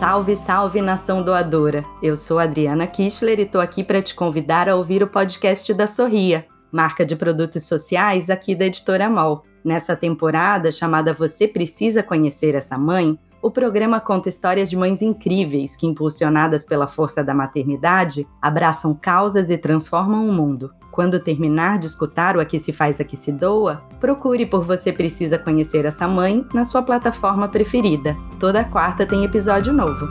Salve, 0.00 0.34
salve 0.34 0.80
nação 0.80 1.22
doadora! 1.22 1.84
Eu 2.02 2.16
sou 2.16 2.38
Adriana 2.38 2.86
Kistler 2.86 3.38
e 3.38 3.42
estou 3.42 3.60
aqui 3.60 3.84
para 3.84 4.00
te 4.00 4.14
convidar 4.14 4.66
a 4.66 4.74
ouvir 4.74 5.02
o 5.02 5.06
podcast 5.06 5.74
da 5.74 5.86
Sorria, 5.86 6.46
marca 6.72 7.04
de 7.04 7.14
produtos 7.14 7.64
sociais 7.64 8.30
aqui 8.30 8.54
da 8.54 8.64
editora 8.64 9.10
MOL. 9.10 9.44
Nessa 9.62 9.94
temporada, 9.94 10.72
chamada 10.72 11.12
Você 11.12 11.46
Precisa 11.46 12.02
Conhecer 12.02 12.54
Essa 12.54 12.78
Mãe, 12.78 13.18
o 13.42 13.50
programa 13.50 14.00
conta 14.00 14.28
histórias 14.28 14.68
de 14.68 14.76
mães 14.76 15.00
incríveis 15.00 15.74
que, 15.74 15.86
impulsionadas 15.86 16.64
pela 16.64 16.86
força 16.86 17.24
da 17.24 17.34
maternidade, 17.34 18.26
abraçam 18.40 18.94
causas 18.94 19.48
e 19.48 19.56
transformam 19.56 20.28
o 20.28 20.32
mundo. 20.32 20.70
Quando 20.90 21.20
terminar 21.20 21.78
de 21.78 21.86
escutar 21.86 22.36
o 22.36 22.40
Aqui 22.40 22.58
Se 22.58 22.72
Faz, 22.72 23.00
Aqui 23.00 23.16
Se 23.16 23.32
Doa, 23.32 23.82
procure 23.98 24.44
por 24.44 24.64
Você 24.64 24.92
Precisa 24.92 25.38
Conhecer 25.38 25.84
Essa 25.86 26.06
Mãe 26.06 26.46
na 26.52 26.64
sua 26.64 26.82
plataforma 26.82 27.48
preferida. 27.48 28.16
Toda 28.38 28.64
quarta 28.64 29.06
tem 29.06 29.24
episódio 29.24 29.72
novo. 29.72 30.06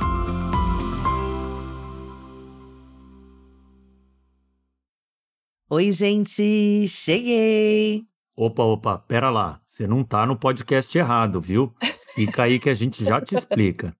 Oi, 5.69 5.91
gente! 5.91 6.88
Cheguei! 6.88 8.05
Opa, 8.35 8.63
opa, 8.63 8.97
pera 9.07 9.30
lá. 9.30 9.59
Você 9.66 9.85
não 9.85 10.03
tá 10.03 10.25
no 10.25 10.35
podcast 10.35 10.97
errado, 10.97 11.39
viu? 11.39 11.71
Fica 12.15 12.43
aí 12.43 12.59
que 12.59 12.69
a 12.69 12.73
gente 12.73 13.03
já 13.05 13.21
te 13.21 13.35
explica. 13.35 13.95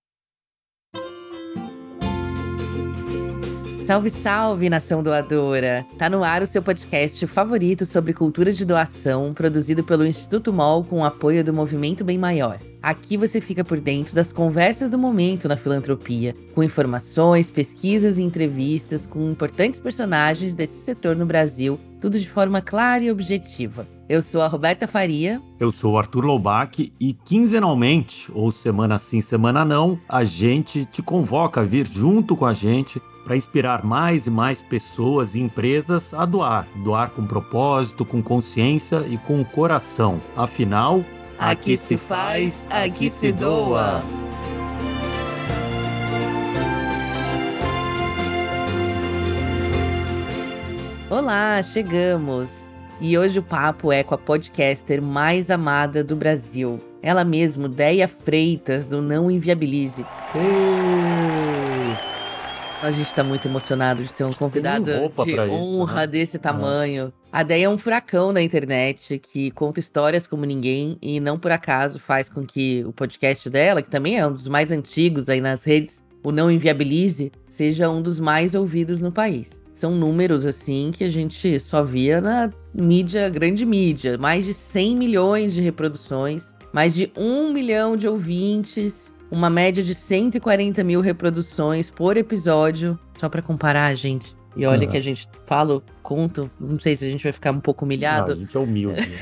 Salve, 3.90 4.12
salve, 4.12 4.70
nação 4.70 5.02
doadora! 5.02 5.84
Tá 5.98 6.12
no 6.12 6.24
ar 6.24 6.44
o 6.44 6.46
seu 6.46 6.62
podcast 6.62 7.26
favorito 7.26 7.88
sobre 7.88 8.14
cultura 8.14 8.54
de 8.54 8.64
doação, 8.64 9.34
produzido 9.34 9.84
pelo 9.84 10.06
Instituto 10.06 10.54
MOL 10.54 10.84
com 10.84 11.00
o 11.00 11.04
apoio 11.04 11.44
do 11.44 11.52
Movimento 11.52 12.04
Bem 12.04 12.16
Maior. 12.16 12.60
Aqui 12.84 13.18
você 13.18 13.42
fica 13.42 13.64
por 13.64 13.80
dentro 13.80 14.14
das 14.14 14.32
conversas 14.32 14.92
do 14.92 14.98
momento 15.00 15.48
na 15.48 15.58
filantropia, 15.58 16.36
com 16.54 16.62
informações, 16.62 17.50
pesquisas 17.50 18.20
e 18.20 18.22
entrevistas 18.22 19.08
com 19.08 19.32
importantes 19.32 19.80
personagens 19.80 20.54
desse 20.54 20.86
setor 20.86 21.16
no 21.16 21.26
Brasil, 21.26 21.80
tudo 22.00 22.20
de 22.20 22.30
forma 22.30 22.62
clara 22.62 23.04
e 23.04 23.12
objetiva. 23.12 23.88
Eu 24.08 24.22
sou 24.22 24.42
a 24.42 24.48
Roberta 24.48 24.88
Faria. 24.88 25.42
Eu 25.60 25.72
sou 25.72 25.94
o 25.94 25.98
Arthur 25.98 26.26
Loubach 26.26 26.94
e 27.00 27.14
quinzenalmente, 27.14 28.32
ou 28.36 28.52
semana 28.52 29.00
sim, 29.00 29.20
semana 29.20 29.66
não, 29.66 30.00
a 30.08 30.24
gente 30.24 30.86
te 30.86 31.02
convoca 31.02 31.62
a 31.62 31.64
vir 31.64 31.88
junto 31.88 32.36
com 32.36 32.46
a 32.46 32.54
gente 32.54 33.02
para 33.30 33.38
inspirar 33.38 33.86
mais 33.86 34.26
e 34.26 34.32
mais 34.32 34.60
pessoas 34.60 35.36
e 35.36 35.40
empresas 35.40 36.16
a 36.16 36.26
doar. 36.26 36.66
Doar 36.78 37.12
com 37.12 37.28
propósito, 37.28 38.04
com 38.04 38.24
consciência 38.24 39.06
e 39.08 39.20
com 39.20 39.46
coração. 39.46 40.20
Afinal, 40.36 41.06
aqui 41.38 41.78
se 41.78 41.96
faz, 41.96 42.68
aqui 42.72 43.08
se 43.08 43.32
doa. 43.32 44.02
Olá, 51.08 51.62
chegamos! 51.62 52.74
E 53.00 53.16
hoje 53.16 53.38
o 53.38 53.44
papo 53.44 53.92
é 53.92 54.02
com 54.02 54.16
a 54.16 54.18
podcaster 54.18 55.04
mais 55.04 55.52
amada 55.52 56.04
do 56.04 56.16
Brasil. 56.16 56.80
Ela 57.00 57.24
mesma, 57.24 57.70
Deia 57.70 58.08
Freitas, 58.08 58.88
do 58.88 59.04
Não 59.04 59.30
Inviabilize. 59.30 60.04
Ei! 60.34 61.49
A 62.82 62.92
gente 62.92 63.14
tá 63.14 63.24
muito 63.26 63.46
emocionado 63.46 64.04
de 64.04 64.14
ter 64.14 64.24
um 64.24 64.32
convidado 64.32 64.86
de 64.86 65.40
honra 65.40 65.62
isso, 65.62 65.96
né? 65.96 66.08
desse 66.08 66.40
tamanho. 66.40 67.12
A 67.30 67.44
Deia 67.44 67.66
é 67.66 67.70
um 67.70 67.78
furacão 67.78 68.32
na 68.32 68.42
internet 68.42 69.20
que 69.20 69.52
conta 69.52 69.82
histórias 69.82 70.26
como 70.26 70.46
ninguém 70.46 70.98
e 71.02 71.20
não 71.20 71.38
por 71.38 71.52
acaso 71.52 72.00
faz 72.00 72.30
com 72.30 72.46
que 72.46 72.84
o 72.88 72.94
podcast 72.94 73.50
dela, 73.50 73.82
que 73.82 73.90
também 73.90 74.18
é 74.18 74.26
um 74.26 74.34
dos 74.34 74.48
mais 74.48 74.72
antigos 74.72 75.28
aí 75.28 75.42
nas 75.42 75.66
redes, 75.66 76.04
o 76.24 76.32
Não 76.32 76.50
Inviabilize, 76.50 77.32
seja 77.50 77.90
um 77.90 78.02
dos 78.02 78.18
mais 78.20 78.56
ouvidos 78.56 79.02
no 79.02 79.12
país. 79.12 79.62
São 79.74 79.92
números 79.92 80.46
assim 80.46 80.92
que 80.94 81.04
a 81.04 81.10
gente 81.10 81.60
só 81.60 81.84
via 81.84 82.22
na 82.22 82.52
mídia, 82.74 83.30
grande 83.30 83.66
mídia. 83.66 84.18
Mais 84.18 84.46
de 84.46 84.54
100 84.54 84.96
milhões 84.96 85.54
de 85.54 85.62
reproduções, 85.62 86.54
mais 86.74 86.96
de 86.96 87.12
um 87.16 87.52
milhão 87.52 87.98
de 87.98 88.08
ouvintes 88.08 89.14
uma 89.32 89.50
média 89.50 89.84
de 89.84 89.94
140 89.94 90.84
mil 90.84 91.02
reproduções 91.02 91.90
por 91.90 92.18
episódio. 92.18 93.00
Só 93.18 93.30
para 93.30 93.42
comparar, 93.42 93.94
gente. 93.96 94.36
E 94.56 94.66
olha 94.66 94.86
uhum. 94.86 94.92
que 94.92 94.98
a 94.98 95.02
gente 95.02 95.28
fala, 95.46 95.82
conto, 96.02 96.50
não 96.60 96.80
sei 96.80 96.96
se 96.96 97.06
a 97.06 97.10
gente 97.10 97.24
vai 97.24 97.32
ficar 97.32 97.52
um 97.52 97.60
pouco 97.60 97.86
humilhado. 97.86 98.28
Não, 98.28 98.34
a 98.34 98.38
gente 98.38 98.58
é 98.58 98.60
humilde. 98.60 99.02
Né? 99.02 99.18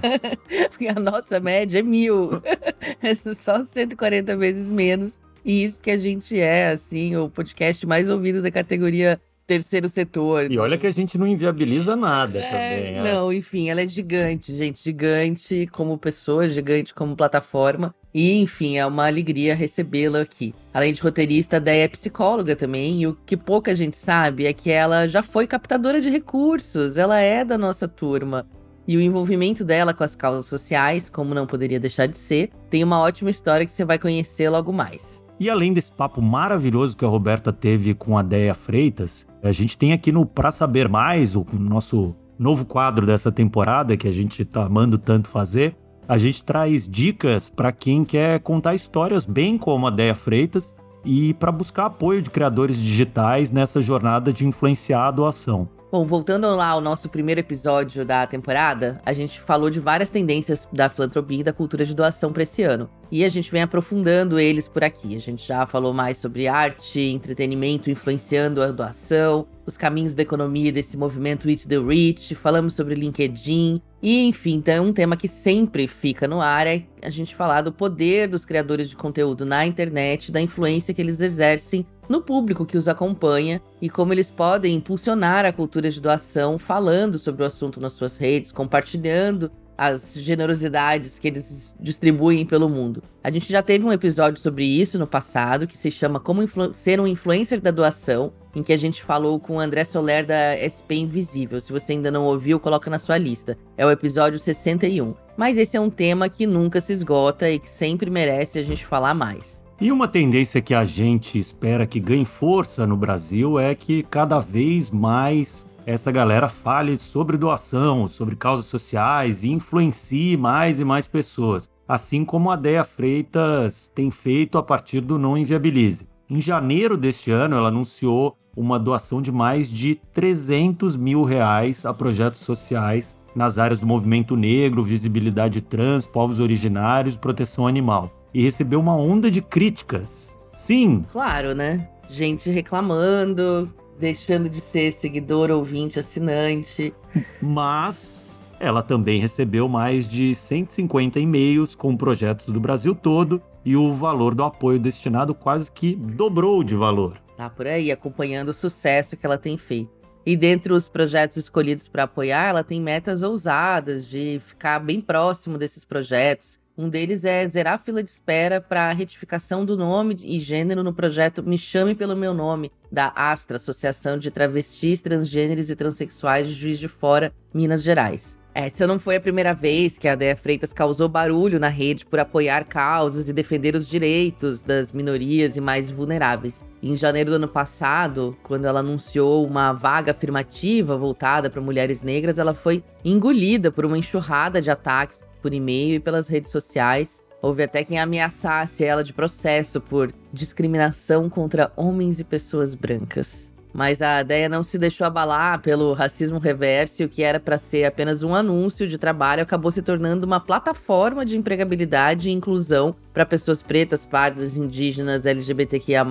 Porque 0.70 0.86
a 0.88 0.94
nossa 0.94 1.40
média 1.40 1.80
é 1.80 1.82
mil. 1.82 2.40
é 3.02 3.14
só 3.14 3.64
140 3.64 4.36
vezes 4.36 4.70
menos. 4.70 5.20
E 5.44 5.64
isso 5.64 5.82
que 5.82 5.90
a 5.90 5.98
gente 5.98 6.38
é, 6.38 6.70
assim, 6.70 7.16
o 7.16 7.28
podcast 7.28 7.86
mais 7.86 8.08
ouvido 8.08 8.42
da 8.42 8.50
categoria 8.50 9.20
terceiro 9.46 9.88
setor. 9.88 10.48
E 10.48 10.58
olha 10.58 10.78
que 10.78 10.86
a 10.86 10.92
gente 10.92 11.18
não 11.18 11.26
inviabiliza 11.26 11.96
nada 11.96 12.38
é, 12.38 12.42
também. 12.42 12.98
É. 12.98 13.02
Não, 13.02 13.32
enfim, 13.32 13.68
ela 13.68 13.80
é 13.80 13.86
gigante, 13.86 14.56
gente. 14.56 14.84
Gigante 14.84 15.68
como 15.72 15.98
pessoa, 15.98 16.48
gigante 16.48 16.94
como 16.94 17.16
plataforma. 17.16 17.92
E, 18.12 18.40
enfim, 18.40 18.76
é 18.76 18.84
uma 18.84 19.06
alegria 19.06 19.54
recebê-la 19.54 20.20
aqui. 20.20 20.54
Além 20.74 20.92
de 20.92 21.00
roteirista, 21.00 21.56
a 21.56 21.60
Deia 21.60 21.84
é 21.84 21.88
psicóloga 21.88 22.56
também, 22.56 23.02
e 23.02 23.06
o 23.06 23.16
que 23.24 23.36
pouca 23.36 23.74
gente 23.74 23.96
sabe 23.96 24.46
é 24.46 24.52
que 24.52 24.70
ela 24.70 25.06
já 25.06 25.22
foi 25.22 25.46
captadora 25.46 26.00
de 26.00 26.10
recursos, 26.10 26.96
ela 26.96 27.20
é 27.20 27.44
da 27.44 27.56
nossa 27.56 27.86
turma. 27.86 28.46
E 28.86 28.96
o 28.96 29.00
envolvimento 29.00 29.64
dela 29.64 29.94
com 29.94 30.02
as 30.02 30.16
causas 30.16 30.46
sociais, 30.46 31.08
como 31.08 31.34
não 31.34 31.46
poderia 31.46 31.78
deixar 31.78 32.06
de 32.06 32.18
ser, 32.18 32.50
tem 32.68 32.82
uma 32.82 32.98
ótima 32.98 33.30
história 33.30 33.64
que 33.64 33.72
você 33.72 33.84
vai 33.84 33.98
conhecer 33.98 34.48
logo 34.48 34.72
mais. 34.72 35.22
E 35.38 35.48
além 35.48 35.72
desse 35.72 35.92
papo 35.92 36.20
maravilhoso 36.20 36.96
que 36.96 37.04
a 37.04 37.08
Roberta 37.08 37.52
teve 37.52 37.94
com 37.94 38.18
a 38.18 38.22
Deia 38.22 38.52
Freitas, 38.52 39.26
a 39.42 39.52
gente 39.52 39.78
tem 39.78 39.92
aqui 39.92 40.10
no 40.10 40.26
Pra 40.26 40.50
Saber 40.50 40.88
Mais, 40.88 41.34
o 41.34 41.46
nosso 41.52 42.14
novo 42.38 42.64
quadro 42.66 43.06
dessa 43.06 43.30
temporada 43.30 43.96
que 43.96 44.08
a 44.08 44.12
gente 44.12 44.44
tá 44.44 44.64
amando 44.64 44.98
tanto 44.98 45.28
fazer, 45.28 45.76
a 46.10 46.18
gente 46.18 46.42
traz 46.42 46.88
dicas 46.88 47.48
para 47.48 47.70
quem 47.70 48.04
quer 48.04 48.40
contar 48.40 48.74
histórias 48.74 49.24
bem 49.24 49.56
como 49.56 49.86
a 49.86 49.90
Deia 49.90 50.12
Freitas 50.12 50.74
e 51.04 51.32
para 51.34 51.52
buscar 51.52 51.86
apoio 51.86 52.20
de 52.20 52.28
criadores 52.28 52.82
digitais 52.82 53.52
nessa 53.52 53.80
jornada 53.80 54.32
de 54.32 54.44
influenciar 54.44 55.06
a 55.06 55.10
doação. 55.12 55.68
Bom, 55.92 56.04
voltando 56.04 56.46
lá 56.54 56.68
ao 56.68 56.80
nosso 56.80 57.08
primeiro 57.08 57.40
episódio 57.40 58.04
da 58.04 58.24
temporada, 58.24 59.00
a 59.04 59.12
gente 59.12 59.40
falou 59.40 59.68
de 59.68 59.80
várias 59.80 60.08
tendências 60.08 60.68
da 60.72 60.88
filantropia 60.88 61.40
e 61.40 61.42
da 61.42 61.52
cultura 61.52 61.84
de 61.84 61.96
doação 61.96 62.32
para 62.32 62.44
esse 62.44 62.62
ano. 62.62 62.88
E 63.10 63.24
a 63.24 63.28
gente 63.28 63.50
vem 63.50 63.60
aprofundando 63.60 64.38
eles 64.38 64.68
por 64.68 64.84
aqui. 64.84 65.16
A 65.16 65.18
gente 65.18 65.48
já 65.48 65.66
falou 65.66 65.92
mais 65.92 66.18
sobre 66.18 66.46
arte, 66.46 67.00
entretenimento 67.00 67.90
influenciando 67.90 68.62
a 68.62 68.70
doação, 68.70 69.48
os 69.66 69.76
caminhos 69.76 70.14
da 70.14 70.22
economia 70.22 70.70
desse 70.70 70.96
movimento 70.96 71.50
Eat 71.50 71.66
the 71.66 71.78
Rich, 71.78 72.36
falamos 72.36 72.74
sobre 72.74 72.94
LinkedIn. 72.94 73.82
E, 74.00 74.28
enfim, 74.28 74.54
então 74.54 74.86
um 74.86 74.92
tema 74.92 75.16
que 75.16 75.26
sempre 75.26 75.88
fica 75.88 76.28
no 76.28 76.40
ar 76.40 76.68
é 76.68 76.84
a 77.02 77.10
gente 77.10 77.34
falar 77.34 77.62
do 77.62 77.72
poder 77.72 78.28
dos 78.28 78.44
criadores 78.44 78.88
de 78.88 78.94
conteúdo 78.94 79.44
na 79.44 79.66
internet, 79.66 80.30
da 80.30 80.40
influência 80.40 80.94
que 80.94 81.02
eles 81.02 81.20
exercem 81.20 81.84
no 82.10 82.20
público 82.20 82.66
que 82.66 82.76
os 82.76 82.88
acompanha 82.88 83.62
e 83.80 83.88
como 83.88 84.12
eles 84.12 84.32
podem 84.32 84.74
impulsionar 84.74 85.46
a 85.46 85.52
cultura 85.52 85.88
de 85.88 86.00
doação 86.00 86.58
falando 86.58 87.20
sobre 87.20 87.44
o 87.44 87.46
assunto 87.46 87.80
nas 87.80 87.92
suas 87.92 88.16
redes, 88.16 88.50
compartilhando 88.50 89.48
as 89.78 90.14
generosidades 90.14 91.20
que 91.20 91.28
eles 91.28 91.74
distribuem 91.78 92.44
pelo 92.44 92.68
mundo. 92.68 93.00
A 93.22 93.30
gente 93.30 93.48
já 93.48 93.62
teve 93.62 93.84
um 93.84 93.92
episódio 93.92 94.40
sobre 94.40 94.64
isso 94.64 94.98
no 94.98 95.06
passado, 95.06 95.68
que 95.68 95.78
se 95.78 95.88
chama 95.88 96.18
Como 96.18 96.42
Ser 96.74 97.00
um 97.00 97.06
Influencer 97.06 97.60
da 97.60 97.70
Doação, 97.70 98.32
em 98.56 98.62
que 98.64 98.72
a 98.72 98.76
gente 98.76 99.04
falou 99.04 99.38
com 99.38 99.54
o 99.56 99.60
André 99.60 99.84
Soler 99.84 100.26
da 100.26 100.56
SP 100.58 100.98
Invisível. 100.98 101.60
Se 101.60 101.72
você 101.72 101.92
ainda 101.92 102.10
não 102.10 102.24
ouviu, 102.24 102.58
coloca 102.58 102.90
na 102.90 102.98
sua 102.98 103.16
lista. 103.18 103.56
É 103.78 103.86
o 103.86 103.90
episódio 103.90 104.38
61. 104.38 105.14
Mas 105.36 105.56
esse 105.56 105.76
é 105.76 105.80
um 105.80 105.88
tema 105.88 106.28
que 106.28 106.44
nunca 106.44 106.80
se 106.80 106.92
esgota 106.92 107.48
e 107.48 107.60
que 107.60 107.70
sempre 107.70 108.10
merece 108.10 108.58
a 108.58 108.64
gente 108.64 108.84
falar 108.84 109.14
mais. 109.14 109.64
E 109.80 109.90
uma 109.90 110.06
tendência 110.06 110.60
que 110.60 110.74
a 110.74 110.84
gente 110.84 111.38
espera 111.38 111.86
que 111.86 111.98
ganhe 111.98 112.26
força 112.26 112.86
no 112.86 112.98
Brasil 112.98 113.58
é 113.58 113.74
que 113.74 114.02
cada 114.02 114.38
vez 114.38 114.90
mais 114.90 115.66
essa 115.86 116.12
galera 116.12 116.50
fale 116.50 116.98
sobre 116.98 117.38
doação, 117.38 118.06
sobre 118.06 118.36
causas 118.36 118.66
sociais 118.66 119.42
e 119.42 119.50
influencie 119.50 120.36
mais 120.36 120.80
e 120.80 120.84
mais 120.84 121.06
pessoas, 121.06 121.70
assim 121.88 122.26
como 122.26 122.50
a 122.50 122.56
Deia 122.56 122.84
Freitas 122.84 123.90
tem 123.94 124.10
feito 124.10 124.58
a 124.58 124.62
partir 124.62 125.00
do 125.00 125.18
Não 125.18 125.38
Inviabilize. 125.38 126.06
Em 126.28 126.38
janeiro 126.38 126.94
deste 126.94 127.30
ano, 127.30 127.56
ela 127.56 127.68
anunciou 127.68 128.36
uma 128.54 128.78
doação 128.78 129.22
de 129.22 129.32
mais 129.32 129.70
de 129.70 129.94
300 130.12 130.94
mil 130.94 131.24
reais 131.24 131.86
a 131.86 131.94
projetos 131.94 132.42
sociais 132.42 133.16
nas 133.34 133.56
áreas 133.56 133.80
do 133.80 133.86
movimento 133.86 134.36
negro, 134.36 134.84
visibilidade 134.84 135.62
trans, 135.62 136.06
povos 136.06 136.38
originários 136.38 137.16
proteção 137.16 137.66
animal 137.66 138.19
e 138.32 138.42
recebeu 138.42 138.80
uma 138.80 138.96
onda 138.96 139.30
de 139.30 139.42
críticas. 139.42 140.36
Sim. 140.52 141.04
Claro, 141.10 141.54
né? 141.54 141.88
Gente 142.08 142.50
reclamando, 142.50 143.72
deixando 143.98 144.48
de 144.48 144.60
ser 144.60 144.92
seguidor, 144.92 145.50
ouvinte, 145.50 145.98
assinante. 145.98 146.92
Mas 147.40 148.42
ela 148.58 148.82
também 148.82 149.20
recebeu 149.20 149.68
mais 149.68 150.06
de 150.06 150.34
150 150.34 151.18
e-mails 151.18 151.74
com 151.74 151.96
projetos 151.96 152.46
do 152.46 152.60
Brasil 152.60 152.94
todo 152.94 153.42
e 153.64 153.76
o 153.76 153.92
valor 153.94 154.34
do 154.34 154.44
apoio 154.44 154.78
destinado 154.78 155.34
quase 155.34 155.70
que 155.70 155.96
dobrou 155.96 156.62
de 156.62 156.74
valor. 156.74 157.20
Tá 157.36 157.48
por 157.48 157.66
aí, 157.66 157.90
acompanhando 157.90 158.50
o 158.50 158.54
sucesso 158.54 159.16
que 159.16 159.24
ela 159.24 159.38
tem 159.38 159.56
feito. 159.56 159.98
E 160.26 160.36
dentre 160.36 160.72
os 160.72 160.88
projetos 160.88 161.38
escolhidos 161.38 161.88
para 161.88 162.02
apoiar, 162.02 162.48
ela 162.48 162.62
tem 162.62 162.80
metas 162.80 163.22
ousadas 163.22 164.06
de 164.06 164.38
ficar 164.38 164.78
bem 164.78 165.00
próximo 165.00 165.56
desses 165.56 165.84
projetos. 165.84 166.60
Um 166.80 166.88
deles 166.88 167.26
é 167.26 167.46
zerar 167.46 167.74
a 167.74 167.78
fila 167.78 168.02
de 168.02 168.08
espera 168.08 168.58
para 168.58 168.88
a 168.88 168.92
retificação 168.94 169.66
do 169.66 169.76
nome 169.76 170.16
e 170.24 170.40
gênero 170.40 170.82
no 170.82 170.94
projeto 170.94 171.42
Me 171.42 171.58
Chame 171.58 171.94
Pelo 171.94 172.16
Meu 172.16 172.32
Nome, 172.32 172.72
da 172.90 173.12
Astra, 173.14 173.58
Associação 173.58 174.18
de 174.18 174.30
Travestis, 174.30 175.02
Transgêneros 175.02 175.68
e 175.68 175.76
Transsexuais 175.76 176.48
de 176.48 176.54
Juiz 176.54 176.78
de 176.78 176.88
Fora, 176.88 177.34
Minas 177.52 177.82
Gerais. 177.82 178.38
Essa 178.54 178.86
não 178.86 178.98
foi 178.98 179.16
a 179.16 179.20
primeira 179.20 179.52
vez 179.52 179.98
que 179.98 180.08
a 180.08 180.14
Déia 180.14 180.34
Freitas 180.34 180.72
causou 180.72 181.06
barulho 181.06 181.60
na 181.60 181.68
rede 181.68 182.06
por 182.06 182.18
apoiar 182.18 182.64
causas 182.64 183.28
e 183.28 183.34
defender 183.34 183.76
os 183.76 183.86
direitos 183.86 184.62
das 184.62 184.90
minorias 184.90 185.58
e 185.58 185.60
mais 185.60 185.90
vulneráveis. 185.90 186.64
Em 186.82 186.96
janeiro 186.96 187.28
do 187.28 187.36
ano 187.36 187.48
passado, 187.48 188.34
quando 188.42 188.64
ela 188.64 188.80
anunciou 188.80 189.46
uma 189.46 189.74
vaga 189.74 190.12
afirmativa 190.12 190.96
voltada 190.96 191.50
para 191.50 191.60
mulheres 191.60 192.00
negras, 192.02 192.38
ela 192.38 192.54
foi 192.54 192.82
engolida 193.04 193.70
por 193.70 193.84
uma 193.84 193.98
enxurrada 193.98 194.62
de 194.62 194.70
ataques 194.70 195.22
por 195.40 195.52
e-mail 195.52 195.96
e 195.96 196.00
pelas 196.00 196.28
redes 196.28 196.50
sociais. 196.50 197.22
Houve 197.42 197.62
até 197.62 197.82
quem 197.82 197.98
ameaçasse 197.98 198.84
ela 198.84 199.02
de 199.02 199.12
processo 199.12 199.80
por 199.80 200.12
discriminação 200.32 201.28
contra 201.28 201.72
homens 201.74 202.20
e 202.20 202.24
pessoas 202.24 202.74
brancas. 202.74 203.50
Mas 203.72 204.02
a 204.02 204.20
ideia 204.20 204.48
não 204.48 204.62
se 204.62 204.78
deixou 204.78 205.06
abalar 205.06 205.60
pelo 205.60 205.92
racismo 205.92 206.38
reverso 206.38 207.02
e 207.02 207.04
o 207.04 207.08
que 207.08 207.22
era 207.22 207.38
para 207.38 207.56
ser 207.56 207.84
apenas 207.84 208.22
um 208.22 208.34
anúncio 208.34 208.86
de 208.88 208.98
trabalho 208.98 209.42
acabou 209.42 209.70
se 209.70 209.80
tornando 209.80 210.26
uma 210.26 210.40
plataforma 210.40 211.24
de 211.24 211.36
empregabilidade 211.36 212.28
e 212.28 212.32
inclusão 212.32 212.94
para 213.12 213.24
pessoas 213.24 213.62
pretas, 213.62 214.04
pardas, 214.04 214.56
indígenas, 214.56 215.24
LGBTQIA+, 215.24 216.04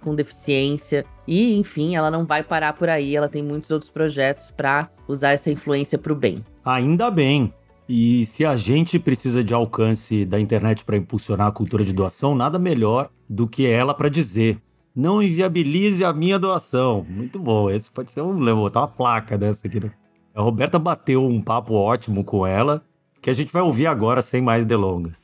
com 0.00 0.14
deficiência. 0.14 1.04
E, 1.26 1.58
enfim, 1.58 1.96
ela 1.96 2.10
não 2.10 2.24
vai 2.24 2.42
parar 2.42 2.74
por 2.74 2.88
aí, 2.88 3.16
ela 3.16 3.28
tem 3.28 3.42
muitos 3.42 3.70
outros 3.70 3.90
projetos 3.90 4.50
para 4.50 4.90
usar 5.08 5.30
essa 5.30 5.50
influência 5.50 5.98
para 5.98 6.12
o 6.12 6.16
bem. 6.16 6.44
Ainda 6.64 7.10
bem. 7.10 7.52
E 7.88 8.24
se 8.24 8.44
a 8.44 8.56
gente 8.56 8.98
precisa 8.98 9.44
de 9.44 9.54
alcance 9.54 10.24
da 10.24 10.40
internet 10.40 10.84
para 10.84 10.96
impulsionar 10.96 11.46
a 11.46 11.52
cultura 11.52 11.84
de 11.84 11.92
doação, 11.92 12.34
nada 12.34 12.58
melhor 12.58 13.10
do 13.28 13.46
que 13.46 13.66
ela 13.66 13.94
para 13.94 14.08
dizer 14.08 14.60
não 14.96 15.22
inviabilize 15.22 16.02
a 16.02 16.12
minha 16.12 16.38
doação. 16.38 17.06
Muito 17.06 17.38
bom, 17.38 17.70
esse 17.70 17.90
pode 17.90 18.10
ser 18.10 18.22
um. 18.22 18.34
Botar 18.34 18.80
uma 18.80 18.88
placa 18.88 19.36
dessa 19.36 19.66
aqui. 19.66 19.78
Né? 19.78 19.90
A 20.34 20.40
Roberta 20.40 20.78
bateu 20.78 21.24
um 21.24 21.40
papo 21.40 21.74
ótimo 21.74 22.24
com 22.24 22.46
ela, 22.46 22.82
que 23.20 23.28
a 23.28 23.34
gente 23.34 23.52
vai 23.52 23.60
ouvir 23.60 23.86
agora 23.86 24.22
sem 24.22 24.40
mais 24.40 24.64
delongas. 24.64 25.22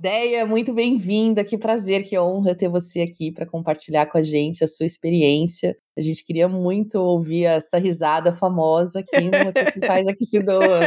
Deia, 0.00 0.46
muito 0.46 0.72
bem-vinda. 0.72 1.44
Que 1.44 1.58
prazer, 1.58 2.04
que 2.04 2.18
honra 2.18 2.54
ter 2.54 2.70
você 2.70 3.02
aqui 3.02 3.30
para 3.30 3.44
compartilhar 3.44 4.06
com 4.06 4.16
a 4.16 4.22
gente 4.22 4.64
a 4.64 4.66
sua 4.66 4.86
experiência. 4.86 5.76
A 5.94 6.00
gente 6.00 6.24
queria 6.24 6.48
muito 6.48 6.94
ouvir 6.94 7.44
essa 7.44 7.76
risada 7.76 8.32
famosa 8.32 9.04
que 9.06 9.14
se 9.74 9.86
faz 9.86 10.08
aqui 10.08 10.24
se 10.24 10.42
doa. 10.42 10.80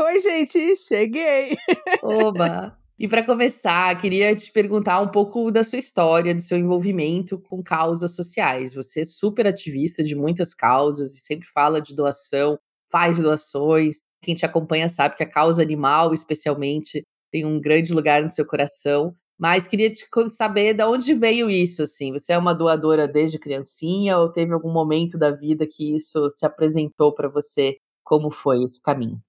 Oi, 0.00 0.20
gente, 0.20 0.74
cheguei. 0.74 1.56
Oba! 2.02 2.76
E 2.98 3.06
para 3.06 3.24
começar, 3.24 3.96
queria 4.00 4.34
te 4.34 4.50
perguntar 4.50 5.00
um 5.00 5.12
pouco 5.12 5.52
da 5.52 5.62
sua 5.62 5.78
história, 5.78 6.34
do 6.34 6.42
seu 6.42 6.58
envolvimento 6.58 7.38
com 7.38 7.62
causas 7.62 8.16
sociais. 8.16 8.74
Você 8.74 9.02
é 9.02 9.04
super 9.04 9.46
ativista 9.46 10.02
de 10.02 10.16
muitas 10.16 10.52
causas 10.54 11.14
e 11.14 11.20
sempre 11.20 11.46
fala 11.46 11.80
de 11.80 11.94
doação, 11.94 12.58
faz 12.90 13.20
doações. 13.20 14.00
Quem 14.20 14.34
te 14.34 14.44
acompanha 14.44 14.88
sabe 14.88 15.14
que 15.14 15.22
a 15.22 15.30
causa 15.30 15.62
animal, 15.62 16.12
especialmente, 16.12 17.04
tem 17.30 17.44
um 17.44 17.60
grande 17.60 17.92
lugar 17.92 18.22
no 18.22 18.30
seu 18.30 18.46
coração. 18.46 19.14
Mas 19.38 19.68
queria 19.68 19.92
te 19.92 20.04
saber 20.30 20.74
de 20.74 20.82
onde 20.82 21.14
veio 21.14 21.48
isso, 21.48 21.82
assim. 21.84 22.12
Você 22.12 22.32
é 22.32 22.38
uma 22.38 22.52
doadora 22.52 23.06
desde 23.06 23.38
criancinha 23.38 24.18
ou 24.18 24.32
teve 24.32 24.52
algum 24.52 24.72
momento 24.72 25.16
da 25.16 25.30
vida 25.30 25.66
que 25.66 25.96
isso 25.96 26.28
se 26.30 26.44
apresentou 26.44 27.14
para 27.14 27.28
você? 27.28 27.76
Como 28.02 28.30
foi 28.30 28.64
esse 28.64 28.82
caminho? 28.82 29.20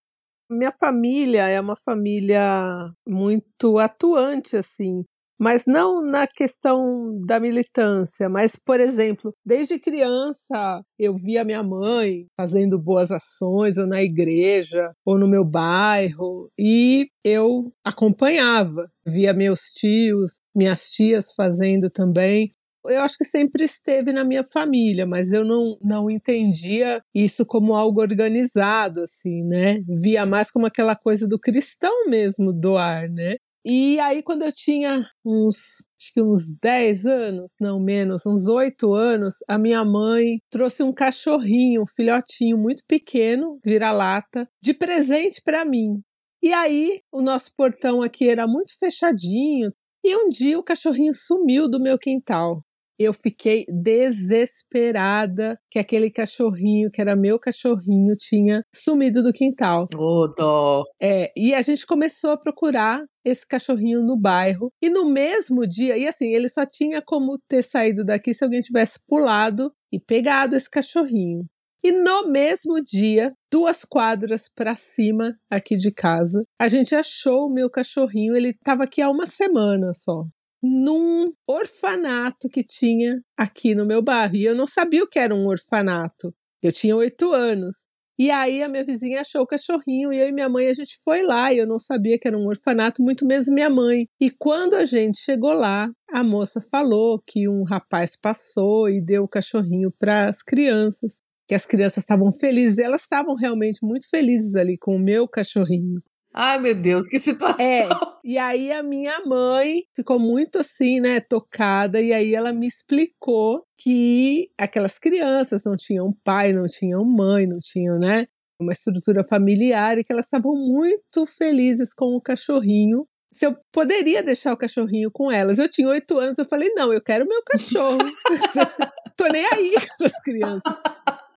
Minha 0.49 0.71
família 0.71 1.47
é 1.47 1.61
uma 1.61 1.75
família 1.75 2.91
muito 3.07 3.77
atuante, 3.77 4.57
assim, 4.57 5.05
mas 5.39 5.63
não 5.65 6.01
na 6.05 6.27
questão 6.27 7.19
da 7.25 7.39
militância, 7.39 8.27
mas, 8.27 8.55
por 8.55 8.79
exemplo, 8.79 9.33
desde 9.45 9.79
criança 9.79 10.81
eu 10.97 11.15
via 11.15 11.43
minha 11.43 11.63
mãe 11.63 12.25
fazendo 12.37 12.77
boas 12.77 13.11
ações, 13.11 13.77
ou 13.77 13.87
na 13.87 14.03
igreja, 14.03 14.91
ou 15.05 15.17
no 15.17 15.27
meu 15.27 15.45
bairro, 15.45 16.49
e 16.59 17.07
eu 17.23 17.71
acompanhava, 17.83 18.89
via 19.05 19.33
meus 19.33 19.71
tios, 19.73 20.39
minhas 20.55 20.89
tias 20.91 21.33
fazendo 21.33 21.89
também 21.89 22.51
eu 22.87 23.01
acho 23.01 23.17
que 23.17 23.25
sempre 23.25 23.63
esteve 23.65 24.13
na 24.13 24.23
minha 24.23 24.43
família, 24.43 25.05
mas 25.05 25.33
eu 25.33 25.43
não, 25.43 25.77
não 25.81 26.09
entendia 26.09 27.01
isso 27.13 27.45
como 27.45 27.73
algo 27.73 28.01
organizado, 28.01 29.01
assim, 29.01 29.43
né? 29.43 29.79
Via 30.01 30.25
mais 30.25 30.49
como 30.49 30.65
aquela 30.65 30.95
coisa 30.95 31.27
do 31.27 31.37
cristão 31.37 32.07
mesmo 32.07 32.53
doar, 32.53 33.09
né? 33.11 33.35
E 33.65 33.99
aí, 33.99 34.23
quando 34.23 34.43
eu 34.43 34.51
tinha 34.53 35.03
uns, 35.25 35.85
acho 35.99 36.13
que 36.13 36.21
uns 36.21 36.51
10 36.61 37.05
anos, 37.05 37.55
não 37.59 37.79
menos, 37.79 38.25
uns 38.25 38.47
8 38.47 38.93
anos, 38.93 39.35
a 39.47 39.57
minha 39.57 39.83
mãe 39.83 40.39
trouxe 40.49 40.81
um 40.81 40.93
cachorrinho, 40.93 41.83
um 41.83 41.87
filhotinho 41.87 42.57
muito 42.57 42.83
pequeno, 42.87 43.59
vira-lata, 43.63 44.47
de 44.63 44.73
presente 44.73 45.41
para 45.43 45.65
mim. 45.65 46.01
E 46.41 46.53
aí, 46.53 47.01
o 47.11 47.21
nosso 47.21 47.51
portão 47.55 48.01
aqui 48.01 48.29
era 48.29 48.47
muito 48.47 48.77
fechadinho, 48.79 49.73
e 50.05 50.15
um 50.15 50.29
dia 50.29 50.57
o 50.57 50.63
cachorrinho 50.63 51.13
sumiu 51.13 51.69
do 51.69 51.81
meu 51.81 51.99
quintal 51.99 52.63
eu 52.99 53.13
fiquei 53.13 53.65
desesperada 53.69 55.57
que 55.71 55.79
aquele 55.79 56.11
cachorrinho, 56.11 56.91
que 56.91 56.99
era 56.99 57.15
meu 57.15 57.39
cachorrinho, 57.39 58.13
tinha 58.17 58.61
sumido 58.75 59.23
do 59.23 59.31
quintal. 59.31 59.87
Ô, 59.95 60.23
oh, 60.23 60.27
dó! 60.27 60.83
É, 61.01 61.31
e 61.35 61.53
a 61.53 61.61
gente 61.61 61.85
começou 61.85 62.31
a 62.31 62.37
procurar 62.37 63.01
esse 63.23 63.47
cachorrinho 63.47 64.01
no 64.01 64.19
bairro. 64.19 64.69
E 64.81 64.89
no 64.89 65.09
mesmo 65.09 65.65
dia, 65.65 65.97
e 65.97 66.05
assim, 66.05 66.33
ele 66.33 66.49
só 66.49 66.65
tinha 66.65 67.01
como 67.01 67.39
ter 67.47 67.63
saído 67.63 68.03
daqui 68.03 68.33
se 68.33 68.43
alguém 68.43 68.59
tivesse 68.59 68.99
pulado 69.07 69.71
e 69.91 69.99
pegado 69.99 70.55
esse 70.55 70.69
cachorrinho. 70.69 71.45
E 71.81 71.93
no 71.93 72.29
mesmo 72.29 72.81
dia, 72.83 73.31
duas 73.49 73.85
quadras 73.85 74.49
para 74.53 74.75
cima 74.75 75.33
aqui 75.49 75.77
de 75.77 75.93
casa, 75.93 76.43
a 76.59 76.67
gente 76.67 76.93
achou 76.93 77.47
o 77.47 77.53
meu 77.53 77.69
cachorrinho. 77.69 78.35
Ele 78.35 78.49
estava 78.49 78.83
aqui 78.83 79.01
há 79.01 79.09
uma 79.09 79.25
semana 79.25 79.93
só 79.93 80.25
num 80.61 81.31
orfanato 81.47 82.49
que 82.49 82.63
tinha 82.63 83.21
aqui 83.37 83.73
no 83.73 83.85
meu 83.85 84.01
bairro. 84.01 84.35
E 84.35 84.45
eu 84.45 84.55
não 84.55 84.65
sabia 84.65 85.03
o 85.03 85.07
que 85.07 85.19
era 85.19 85.33
um 85.33 85.47
orfanato. 85.47 86.33
Eu 86.61 86.71
tinha 86.71 86.95
oito 86.95 87.31
anos. 87.33 87.87
E 88.19 88.29
aí 88.29 88.61
a 88.61 88.67
minha 88.67 88.83
vizinha 88.83 89.21
achou 89.21 89.43
o 89.43 89.47
cachorrinho 89.47 90.11
e 90.11 90.19
eu 90.19 90.27
e 90.27 90.33
minha 90.33 90.49
mãe 90.49 90.67
a 90.67 90.73
gente 90.73 90.99
foi 91.05 91.21
lá 91.21 91.53
e 91.53 91.57
eu 91.57 91.65
não 91.65 91.79
sabia 91.79 92.19
que 92.19 92.27
era 92.27 92.37
um 92.37 92.47
orfanato, 92.47 93.01
muito 93.01 93.25
menos 93.25 93.47
minha 93.47 93.69
mãe. 93.69 94.07
E 94.19 94.29
quando 94.29 94.73
a 94.73 94.83
gente 94.83 95.19
chegou 95.19 95.53
lá, 95.53 95.89
a 96.11 96.21
moça 96.21 96.59
falou 96.69 97.23
que 97.25 97.47
um 97.47 97.63
rapaz 97.63 98.17
passou 98.17 98.89
e 98.89 98.99
deu 98.99 99.23
o 99.23 99.27
cachorrinho 99.27 99.89
para 99.97 100.27
as 100.27 100.43
crianças, 100.43 101.21
que 101.47 101.55
as 101.55 101.65
crianças 101.65 101.99
estavam 101.99 102.29
felizes, 102.33 102.77
elas 102.77 103.03
estavam 103.03 103.35
realmente 103.35 103.79
muito 103.81 104.09
felizes 104.09 104.53
ali 104.53 104.77
com 104.77 104.97
o 104.97 104.99
meu 104.99 105.25
cachorrinho. 105.25 106.01
Ai, 106.33 106.59
meu 106.59 106.75
Deus, 106.75 107.07
que 107.07 107.19
situação! 107.19 107.65
É, 107.65 107.87
e 108.23 108.37
aí 108.37 108.71
a 108.71 108.83
minha 108.83 109.25
mãe 109.25 109.83
ficou 109.95 110.19
muito 110.19 110.59
assim, 110.59 110.99
né, 110.99 111.19
tocada, 111.19 111.99
e 111.99 112.13
aí 112.13 112.35
ela 112.35 112.53
me 112.53 112.67
explicou 112.67 113.63
que 113.77 114.49
aquelas 114.57 114.99
crianças 114.99 115.63
não 115.65 115.75
tinham 115.75 116.13
pai, 116.23 116.53
não 116.53 116.67
tinham 116.67 117.03
mãe, 117.03 117.47
não 117.47 117.57
tinham, 117.59 117.97
né, 117.97 118.27
uma 118.59 118.71
estrutura 118.71 119.23
familiar 119.23 119.97
e 119.97 120.03
que 120.03 120.11
elas 120.11 120.25
estavam 120.25 120.53
muito 120.53 121.25
felizes 121.25 121.93
com 121.93 122.15
o 122.15 122.21
cachorrinho. 122.21 123.07
Se 123.31 123.45
eu 123.45 123.55
poderia 123.71 124.21
deixar 124.21 124.53
o 124.53 124.57
cachorrinho 124.57 125.09
com 125.11 125.31
elas. 125.31 125.59
Eu 125.59 125.69
tinha 125.69 125.87
oito 125.87 126.17
anos, 126.17 126.37
eu 126.37 126.45
falei, 126.45 126.69
não, 126.73 126.91
eu 126.91 127.01
quero 127.01 127.27
meu 127.27 127.41
cachorro. 127.43 127.99
Tô 129.15 129.27
nem 129.27 129.45
aí 129.45 129.73
com 129.73 130.05
essas 130.05 130.21
crianças. 130.21 130.75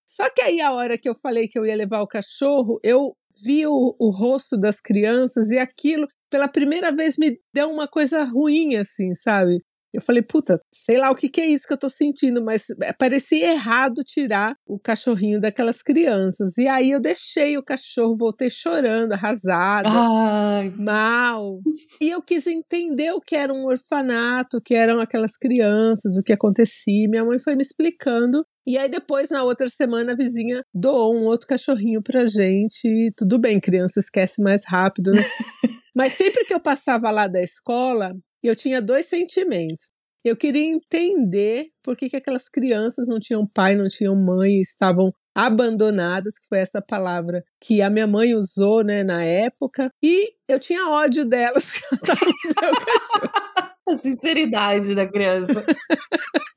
Só 0.09 0.29
que 0.31 0.43
aí, 0.43 0.61
a 0.61 0.73
hora 0.73 0.99
que 0.99 1.09
eu 1.09 1.15
falei 1.15 1.49
que 1.49 1.59
eu 1.59 1.65
ia 1.65 1.75
levar 1.75 2.03
o 2.03 2.07
cachorro, 2.07 2.79
eu 2.83 3.17
vi 3.45 3.67
o, 3.67 3.95
o 3.99 4.11
rosto 4.11 4.57
das 4.57 4.81
crianças 4.81 5.51
e 5.51 5.59
aquilo, 5.59 6.07
pela 6.31 6.49
primeira 6.49 6.91
vez, 6.95 7.17
me 7.17 7.39
deu 7.55 7.71
uma 7.71 7.89
coisa 7.89 8.25
ruim, 8.25 8.77
assim, 8.77 9.15
sabe? 9.15 9.62
Eu 9.93 10.01
falei, 10.01 10.23
puta, 10.23 10.59
sei 10.75 10.97
lá 10.97 11.11
o 11.11 11.15
que, 11.15 11.29
que 11.29 11.41
é 11.41 11.47
isso 11.47 11.67
que 11.67 11.73
eu 11.75 11.79
tô 11.79 11.89
sentindo, 11.89 12.43
mas 12.43 12.65
é, 12.83 12.95
parecia 12.95 13.53
errado 13.53 14.03
tirar 14.03 14.57
o 14.67 14.79
cachorrinho 14.79 15.39
daquelas 15.39 15.83
crianças. 15.83 16.57
E 16.57 16.67
aí 16.67 16.93
eu 16.93 17.01
deixei 17.01 17.59
o 17.59 17.62
cachorro, 17.62 18.17
voltei 18.17 18.49
chorando, 18.49 19.12
arrasada, 19.12 19.91
Ai. 19.91 20.71
mal. 20.71 21.61
E 22.01 22.09
eu 22.09 22.23
quis 22.23 22.47
entender 22.47 23.12
o 23.12 23.21
que 23.21 23.37
era 23.37 23.53
um 23.53 23.67
orfanato, 23.67 24.57
o 24.57 24.62
que 24.62 24.75
eram 24.75 24.99
aquelas 24.99 25.37
crianças, 25.37 26.17
o 26.17 26.23
que 26.23 26.33
acontecia. 26.33 27.07
Minha 27.07 27.25
mãe 27.25 27.39
foi 27.39 27.55
me 27.55 27.62
explicando 27.62 28.47
E 28.66 28.78
aí 28.78 28.88
depois, 28.88 29.31
na 29.31 29.42
outra 29.42 29.69
semana, 29.69 30.12
a 30.12 30.16
vizinha 30.16 30.64
doou 30.73 31.14
um 31.14 31.25
outro 31.25 31.47
cachorrinho 31.47 32.02
pra 32.02 32.26
gente. 32.26 32.87
E 32.87 33.12
tudo 33.16 33.38
bem, 33.38 33.59
criança 33.59 34.00
esquece 34.00 34.42
mais 34.42 34.64
rápido, 34.66 35.11
né? 35.11 35.23
Mas 35.95 36.12
sempre 36.12 36.45
que 36.45 36.54
eu 36.54 36.61
passava 36.61 37.11
lá 37.11 37.26
da 37.26 37.40
escola, 37.40 38.12
eu 38.42 38.57
tinha 38.57 38.81
dois 38.81 39.07
sentimentos. 39.07 39.90
Eu 40.25 40.37
queria 40.37 40.64
entender 40.64 41.66
por 41.83 41.97
que, 41.97 42.09
que 42.09 42.16
aquelas 42.16 42.49
crianças 42.49 43.09
não 43.09 43.19
tinham 43.19 43.47
pai, 43.47 43.75
não 43.75 43.88
tinham 43.88 44.14
mãe, 44.14 44.61
estavam 44.61 45.12
abandonadas, 45.35 46.38
que 46.38 46.47
foi 46.47 46.59
essa 46.59 46.81
palavra 46.81 47.42
que 47.61 47.83
a 47.83 47.90
minha 47.90 48.07
mãe 48.07 48.35
usou 48.35 48.85
né, 48.85 49.02
na 49.02 49.25
época. 49.25 49.90
E 50.02 50.33
eu 50.49 50.61
tinha 50.61 50.88
ódio 50.88 51.25
delas, 51.25 51.73
porque 51.90 51.95
eu 51.95 52.14
tava 52.14 52.25
no 52.25 52.33
meu 52.47 52.75
cachorro. 52.87 53.33
A 53.88 53.97
sinceridade 53.97 54.95
da 54.95 55.11
criança. 55.11 55.64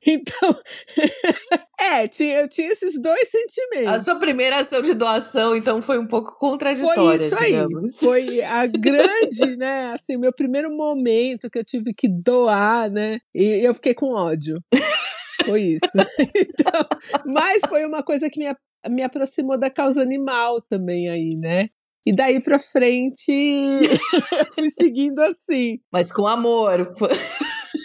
então, 0.06 0.56
é, 1.92 2.08
tinha, 2.08 2.40
eu 2.40 2.48
tinha 2.48 2.72
esses 2.72 3.00
dois 3.00 3.28
sentimentos. 3.28 3.92
A 3.92 3.98
sua 3.98 4.16
primeira 4.16 4.56
ação 4.56 4.82
de 4.82 4.94
doação, 4.94 5.54
então, 5.54 5.80
foi 5.80 5.98
um 5.98 6.06
pouco 6.06 6.36
contraditória, 6.38 7.18
Foi 7.18 7.26
isso 7.26 7.34
aí. 7.36 7.52
digamos. 7.52 7.98
Foi 7.98 8.42
a 8.42 8.66
grande, 8.68 9.56
né, 9.56 9.92
assim, 9.94 10.16
meu 10.16 10.32
primeiro 10.32 10.74
momento 10.74 11.50
que 11.50 11.58
eu 11.58 11.64
tive 11.64 11.94
que 11.94 12.08
doar, 12.08 12.90
né, 12.90 13.18
e 13.34 13.66
eu 13.66 13.74
fiquei 13.74 13.94
com 13.94 14.12
ódio. 14.12 14.60
Foi 15.44 15.62
isso. 15.62 15.86
Então, 16.36 16.86
mas 17.24 17.62
foi 17.68 17.84
uma 17.84 18.02
coisa 18.02 18.28
que 18.28 18.40
me, 18.40 18.54
me 18.90 19.02
aproximou 19.02 19.58
da 19.58 19.70
causa 19.70 20.02
animal 20.02 20.60
também 20.62 21.08
aí, 21.08 21.36
né? 21.36 21.68
E 22.04 22.14
daí 22.14 22.40
pra 22.40 22.58
frente, 22.58 23.30
eu 23.30 23.80
fui 24.54 24.70
seguindo 24.70 25.18
assim. 25.20 25.78
Mas 25.92 26.12
com 26.12 26.26
amor. 26.26 26.92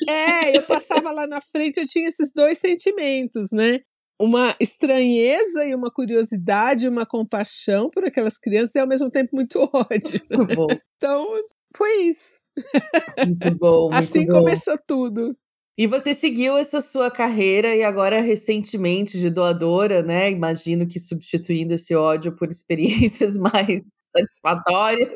É, 0.08 0.58
eu 0.58 0.64
passava 0.64 1.12
lá 1.12 1.26
na 1.28 1.42
frente, 1.42 1.80
eu 1.80 1.88
tinha 1.88 2.08
esses 2.08 2.32
dois 2.34 2.58
sentimentos, 2.58 3.52
né? 3.52 3.80
Uma 4.22 4.56
estranheza 4.60 5.66
e 5.66 5.74
uma 5.74 5.90
curiosidade, 5.90 6.88
uma 6.88 7.08
compaixão 7.08 7.90
por 7.90 8.06
aquelas 8.06 8.38
crianças 8.38 8.76
e 8.76 8.80
ao 8.80 8.88
mesmo 8.88 9.10
tempo 9.10 9.36
muito 9.36 9.58
ódio. 9.74 10.22
Muito 10.30 10.56
bom. 10.56 10.68
Então, 10.98 11.28
foi 11.76 12.04
isso. 12.04 12.40
Muito 13.26 13.56
bom. 13.58 13.90
Muito 13.90 13.98
assim 13.98 14.28
bom. 14.28 14.34
começou 14.34 14.78
tudo. 14.86 15.36
E 15.78 15.88
você 15.88 16.14
seguiu 16.14 16.56
essa 16.58 16.82
sua 16.82 17.10
carreira 17.10 17.76
e 17.76 17.82
agora 17.82 18.22
recentemente 18.22 19.18
de 19.18 19.32
doadora, 19.32 20.04
né? 20.04 20.30
Imagino 20.30 20.86
que 20.86 21.00
substituindo 21.00 21.74
esse 21.74 21.96
ódio 21.96 22.36
por 22.36 22.50
experiências 22.50 23.38
mais 23.42 23.92
satisfatórias, 24.16 25.10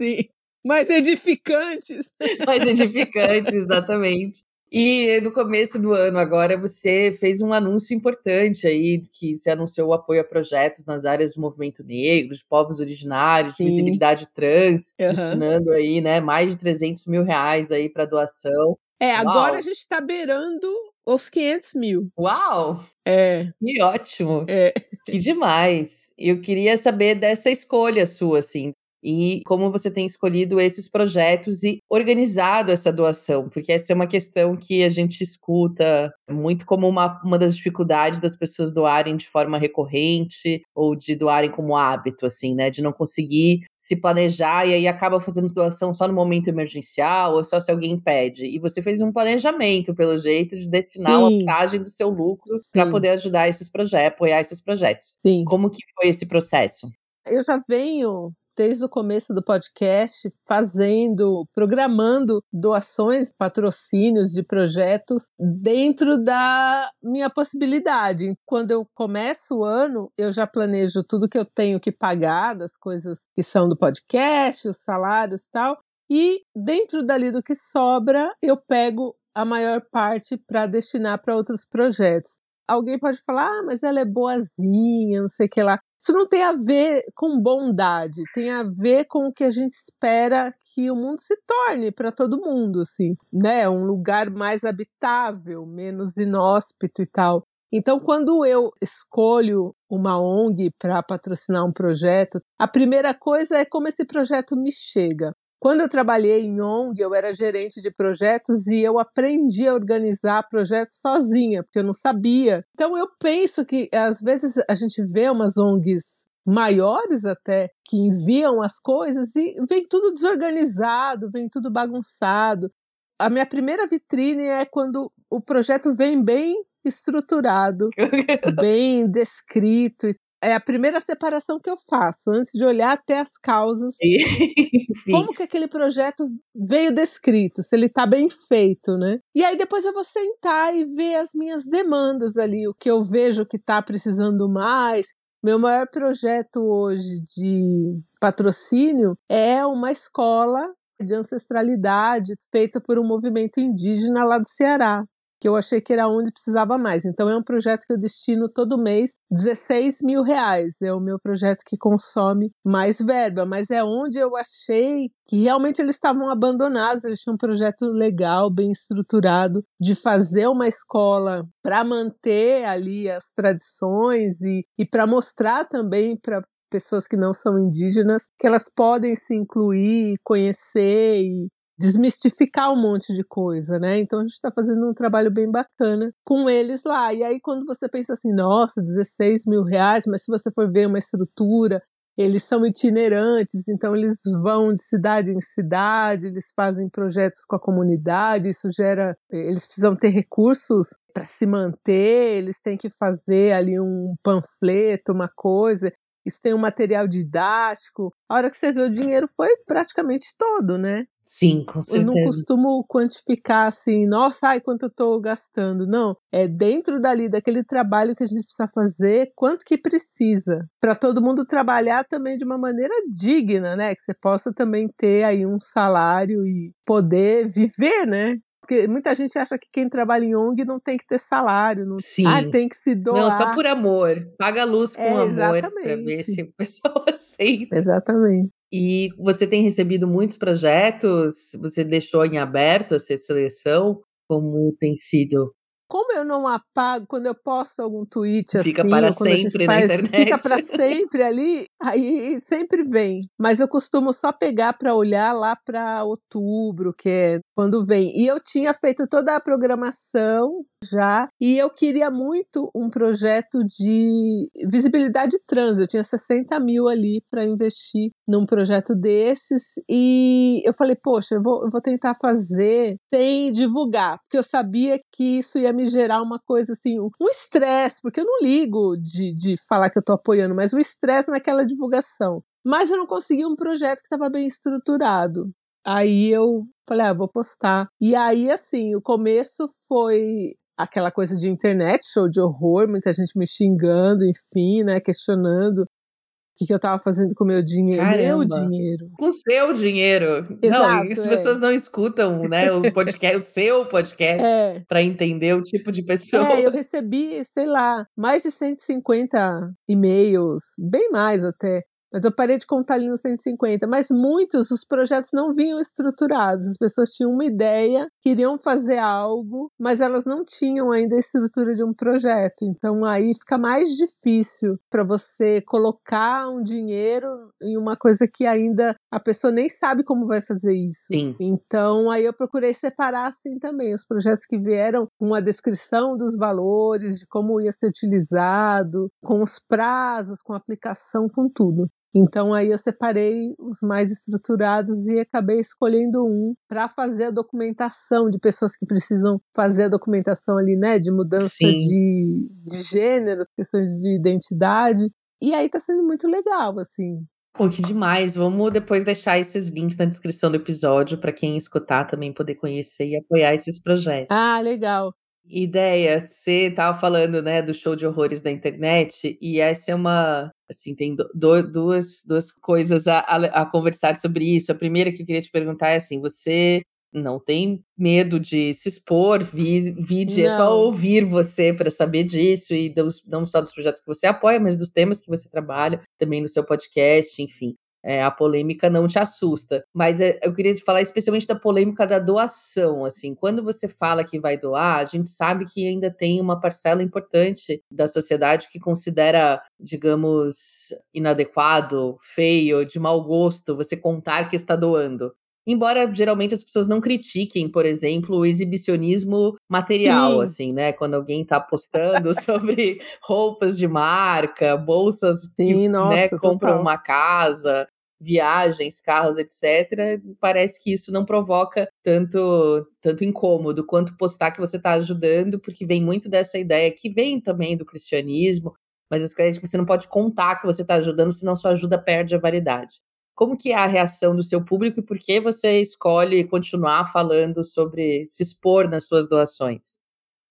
Sim. 0.00 0.28
Mais 0.64 0.88
edificantes. 0.88 2.12
mais 2.46 2.64
edificantes, 2.66 3.52
exatamente. 3.52 4.42
E 4.76 5.20
no 5.20 5.30
começo 5.32 5.80
do 5.80 5.92
ano 5.92 6.18
agora 6.18 6.58
você 6.58 7.12
fez 7.20 7.40
um 7.40 7.52
anúncio 7.52 7.94
importante 7.96 8.66
aí, 8.66 9.02
que 9.12 9.36
você 9.36 9.50
anunciou 9.50 9.90
o 9.90 9.92
apoio 9.92 10.20
a 10.20 10.24
projetos 10.24 10.84
nas 10.84 11.04
áreas 11.04 11.34
do 11.34 11.40
movimento 11.40 11.84
negro, 11.84 12.34
de 12.36 12.44
povos 12.44 12.80
originários, 12.80 13.54
de 13.54 13.58
Sim. 13.58 13.64
visibilidade 13.66 14.26
trans, 14.34 14.92
Aham. 15.00 15.10
destinando 15.10 15.70
aí, 15.70 16.00
né, 16.00 16.20
mais 16.20 16.50
de 16.50 16.58
300 16.58 17.06
mil 17.06 17.22
reais 17.22 17.70
aí 17.70 17.88
para 17.88 18.04
doação. 18.04 18.76
É, 19.00 19.12
agora 19.14 19.52
Uau. 19.52 19.58
a 19.58 19.60
gente 19.60 19.76
está 19.78 20.00
beirando 20.00 20.68
os 21.06 21.28
500 21.28 21.74
mil. 21.74 22.10
Uau! 22.18 22.80
É, 23.06 23.52
Que 23.60 23.80
ótimo! 23.82 24.44
é. 24.48 24.72
Que 25.06 25.18
demais! 25.18 26.10
Eu 26.18 26.40
queria 26.40 26.76
saber 26.78 27.14
dessa 27.14 27.50
escolha 27.50 28.06
sua, 28.06 28.40
assim, 28.40 28.72
e 29.04 29.42
como 29.44 29.70
você 29.70 29.90
tem 29.90 30.06
escolhido 30.06 30.58
esses 30.58 30.88
projetos 30.88 31.62
e 31.62 31.78
organizado 31.90 32.72
essa 32.72 32.90
doação, 32.90 33.50
porque 33.50 33.70
essa 33.70 33.92
é 33.92 33.94
uma 33.94 34.06
questão 34.06 34.56
que 34.56 34.82
a 34.82 34.88
gente 34.88 35.22
escuta 35.22 36.10
muito 36.30 36.64
como 36.64 36.88
uma, 36.88 37.20
uma 37.22 37.38
das 37.38 37.54
dificuldades 37.54 38.18
das 38.18 38.34
pessoas 38.34 38.72
doarem 38.72 39.16
de 39.16 39.28
forma 39.28 39.58
recorrente 39.58 40.62
ou 40.74 40.96
de 40.96 41.14
doarem 41.14 41.50
como 41.50 41.76
hábito, 41.76 42.24
assim, 42.24 42.54
né? 42.54 42.70
De 42.70 42.80
não 42.80 42.92
conseguir 42.92 43.60
se 43.76 43.94
planejar 43.94 44.66
e 44.66 44.72
aí 44.72 44.88
acaba 44.88 45.20
fazendo 45.20 45.52
doação 45.52 45.92
só 45.92 46.08
no 46.08 46.14
momento 46.14 46.48
emergencial 46.48 47.34
ou 47.34 47.44
só 47.44 47.60
se 47.60 47.70
alguém 47.70 48.00
pede. 48.00 48.46
E 48.46 48.58
você 48.58 48.80
fez 48.80 49.02
um 49.02 49.12
planejamento, 49.12 49.94
pelo 49.94 50.18
jeito, 50.18 50.56
de 50.56 50.70
destinar 50.70 51.18
uma 51.18 51.28
Sim. 51.28 51.44
porcentagem 51.44 51.82
do 51.82 51.90
seu 51.90 52.08
lucro 52.08 52.56
para 52.72 52.88
poder 52.88 53.10
ajudar 53.10 53.48
esses 53.48 53.68
projetos, 53.68 54.14
apoiar 54.14 54.40
esses 54.40 54.62
projetos. 54.62 55.16
Sim. 55.20 55.44
Como 55.44 55.68
que 55.68 55.82
foi 55.94 56.08
esse 56.08 56.26
processo? 56.26 56.88
Eu 57.26 57.42
já 57.44 57.58
venho 57.68 58.32
desde 58.56 58.84
o 58.84 58.88
começo 58.88 59.34
do 59.34 59.42
podcast 59.42 60.32
fazendo, 60.46 61.46
programando 61.54 62.42
doações, 62.52 63.32
patrocínios 63.36 64.30
de 64.30 64.42
projetos 64.42 65.28
dentro 65.38 66.22
da 66.22 66.90
minha 67.02 67.30
possibilidade. 67.30 68.34
Quando 68.46 68.70
eu 68.70 68.86
começo 68.94 69.58
o 69.58 69.64
ano, 69.64 70.10
eu 70.16 70.32
já 70.32 70.46
planejo 70.46 71.02
tudo 71.02 71.28
que 71.28 71.38
eu 71.38 71.44
tenho 71.44 71.80
que 71.80 71.92
pagar 71.92 72.54
das 72.54 72.76
coisas 72.76 73.26
que 73.34 73.42
são 73.42 73.68
do 73.68 73.76
podcast, 73.76 74.68
os 74.68 74.78
salários 74.82 75.46
e 75.46 75.50
tal. 75.50 75.78
E 76.10 76.42
dentro 76.54 77.02
dali 77.02 77.30
do 77.30 77.42
que 77.42 77.54
sobra, 77.54 78.30
eu 78.42 78.56
pego 78.56 79.16
a 79.34 79.44
maior 79.44 79.82
parte 79.90 80.36
para 80.36 80.66
destinar 80.66 81.20
para 81.20 81.34
outros 81.34 81.66
projetos. 81.66 82.38
Alguém 82.68 82.98
pode 82.98 83.18
falar, 83.22 83.46
ah, 83.46 83.62
mas 83.64 83.82
ela 83.82 84.00
é 84.00 84.04
boazinha, 84.04 85.20
não 85.20 85.28
sei 85.28 85.46
o 85.46 85.50
que 85.50 85.62
lá. 85.62 85.78
Isso 86.00 86.12
não 86.12 86.26
tem 86.28 86.42
a 86.42 86.52
ver 86.52 87.04
com 87.14 87.40
bondade, 87.40 88.22
tem 88.34 88.50
a 88.50 88.62
ver 88.62 89.06
com 89.06 89.28
o 89.28 89.32
que 89.32 89.44
a 89.44 89.50
gente 89.50 89.72
espera 89.72 90.52
que 90.74 90.90
o 90.90 90.94
mundo 90.94 91.20
se 91.20 91.34
torne 91.46 91.90
para 91.92 92.12
todo 92.12 92.40
mundo, 92.40 92.82
assim, 92.82 93.14
né? 93.32 93.68
Um 93.68 93.84
lugar 93.84 94.30
mais 94.30 94.64
habitável, 94.64 95.64
menos 95.66 96.16
inóspito 96.16 97.02
e 97.02 97.06
tal. 97.06 97.42
Então, 97.72 97.98
quando 97.98 98.44
eu 98.46 98.70
escolho 98.80 99.74
uma 99.90 100.20
ONG 100.20 100.70
para 100.78 101.02
patrocinar 101.02 101.66
um 101.66 101.72
projeto, 101.72 102.40
a 102.58 102.68
primeira 102.68 103.12
coisa 103.12 103.58
é 103.58 103.64
como 103.64 103.88
esse 103.88 104.06
projeto 104.06 104.56
me 104.56 104.70
chega. 104.70 105.34
Quando 105.64 105.80
eu 105.80 105.88
trabalhei 105.88 106.42
em 106.42 106.60
ONG, 106.60 107.00
eu 107.00 107.14
era 107.14 107.32
gerente 107.32 107.80
de 107.80 107.90
projetos 107.90 108.66
e 108.66 108.82
eu 108.82 108.98
aprendi 108.98 109.66
a 109.66 109.72
organizar 109.72 110.46
projetos 110.46 111.00
sozinha, 111.00 111.62
porque 111.62 111.78
eu 111.78 111.82
não 111.82 111.94
sabia. 111.94 112.62
Então 112.74 112.98
eu 112.98 113.08
penso 113.18 113.64
que 113.64 113.88
às 113.90 114.20
vezes 114.20 114.56
a 114.68 114.74
gente 114.74 115.02
vê 115.02 115.30
umas 115.30 115.56
ONGs 115.56 116.28
maiores 116.46 117.24
até 117.24 117.70
que 117.82 117.96
enviam 117.96 118.60
as 118.60 118.78
coisas 118.78 119.34
e 119.34 119.54
vem 119.66 119.88
tudo 119.88 120.12
desorganizado, 120.12 121.30
vem 121.32 121.48
tudo 121.48 121.72
bagunçado. 121.72 122.70
A 123.18 123.30
minha 123.30 123.46
primeira 123.46 123.86
vitrine 123.86 124.42
é 124.42 124.66
quando 124.66 125.10
o 125.30 125.40
projeto 125.40 125.94
vem 125.94 126.22
bem 126.22 126.54
estruturado, 126.84 127.88
bem 128.60 129.10
descrito. 129.10 130.08
É 130.44 130.54
a 130.54 130.60
primeira 130.60 131.00
separação 131.00 131.58
que 131.58 131.70
eu 131.70 131.76
faço, 131.88 132.30
antes 132.30 132.52
de 132.52 132.64
olhar 132.64 132.92
até 132.92 133.20
as 133.20 133.38
causas 133.38 133.96
como 135.10 135.32
que 135.32 135.42
aquele 135.42 135.66
projeto 135.66 136.28
veio 136.54 136.94
descrito, 136.94 137.62
se 137.62 137.74
ele 137.74 137.86
está 137.86 138.06
bem 138.06 138.28
feito, 138.28 138.98
né? 138.98 139.18
E 139.34 139.42
aí 139.42 139.56
depois 139.56 139.84
eu 139.86 139.92
vou 139.94 140.04
sentar 140.04 140.76
e 140.76 140.84
ver 140.84 141.16
as 141.16 141.30
minhas 141.34 141.66
demandas 141.66 142.36
ali, 142.36 142.68
o 142.68 142.74
que 142.74 142.90
eu 142.90 143.02
vejo 143.02 143.46
que 143.46 143.56
está 143.56 143.80
precisando 143.80 144.48
mais. 144.48 145.06
Meu 145.42 145.58
maior 145.58 145.86
projeto 145.90 146.60
hoje 146.60 147.22
de 147.36 148.00
patrocínio 148.20 149.16
é 149.28 149.64
uma 149.64 149.90
escola 149.92 150.60
de 151.00 151.14
ancestralidade 151.14 152.34
feita 152.52 152.80
por 152.80 152.98
um 152.98 153.06
movimento 153.06 153.60
indígena 153.60 154.24
lá 154.24 154.38
do 154.38 154.46
Ceará 154.46 155.04
que 155.40 155.48
eu 155.48 155.56
achei 155.56 155.80
que 155.80 155.92
era 155.92 156.08
onde 156.08 156.32
precisava 156.32 156.78
mais. 156.78 157.04
Então 157.04 157.28
é 157.28 157.36
um 157.36 157.42
projeto 157.42 157.84
que 157.86 157.92
eu 157.92 157.98
destino 157.98 158.48
todo 158.48 158.78
mês 158.78 159.12
16 159.30 160.02
mil 160.02 160.22
reais. 160.22 160.80
É 160.82 160.92
o 160.92 161.00
meu 161.00 161.18
projeto 161.18 161.62
que 161.66 161.76
consome 161.76 162.50
mais 162.64 162.98
verba, 162.98 163.44
mas 163.44 163.70
é 163.70 163.82
onde 163.82 164.18
eu 164.18 164.36
achei 164.36 165.10
que 165.26 165.42
realmente 165.42 165.80
eles 165.80 165.96
estavam 165.96 166.30
abandonados. 166.30 167.04
Eles 167.04 167.20
tinham 167.20 167.34
um 167.34 167.38
projeto 167.38 167.86
legal, 167.86 168.50
bem 168.50 168.70
estruturado, 168.70 169.62
de 169.80 169.94
fazer 169.94 170.46
uma 170.46 170.68
escola 170.68 171.46
para 171.62 171.84
manter 171.84 172.64
ali 172.64 173.10
as 173.10 173.32
tradições 173.32 174.40
e, 174.42 174.64
e 174.78 174.86
para 174.86 175.06
mostrar 175.06 175.64
também 175.66 176.16
para 176.16 176.42
pessoas 176.70 177.06
que 177.06 177.16
não 177.16 177.32
são 177.32 177.56
indígenas 177.56 178.28
que 178.36 178.46
elas 178.46 178.68
podem 178.68 179.14
se 179.14 179.32
incluir, 179.32 180.16
conhecer 180.24 181.22
e 181.22 181.48
desmistificar 181.78 182.72
um 182.72 182.80
monte 182.80 183.14
de 183.14 183.24
coisa, 183.24 183.78
né? 183.78 183.98
Então 183.98 184.20
a 184.20 184.22
gente 184.22 184.34
está 184.34 184.50
fazendo 184.50 184.88
um 184.88 184.94
trabalho 184.94 185.30
bem 185.30 185.50
bacana 185.50 186.12
com 186.24 186.48
eles 186.48 186.82
lá. 186.84 187.12
E 187.12 187.22
aí 187.22 187.40
quando 187.40 187.64
você 187.66 187.88
pensa 187.88 188.12
assim, 188.12 188.32
nossa, 188.32 188.82
16 188.82 189.42
mil 189.46 189.62
reais, 189.62 190.04
mas 190.06 190.24
se 190.24 190.30
você 190.30 190.50
for 190.52 190.70
ver 190.70 190.86
uma 190.86 190.98
estrutura, 190.98 191.82
eles 192.16 192.44
são 192.44 192.64
itinerantes, 192.64 193.68
então 193.68 193.94
eles 193.96 194.20
vão 194.40 194.72
de 194.72 194.82
cidade 194.82 195.32
em 195.32 195.40
cidade, 195.40 196.28
eles 196.28 196.52
fazem 196.54 196.88
projetos 196.88 197.40
com 197.44 197.56
a 197.56 197.60
comunidade, 197.60 198.48
isso 198.48 198.68
gera, 198.70 199.16
eles 199.30 199.66
precisam 199.66 199.94
ter 199.94 200.10
recursos 200.10 200.96
para 201.12 201.24
se 201.24 201.44
manter, 201.44 202.38
eles 202.38 202.60
têm 202.60 202.76
que 202.76 202.88
fazer 202.88 203.52
ali 203.52 203.80
um 203.80 204.14
panfleto, 204.22 205.12
uma 205.12 205.28
coisa, 205.34 205.92
isso 206.24 206.40
tem 206.40 206.54
um 206.54 206.58
material 206.58 207.06
didático. 207.06 208.14
A 208.30 208.36
hora 208.36 208.48
que 208.50 208.56
você 208.56 208.72
vê 208.72 208.82
o 208.82 208.90
dinheiro 208.90 209.26
foi 209.36 209.48
praticamente 209.66 210.26
todo, 210.38 210.78
né? 210.78 211.04
Sim, 211.36 211.64
com 211.64 211.82
certeza. 211.82 212.00
Eu 212.00 212.14
não 212.14 212.24
costumo 212.24 212.84
quantificar 212.86 213.66
assim, 213.66 214.06
nossa, 214.06 214.50
ai, 214.50 214.60
quanto 214.60 214.84
eu 214.84 214.90
tô 214.90 215.20
gastando. 215.20 215.84
Não, 215.84 216.16
é 216.30 216.46
dentro 216.46 217.00
dali, 217.00 217.28
daquele 217.28 217.64
trabalho 217.64 218.14
que 218.14 218.22
a 218.22 218.26
gente 218.26 218.44
precisa 218.44 218.68
fazer, 218.72 219.32
quanto 219.34 219.64
que 219.64 219.76
precisa. 219.76 220.64
Para 220.80 220.94
todo 220.94 221.20
mundo 221.20 221.44
trabalhar 221.44 222.04
também 222.04 222.36
de 222.36 222.44
uma 222.44 222.56
maneira 222.56 222.94
digna, 223.10 223.74
né? 223.74 223.96
Que 223.96 224.02
você 224.02 224.14
possa 224.14 224.52
também 224.54 224.88
ter 224.96 225.24
aí 225.24 225.44
um 225.44 225.58
salário 225.58 226.46
e 226.46 226.72
poder 226.86 227.50
viver, 227.50 228.06
né? 228.06 228.36
Porque 228.66 228.88
muita 228.88 229.14
gente 229.14 229.38
acha 229.38 229.58
que 229.58 229.68
quem 229.72 229.88
trabalha 229.88 230.24
em 230.24 230.34
ONG 230.34 230.64
não 230.64 230.80
tem 230.80 230.96
que 230.96 231.06
ter 231.06 231.18
salário, 231.18 231.84
não 231.86 231.96
Sim. 232.00 232.26
Ah, 232.26 232.42
tem 232.50 232.68
que 232.68 232.76
se 232.76 232.94
doar. 232.94 233.22
Não, 233.22 233.32
só 233.32 233.54
por 233.54 233.66
amor. 233.66 234.16
Paga 234.38 234.62
a 234.62 234.64
luz 234.64 234.96
com 234.96 235.02
É, 235.02 235.10
amor 235.10 235.26
exatamente. 235.28 235.82
pra 235.86 235.96
ver 235.96 236.22
se 236.22 236.40
a 236.40 236.46
pessoa 236.56 237.04
aceita. 237.10 237.76
Exatamente. 237.76 238.50
E 238.72 239.10
você 239.18 239.46
tem 239.46 239.62
recebido 239.62 240.06
muitos 240.08 240.36
projetos? 240.36 241.52
Você 241.60 241.84
deixou 241.84 242.24
em 242.24 242.38
aberto 242.38 242.94
essa 242.94 243.16
seleção? 243.16 244.00
Como 244.28 244.74
tem 244.80 244.96
sido? 244.96 245.52
Como 245.86 246.12
eu 246.12 246.24
não 246.24 246.48
apago, 246.48 247.06
quando 247.06 247.26
eu 247.26 247.34
posto 247.34 247.80
algum 247.80 248.04
tweet 248.06 248.56
assim, 248.56 248.70
Fica 248.70 248.88
para 248.88 249.08
ou 249.08 249.14
quando 249.14 249.30
a 249.32 249.36
gente 249.36 249.50
sempre 249.52 249.66
na 249.66 249.72
faz, 249.74 249.84
internet. 249.84 250.16
fica 250.16 250.38
para 250.38 250.58
sempre 250.64 251.22
ali, 251.22 251.66
aí 251.80 252.40
sempre 252.42 252.82
vem. 252.84 253.20
Mas 253.38 253.60
eu 253.60 253.68
costumo 253.68 254.10
só 254.12 254.32
pegar 254.32 254.72
para 254.72 254.94
olhar 254.94 255.32
lá 255.32 255.54
para 255.64 256.02
outubro, 256.02 256.92
que 256.96 257.08
é 257.08 257.40
quando 257.54 257.84
vem. 257.84 258.12
E 258.14 258.26
eu 258.26 258.40
tinha 258.40 258.74
feito 258.74 259.06
toda 259.06 259.36
a 259.36 259.40
programação 259.40 260.64
já, 260.82 261.28
e 261.40 261.56
eu 261.56 261.70
queria 261.70 262.10
muito 262.10 262.70
um 262.74 262.90
projeto 262.90 263.64
de 263.64 264.48
visibilidade 264.70 265.38
trans. 265.46 265.78
Eu 265.78 265.88
tinha 265.88 266.02
60 266.04 266.58
mil 266.60 266.88
ali 266.88 267.22
para 267.30 267.44
investir 267.44 268.10
num 268.26 268.44
projeto 268.44 268.94
desses, 268.94 269.74
e 269.88 270.62
eu 270.66 270.72
falei, 270.74 270.96
poxa, 270.96 271.36
eu 271.36 271.42
vou, 271.42 271.64
eu 271.64 271.70
vou 271.70 271.80
tentar 271.80 272.14
fazer 272.20 272.96
sem 273.12 273.50
divulgar, 273.50 274.18
porque 274.20 274.38
eu 274.38 274.42
sabia 274.42 275.00
que 275.12 275.38
isso 275.38 275.58
ia 275.58 275.72
me 275.72 275.86
gerar 275.86 276.22
uma 276.22 276.38
coisa 276.38 276.72
assim, 276.72 276.98
um 277.00 277.28
estresse, 277.30 278.00
porque 278.02 278.20
eu 278.20 278.24
não 278.24 278.38
ligo 278.42 278.96
de, 278.96 279.34
de 279.34 279.54
falar 279.68 279.90
que 279.90 279.98
eu 279.98 280.04
tô 280.04 280.12
apoiando, 280.14 280.54
mas 280.54 280.72
o 280.72 280.80
estresse 280.80 281.30
naquela 281.30 281.64
divulgação. 281.64 282.42
Mas 282.64 282.90
eu 282.90 282.96
não 282.96 283.06
consegui 283.06 283.44
um 283.44 283.54
projeto 283.54 283.98
que 283.98 284.06
estava 284.06 284.30
bem 284.30 284.46
estruturado. 284.46 285.50
Aí 285.86 286.30
eu 286.30 286.64
falei, 286.88 287.06
ah, 287.06 287.12
vou 287.12 287.28
postar. 287.28 287.88
E 288.00 288.14
aí, 288.14 288.50
assim, 288.50 288.94
o 288.94 289.02
começo 289.02 289.68
foi 289.88 290.54
aquela 290.76 291.10
coisa 291.10 291.36
de 291.36 291.48
internet, 291.48 292.04
show 292.12 292.28
de 292.28 292.40
horror, 292.40 292.88
muita 292.88 293.12
gente 293.12 293.38
me 293.38 293.46
xingando, 293.46 294.24
enfim, 294.24 294.82
né, 294.82 295.00
questionando 295.00 295.82
o 295.82 296.56
que, 296.56 296.66
que 296.66 296.74
eu 296.74 296.78
tava 296.78 297.02
fazendo 297.02 297.34
com 297.34 297.42
o 297.42 297.46
meu 297.46 297.62
dinheiro. 297.64 298.04
Meu 298.04 298.38
Caramba. 298.38 298.60
dinheiro. 298.60 299.10
Com 299.18 299.26
o 299.26 299.32
seu 299.32 299.72
dinheiro. 299.72 300.44
não, 300.48 300.58
Exato, 300.62 301.06
e 301.06 301.12
as 301.12 301.18
é. 301.18 301.28
pessoas 301.28 301.58
não 301.58 301.72
escutam, 301.72 302.38
né, 302.48 302.70
o 302.70 302.92
podcast, 302.92 303.36
o 303.36 303.42
seu 303.42 303.86
podcast, 303.86 304.44
É, 304.44 304.84
pra 304.86 305.02
entender 305.02 305.52
o 305.54 305.62
tipo 305.62 305.90
de 305.90 306.04
pessoa. 306.04 306.52
É, 306.52 306.64
eu 306.64 306.70
recebi, 306.70 307.44
sei 307.44 307.66
lá, 307.66 308.06
mais 308.16 308.44
de 308.44 308.52
150 308.52 309.72
e-mails, 309.88 310.62
bem 310.78 311.10
mais 311.10 311.44
até. 311.44 311.82
Mas 312.14 312.24
eu 312.24 312.30
parei 312.30 312.56
de 312.56 312.64
contar 312.64 312.94
ali 312.94 313.08
nos 313.08 313.22
150. 313.22 313.88
Mas 313.88 314.06
muitos, 314.08 314.70
os 314.70 314.84
projetos 314.84 315.30
não 315.32 315.52
vinham 315.52 315.80
estruturados. 315.80 316.68
As 316.68 316.78
pessoas 316.78 317.10
tinham 317.10 317.32
uma 317.32 317.44
ideia, 317.44 318.06
queriam 318.22 318.56
fazer 318.56 318.98
algo, 318.98 319.68
mas 319.76 320.00
elas 320.00 320.24
não 320.24 320.44
tinham 320.44 320.92
ainda 320.92 321.16
a 321.16 321.18
estrutura 321.18 321.74
de 321.74 321.82
um 321.82 321.92
projeto. 321.92 322.62
Então 322.62 323.04
aí 323.04 323.34
fica 323.34 323.58
mais 323.58 323.96
difícil 323.96 324.78
para 324.88 325.02
você 325.02 325.60
colocar 325.62 326.48
um 326.48 326.62
dinheiro 326.62 327.26
em 327.60 327.76
uma 327.76 327.96
coisa 327.96 328.28
que 328.32 328.46
ainda 328.46 328.94
a 329.10 329.18
pessoa 329.18 329.52
nem 329.52 329.68
sabe 329.68 330.04
como 330.04 330.28
vai 330.28 330.40
fazer 330.40 330.72
isso. 330.72 331.06
Sim. 331.12 331.34
Então, 331.40 332.12
aí 332.12 332.24
eu 332.24 332.32
procurei 332.32 332.72
separar 332.72 333.26
assim 333.26 333.58
também 333.58 333.92
os 333.92 334.06
projetos 334.06 334.46
que 334.46 334.56
vieram 334.56 335.08
com 335.18 335.34
a 335.34 335.40
descrição 335.40 336.16
dos 336.16 336.36
valores, 336.36 337.18
de 337.18 337.26
como 337.26 337.60
ia 337.60 337.72
ser 337.72 337.88
utilizado, 337.88 339.08
com 339.24 339.42
os 339.42 339.58
prazos, 339.58 340.40
com 340.42 340.52
a 340.52 340.56
aplicação, 340.56 341.26
com 341.34 341.48
tudo. 341.48 341.88
Então 342.14 342.54
aí 342.54 342.70
eu 342.70 342.78
separei 342.78 343.54
os 343.58 343.80
mais 343.82 344.12
estruturados 344.12 345.08
e 345.08 345.18
acabei 345.18 345.58
escolhendo 345.58 346.24
um 346.24 346.54
para 346.68 346.88
fazer 346.88 347.24
a 347.24 347.30
documentação 347.30 348.30
de 348.30 348.38
pessoas 348.38 348.76
que 348.76 348.86
precisam 348.86 349.40
fazer 349.54 349.84
a 349.84 349.88
documentação 349.88 350.56
ali, 350.56 350.76
né, 350.76 350.98
de 350.98 351.10
mudança 351.10 351.56
Sim. 351.56 351.76
de, 351.76 352.48
de 352.64 352.82
gênero, 352.82 353.42
questões 353.56 353.88
de 354.00 354.16
identidade. 354.16 355.10
E 355.42 355.52
aí 355.54 355.68
tá 355.68 355.80
sendo 355.80 356.04
muito 356.04 356.28
legal, 356.28 356.78
assim. 356.78 357.26
Pô, 357.56 357.68
que 357.68 357.82
demais. 357.82 358.34
Vamos 358.34 358.72
depois 358.72 359.04
deixar 359.04 359.38
esses 359.38 359.68
links 359.68 359.96
na 359.96 360.04
descrição 360.04 360.50
do 360.50 360.56
episódio 360.56 361.18
para 361.18 361.32
quem 361.32 361.56
escutar 361.56 362.04
também 362.04 362.32
poder 362.32 362.56
conhecer 362.56 363.06
e 363.06 363.16
apoiar 363.16 363.54
esses 363.54 363.80
projetos. 363.80 364.28
Ah, 364.30 364.60
legal. 364.60 365.12
Ideia, 365.46 366.26
você 366.26 366.70
tava 366.70 366.98
falando, 366.98 367.42
né, 367.42 367.60
do 367.60 367.74
show 367.74 367.94
de 367.94 368.06
horrores 368.06 368.40
da 368.40 368.50
internet, 368.50 369.38
e 369.42 369.60
essa 369.60 369.92
é 369.92 369.94
uma, 369.94 370.50
assim, 370.70 370.94
tem 370.94 371.14
do- 371.14 371.28
do- 371.34 371.62
duas, 371.70 372.22
duas 372.26 372.50
coisas 372.52 373.06
a, 373.06 373.18
a, 373.20 373.36
a 373.62 373.66
conversar 373.70 374.16
sobre 374.16 374.44
isso. 374.56 374.72
A 374.72 374.74
primeira 374.74 375.12
que 375.12 375.22
eu 375.22 375.26
queria 375.26 375.42
te 375.42 375.50
perguntar 375.50 375.90
é 375.90 375.96
assim, 375.96 376.20
você 376.20 376.82
não 377.12 377.38
tem 377.38 377.84
medo 377.96 378.40
de 378.40 378.74
se 378.74 378.88
expor, 378.88 379.44
vi, 379.44 379.92
vide, 379.92 380.42
é 380.42 380.48
só 380.56 380.76
ouvir 380.76 381.24
você 381.24 381.72
para 381.72 381.88
saber 381.90 382.24
disso, 382.24 382.74
e 382.74 382.88
dos- 382.88 383.22
não 383.24 383.46
só 383.46 383.60
dos 383.60 383.72
projetos 383.72 384.00
que 384.00 384.06
você 384.08 384.26
apoia, 384.26 384.58
mas 384.58 384.76
dos 384.76 384.90
temas 384.90 385.20
que 385.20 385.28
você 385.28 385.48
trabalha, 385.48 386.02
também 386.18 386.40
no 386.42 386.48
seu 386.48 386.64
podcast, 386.64 387.40
enfim. 387.40 387.74
É, 388.04 388.22
a 388.22 388.30
polêmica 388.30 388.90
não 388.90 389.06
te 389.06 389.18
assusta. 389.18 389.82
Mas 389.94 390.20
é, 390.20 390.38
eu 390.42 390.52
queria 390.52 390.74
te 390.74 390.84
falar 390.84 391.00
especialmente 391.00 391.46
da 391.46 391.54
polêmica 391.54 392.06
da 392.06 392.18
doação. 392.18 393.04
Assim, 393.04 393.34
quando 393.34 393.64
você 393.64 393.88
fala 393.88 394.22
que 394.22 394.38
vai 394.38 394.58
doar, 394.58 394.98
a 394.98 395.04
gente 395.06 395.30
sabe 395.30 395.64
que 395.64 395.86
ainda 395.86 396.10
tem 396.10 396.40
uma 396.40 396.60
parcela 396.60 397.02
importante 397.02 397.82
da 397.90 398.06
sociedade 398.06 398.68
que 398.70 398.78
considera, 398.78 399.62
digamos, 399.80 400.88
inadequado, 401.14 402.18
feio, 402.20 402.84
de 402.84 402.98
mau 402.98 403.22
gosto 403.24 403.76
você 403.76 403.96
contar 403.96 404.48
que 404.48 404.56
está 404.56 404.76
doando. 404.76 405.32
Embora 405.66 406.12
geralmente 406.14 406.54
as 406.54 406.62
pessoas 406.62 406.86
não 406.86 407.00
critiquem, 407.00 407.70
por 407.70 407.86
exemplo, 407.86 408.36
o 408.36 408.44
exibicionismo 408.44 409.56
material, 409.68 410.32
Sim. 410.32 410.42
assim, 410.42 410.72
né? 410.72 410.92
Quando 410.92 411.14
alguém 411.14 411.42
está 411.42 411.58
postando 411.58 412.34
sobre 412.40 412.98
roupas 413.22 413.78
de 413.78 413.88
marca, 413.88 414.76
bolsas 414.76 415.46
que 415.56 415.64
Sim, 415.64 415.88
nossa, 415.88 416.16
né, 416.16 416.28
compram 416.28 416.80
uma 416.80 416.98
casa, 416.98 417.86
viagens, 418.24 419.00
carros, 419.00 419.38
etc. 419.38 420.20
Parece 420.40 420.82
que 420.82 420.92
isso 420.92 421.12
não 421.12 421.24
provoca 421.24 421.88
tanto, 422.02 422.86
tanto 423.00 423.24
incômodo 423.24 423.84
quanto 423.86 424.16
postar 424.16 424.50
que 424.50 424.60
você 424.60 424.76
está 424.78 424.92
ajudando, 424.92 425.58
porque 425.60 425.84
vem 425.86 426.02
muito 426.02 426.28
dessa 426.28 426.58
ideia 426.58 426.90
que 426.92 427.10
vem 427.10 427.40
também 427.40 427.76
do 427.76 427.84
cristianismo, 427.84 428.72
mas 429.10 429.22
ideia 429.32 429.52
de 429.52 429.60
que 429.60 429.66
você 429.68 429.76
não 429.76 429.86
pode 429.86 430.08
contar 430.08 430.60
que 430.60 430.66
você 430.66 430.82
está 430.82 430.96
ajudando, 430.96 431.32
senão 431.32 431.54
sua 431.54 431.72
ajuda 431.72 431.98
perde 431.98 432.34
a 432.34 432.38
validade. 432.38 433.00
Como 433.34 433.56
que 433.56 433.72
é 433.72 433.74
a 433.74 433.86
reação 433.86 434.34
do 434.34 434.42
seu 434.42 434.64
público 434.64 435.00
e 435.00 435.02
por 435.02 435.18
que 435.18 435.40
você 435.40 435.80
escolhe 435.80 436.44
continuar 436.46 437.12
falando 437.12 437.64
sobre 437.64 438.26
se 438.26 438.42
expor 438.42 438.88
nas 438.88 439.06
suas 439.08 439.28
doações? 439.28 440.03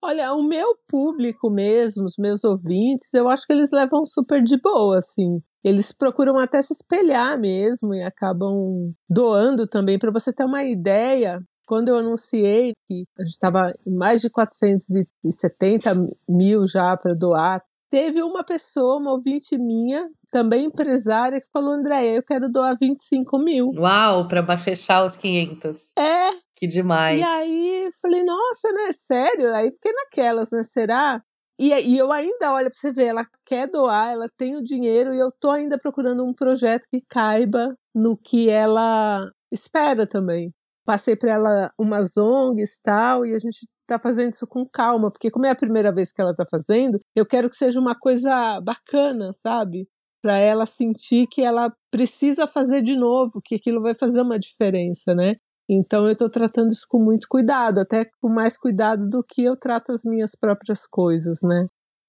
Olha, 0.06 0.34
o 0.34 0.42
meu 0.42 0.76
público 0.86 1.48
mesmo, 1.48 2.04
os 2.04 2.16
meus 2.18 2.44
ouvintes, 2.44 3.08
eu 3.14 3.26
acho 3.26 3.46
que 3.46 3.54
eles 3.54 3.70
levam 3.72 4.04
super 4.04 4.42
de 4.42 4.60
boa, 4.60 4.98
assim. 4.98 5.40
Eles 5.64 5.92
procuram 5.92 6.36
até 6.36 6.62
se 6.62 6.74
espelhar 6.74 7.40
mesmo 7.40 7.94
e 7.94 8.02
acabam 8.02 8.92
doando 9.08 9.66
também. 9.66 9.98
Para 9.98 10.12
você 10.12 10.30
ter 10.30 10.44
uma 10.44 10.62
ideia, 10.62 11.40
quando 11.66 11.88
eu 11.88 11.96
anunciei 11.96 12.74
que 12.86 13.04
a 13.18 13.22
gente 13.22 13.32
estava 13.32 13.72
em 13.86 13.96
mais 13.96 14.20
de 14.20 14.28
470 14.28 15.94
mil 16.28 16.66
já 16.66 16.94
para 16.98 17.14
doar, 17.14 17.62
teve 17.90 18.22
uma 18.22 18.44
pessoa, 18.44 18.98
uma 18.98 19.12
ouvinte 19.12 19.56
minha, 19.56 20.06
também 20.30 20.66
empresária, 20.66 21.40
que 21.40 21.48
falou: 21.50 21.72
Andréia, 21.72 22.16
eu 22.16 22.22
quero 22.22 22.50
doar 22.50 22.76
25 22.78 23.38
mil. 23.38 23.70
Uau, 23.76 24.28
para 24.28 24.58
fechar 24.58 25.06
os 25.06 25.16
500. 25.16 25.92
É, 25.98 26.30
Que 26.56 26.66
demais. 26.66 27.20
e 27.20 27.22
aí, 27.22 27.90
falei, 28.00 28.22
nossa, 28.24 28.72
né? 28.72 28.92
Sério? 28.92 29.54
Aí 29.54 29.70
fiquei 29.72 29.92
naquelas, 29.92 30.50
né? 30.50 30.62
Será? 30.62 31.22
E, 31.58 31.68
e 31.72 31.98
eu 31.98 32.10
ainda, 32.12 32.52
olha, 32.52 32.68
pra 32.68 32.78
você 32.78 32.92
ver, 32.92 33.06
ela 33.06 33.26
quer 33.44 33.68
doar, 33.68 34.12
ela 34.12 34.28
tem 34.36 34.56
o 34.56 34.62
dinheiro 34.62 35.14
e 35.14 35.18
eu 35.18 35.30
tô 35.30 35.50
ainda 35.50 35.78
procurando 35.78 36.24
um 36.24 36.34
projeto 36.34 36.86
que 36.90 37.00
caiba 37.08 37.76
no 37.94 38.16
que 38.16 38.50
ela 38.50 39.30
espera 39.52 40.06
também. 40.06 40.50
Passei 40.84 41.16
para 41.16 41.34
ela 41.34 41.72
umas 41.78 42.16
ONGs 42.16 42.76
e 42.76 42.82
tal, 42.82 43.24
e 43.24 43.34
a 43.34 43.38
gente 43.38 43.66
tá 43.86 43.98
fazendo 43.98 44.32
isso 44.32 44.46
com 44.46 44.66
calma, 44.66 45.10
porque 45.10 45.30
como 45.30 45.46
é 45.46 45.50
a 45.50 45.54
primeira 45.56 45.92
vez 45.92 46.12
que 46.12 46.20
ela 46.20 46.34
tá 46.34 46.44
fazendo, 46.50 46.98
eu 47.14 47.24
quero 47.24 47.48
que 47.48 47.56
seja 47.56 47.80
uma 47.80 47.94
coisa 47.94 48.60
bacana, 48.60 49.32
sabe? 49.32 49.88
Para 50.22 50.38
ela 50.38 50.66
sentir 50.66 51.26
que 51.28 51.42
ela 51.42 51.72
precisa 51.90 52.46
fazer 52.46 52.82
de 52.82 52.96
novo, 52.96 53.40
que 53.42 53.54
aquilo 53.54 53.80
vai 53.80 53.94
fazer 53.94 54.22
uma 54.22 54.38
diferença, 54.38 55.14
né? 55.14 55.36
Então 55.68 56.06
eu 56.06 56.12
estou 56.12 56.28
tratando 56.28 56.70
isso 56.72 56.86
com 56.88 56.98
muito 56.98 57.26
cuidado, 57.28 57.80
até 57.80 58.04
com 58.20 58.28
mais 58.28 58.58
cuidado 58.58 59.08
do 59.08 59.22
que 59.24 59.42
eu 59.42 59.56
trato 59.56 59.92
as 59.92 60.04
minhas 60.04 60.32
próprias 60.38 60.86
coisas, 60.86 61.40
né? 61.42 61.66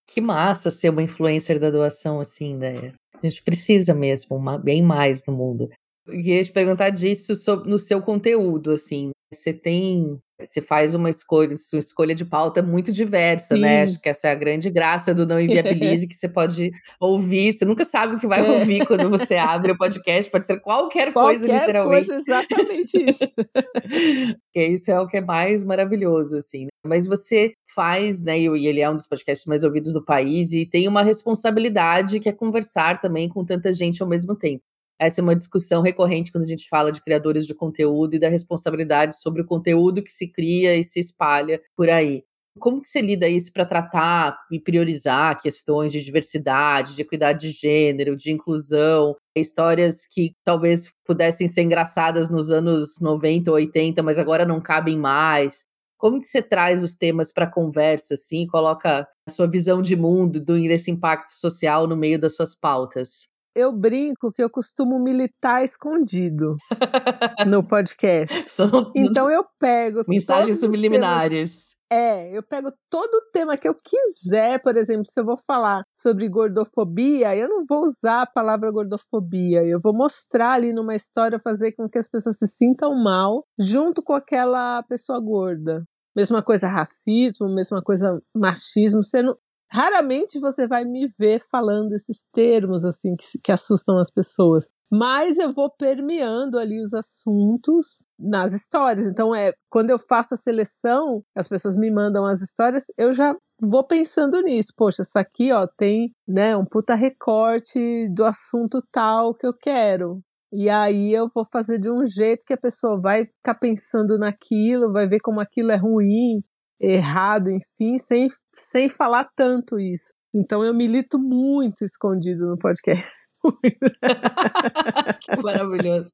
Que 0.08 0.20
massa 0.22 0.70
ser 0.70 0.90
uma 0.90 1.02
influencer 1.02 1.60
da 1.60 1.72
doação 1.72 2.20
assim, 2.20 2.56
né? 2.56 2.94
A 3.24 3.28
gente 3.28 3.42
precisa 3.44 3.94
mesmo, 3.94 4.36
uma- 4.36 4.58
bem 4.58 4.84
mais 4.84 5.26
no 5.26 5.34
mundo. 5.34 5.70
Eu 6.08 6.14
queria 6.14 6.44
te 6.44 6.52
perguntar 6.52 6.92
disso 6.92 7.36
sobre, 7.36 7.70
no 7.70 7.80
seu 7.80 8.02
conteúdo, 8.02 8.72
assim. 8.72 9.12
Você 9.34 9.54
tem. 9.54 10.20
Você 10.40 10.62
faz 10.62 10.94
uma 10.94 11.10
escolha, 11.10 11.56
sua 11.56 11.80
escolha 11.80 12.14
de 12.14 12.26
pauta 12.26 12.62
muito 12.62 12.92
diversa, 12.92 13.56
né? 13.56 13.58
Sim. 13.58 13.62
né? 13.64 13.84
Acho 13.84 14.02
que 14.02 14.10
essa 14.10 14.28
é 14.28 14.32
a 14.32 14.36
grande 14.36 14.70
graça 14.70 15.16
do 15.16 15.26
Não 15.26 15.40
Inviabilize, 15.40 16.08
que 16.08 16.14
você 16.14 16.28
pode 16.28 16.72
ouvir. 17.00 17.54
Você 17.54 17.64
nunca 17.64 17.86
sabe 17.86 18.16
o 18.16 18.20
que 18.20 18.28
vai 18.28 18.42
é. 18.46 18.52
ouvir 18.52 18.86
quando 18.86 19.10
você 19.10 19.36
abre 19.36 19.72
o 19.72 19.78
podcast, 19.78 20.30
pode 20.30 20.46
ser 20.46 20.60
qualquer, 20.60 21.14
qualquer 21.14 21.40
coisa, 21.40 21.48
literalmente. 21.48 22.08
Coisa, 22.08 22.22
exatamente 22.22 23.10
isso. 23.10 23.32
que 24.52 24.62
isso 24.62 24.92
é 24.92 25.00
o 25.00 25.08
que 25.08 25.18
é 25.18 25.22
mais 25.22 25.64
maravilhoso, 25.64 26.36
assim. 26.36 26.66
Né? 26.66 26.70
Mas 26.86 27.08
você 27.08 27.54
faz, 27.74 28.22
né? 28.22 28.38
E 28.38 28.68
ele 28.68 28.82
é 28.82 28.90
um 28.90 28.98
dos 28.98 29.08
podcasts 29.08 29.46
mais 29.46 29.64
ouvidos 29.64 29.94
do 29.94 30.04
país, 30.04 30.52
e 30.52 30.66
tem 30.66 30.86
uma 30.86 31.02
responsabilidade 31.02 32.20
que 32.20 32.28
é 32.28 32.34
conversar 32.34 33.00
também 33.00 33.30
com 33.30 33.46
tanta 33.46 33.74
gente 33.74 34.04
ao 34.04 34.10
mesmo 34.10 34.36
tempo. 34.36 34.64
Essa 35.00 35.22
é 35.22 35.24
uma 35.24 35.36
discussão 35.36 35.82
recorrente 35.82 36.32
quando 36.32 36.46
a 36.46 36.48
gente 36.48 36.68
fala 36.70 36.92
de 36.92 37.02
criadores 37.02 37.46
de 37.46 37.54
conteúdo 37.54 38.16
e 38.16 38.20
da 38.20 38.30
responsabilidade 38.30 39.20
sobre 39.20 39.42
o 39.42 39.46
conteúdo 39.46 40.02
que 40.02 40.12
se 40.12 40.32
cria 40.32 40.76
e 40.76 40.84
se 40.84 41.00
espalha 41.00 41.62
por 41.76 41.90
aí. 41.90 42.24
Como 42.58 42.82
que 42.82 42.88
você 42.88 43.02
lida 43.02 43.28
isso 43.28 43.52
para 43.52 43.66
tratar 43.66 44.38
e 44.50 44.60
priorizar 44.60 45.42
questões 45.42 45.92
de 45.92 46.04
diversidade, 46.04 46.96
de 46.96 47.02
equidade 47.02 47.50
de 47.50 47.52
gênero, 47.52 48.16
de 48.16 48.32
inclusão, 48.32 49.14
histórias 49.36 50.06
que 50.06 50.34
talvez 50.42 50.90
pudessem 51.06 51.50
ser 51.50 51.64
engraçadas 51.64 52.30
nos 52.30 52.52
anos 52.52 52.98
90 53.02 53.52
ou 53.52 53.58
80, 53.58 54.02
mas 54.02 54.18
agora 54.18 54.46
não 54.46 54.62
cabem 54.62 54.98
mais? 54.98 55.66
Como 55.98 56.22
que 56.22 56.28
você 56.30 56.42
traz 56.42 56.82
os 56.82 56.96
temas 56.96 57.34
para 57.34 57.46
conversa 57.46 58.14
assim, 58.14 58.48
coloca 58.48 59.06
a 59.28 59.32
sua 59.32 59.48
visão 59.48 59.82
de 59.82 59.96
mundo, 59.96 60.40
desse 60.40 60.90
impacto 60.90 61.32
social 61.32 61.88
no 61.88 61.98
meio 61.98 62.18
das 62.18 62.36
suas 62.36 62.56
pautas? 62.56 63.28
Eu 63.56 63.72
brinco 63.72 64.32
que 64.32 64.44
eu 64.44 64.50
costumo 64.50 65.00
militar 65.00 65.64
escondido 65.64 66.58
no 67.48 67.64
podcast. 67.64 68.36
Não, 68.72 68.92
então 68.96 69.30
eu 69.30 69.46
pego. 69.60 70.04
Mensagens 70.08 70.60
subliminares. 70.60 71.76
É, 71.92 72.36
eu 72.36 72.42
pego 72.42 72.72
todo 72.90 73.14
o 73.14 73.32
tema 73.32 73.56
que 73.56 73.68
eu 73.68 73.76
quiser, 73.76 74.60
por 74.62 74.76
exemplo, 74.76 75.06
se 75.06 75.20
eu 75.20 75.26
vou 75.26 75.38
falar 75.38 75.84
sobre 75.94 76.28
gordofobia, 76.28 77.36
eu 77.36 77.48
não 77.48 77.64
vou 77.64 77.84
usar 77.84 78.24
a 78.24 78.26
palavra 78.26 78.72
gordofobia, 78.72 79.64
eu 79.64 79.80
vou 79.80 79.94
mostrar 79.94 80.54
ali 80.54 80.74
numa 80.74 80.96
história, 80.96 81.40
fazer 81.40 81.74
com 81.74 81.88
que 81.88 82.00
as 82.00 82.10
pessoas 82.10 82.38
se 82.38 82.48
sintam 82.48 82.96
mal 82.96 83.46
junto 83.58 84.02
com 84.02 84.14
aquela 84.14 84.82
pessoa 84.84 85.20
gorda. 85.20 85.86
Mesma 86.16 86.42
coisa 86.42 86.68
racismo, 86.68 87.54
mesma 87.54 87.84
coisa 87.84 88.20
machismo, 88.34 89.04
você 89.04 89.22
não, 89.22 89.38
Raramente 89.72 90.40
você 90.40 90.68
vai 90.68 90.86
me 90.86 91.08
ver 91.18 91.42
falando 91.50 91.94
esses 91.94 92.26
termos 92.32 92.86
assim 92.86 93.16
que, 93.16 93.26
que 93.44 93.52
assustam 93.52 93.98
as 93.98 94.12
pessoas. 94.12 94.70
Mas 94.92 95.38
eu 95.38 95.54
vou 95.54 95.70
permeando 95.70 96.60
ali 96.60 96.82
os 96.82 96.94
assuntos 96.94 98.06
nas 98.18 98.54
histórias. 98.54 99.08
Então, 99.08 99.36
é 99.36 99.54
quando 99.70 99.90
eu 99.90 99.98
faço 100.00 100.36
a 100.36 100.38
seleção, 100.38 101.24
as 101.36 101.48
pessoas 101.48 101.76
me 101.76 101.92
mandam 101.92 102.26
as 102.26 102.42
histórias, 102.42 102.86
eu 102.98 103.12
já 103.12 103.36
vou 103.60 103.86
pensando 103.86 104.42
nisso. 104.42 104.72
Poxa, 104.78 105.02
isso 105.02 105.18
aqui 105.18 105.52
ó, 105.52 105.68
tem 105.68 106.14
né, 106.28 106.56
um 106.56 106.66
puta 106.66 106.94
recorte 106.94 108.08
do 108.14 108.24
assunto 108.24 108.82
tal 108.92 109.34
que 109.34 109.48
eu 109.48 109.54
quero. 109.54 110.22
E 110.54 110.70
aí 110.70 111.12
eu 111.14 111.30
vou 111.34 111.46
fazer 111.46 111.80
de 111.80 111.92
um 111.92 112.06
jeito 112.06 112.46
que 112.46 112.54
a 112.54 112.58
pessoa 112.58 113.02
vai 113.02 113.26
ficar 113.26 113.56
pensando 113.56 114.18
naquilo, 114.18 114.94
vai 114.94 115.08
ver 115.08 115.20
como 115.20 115.42
aquilo 115.42 115.72
é 115.72 115.76
ruim, 115.76 116.42
errado, 116.86 117.50
enfim, 117.50 117.98
sem, 117.98 118.28
sem 118.54 118.88
falar 118.88 119.28
tanto 119.36 119.80
isso. 119.80 120.14
Então 120.34 120.64
eu 120.64 120.74
milito 120.74 121.18
muito 121.18 121.86
escondido 121.86 122.46
no 122.46 122.58
podcast. 122.58 123.26
Maravilhoso. 125.44 126.08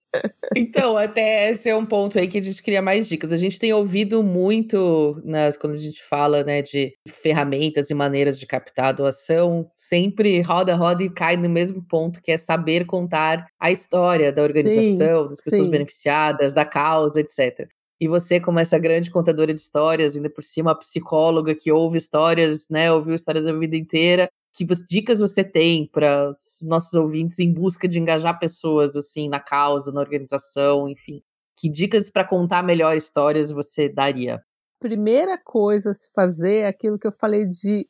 Então, 0.56 0.98
até 0.98 1.50
esse 1.50 1.70
é 1.70 1.76
um 1.76 1.86
ponto 1.86 2.20
aí 2.20 2.28
que 2.28 2.38
a 2.38 2.42
gente 2.42 2.62
queria 2.62 2.82
mais 2.82 3.08
dicas. 3.08 3.32
A 3.32 3.38
gente 3.38 3.58
tem 3.58 3.74
ouvido 3.74 4.22
muito 4.22 5.20
nas, 5.24 5.58
quando 5.58 5.74
a 5.74 5.78
gente 5.78 6.04
fala 6.04 6.44
né, 6.44 6.62
de 6.62 6.94
ferramentas 7.08 7.90
e 7.90 7.94
maneiras 7.94 8.38
de 8.38 8.46
captar 8.46 8.88
a 8.88 8.92
doação, 8.92 9.68
sempre 9.78 10.42
roda, 10.42 10.76
roda 10.76 11.04
e 11.04 11.10
cai 11.10 11.38
no 11.38 11.50
mesmo 11.50 11.84
ponto, 11.88 12.22
que 12.22 12.32
é 12.32 12.38
saber 12.38 12.86
contar 12.86 13.48
a 13.60 13.72
história 13.72 14.32
da 14.32 14.44
organização, 14.44 15.24
sim, 15.24 15.30
das 15.30 15.44
pessoas 15.44 15.64
sim. 15.64 15.72
beneficiadas, 15.72 16.54
da 16.54 16.66
causa, 16.66 17.22
etc. 17.22 17.68
E 18.02 18.08
você, 18.08 18.40
como 18.40 18.58
essa 18.58 18.80
grande 18.80 19.12
contadora 19.12 19.54
de 19.54 19.62
histórias, 19.62 20.16
ainda 20.16 20.28
por 20.28 20.44
cima, 20.44 20.74
psicóloga 20.74 21.54
que 21.54 21.72
ouve 21.72 22.00
histórias, 22.00 22.68
né? 22.68 22.92
Ouviu 22.92 23.14
histórias 23.14 23.46
a 23.46 23.54
vida 23.54 23.78
inteira. 23.78 24.28
Que 24.56 24.66
dicas 24.66 25.20
você 25.20 25.44
tem 25.44 25.86
para 25.86 26.32
os 26.32 26.58
nossos 26.64 26.94
ouvintes 26.96 27.38
em 27.38 27.54
busca 27.54 27.88
de 27.88 28.00
engajar 28.00 28.40
pessoas, 28.40 28.96
assim, 28.96 29.30
na 29.30 29.40
causa, 29.40 29.92
na 29.92 30.02
organização, 30.02 30.90
enfim? 30.90 31.22
Que 31.56 31.70
dicas 31.70 32.10
para 32.10 32.28
contar 32.28 32.64
melhor 32.64 32.98
histórias 32.98 33.52
você 33.52 33.88
daria? 33.88 34.44
Primeira 34.80 35.38
coisa 35.38 35.92
a 35.92 35.94
se 35.94 36.10
fazer 36.12 36.62
é 36.62 36.68
aquilo 36.68 36.98
que 36.98 37.06
eu 37.06 37.12
falei 37.12 37.46
de 37.46 37.88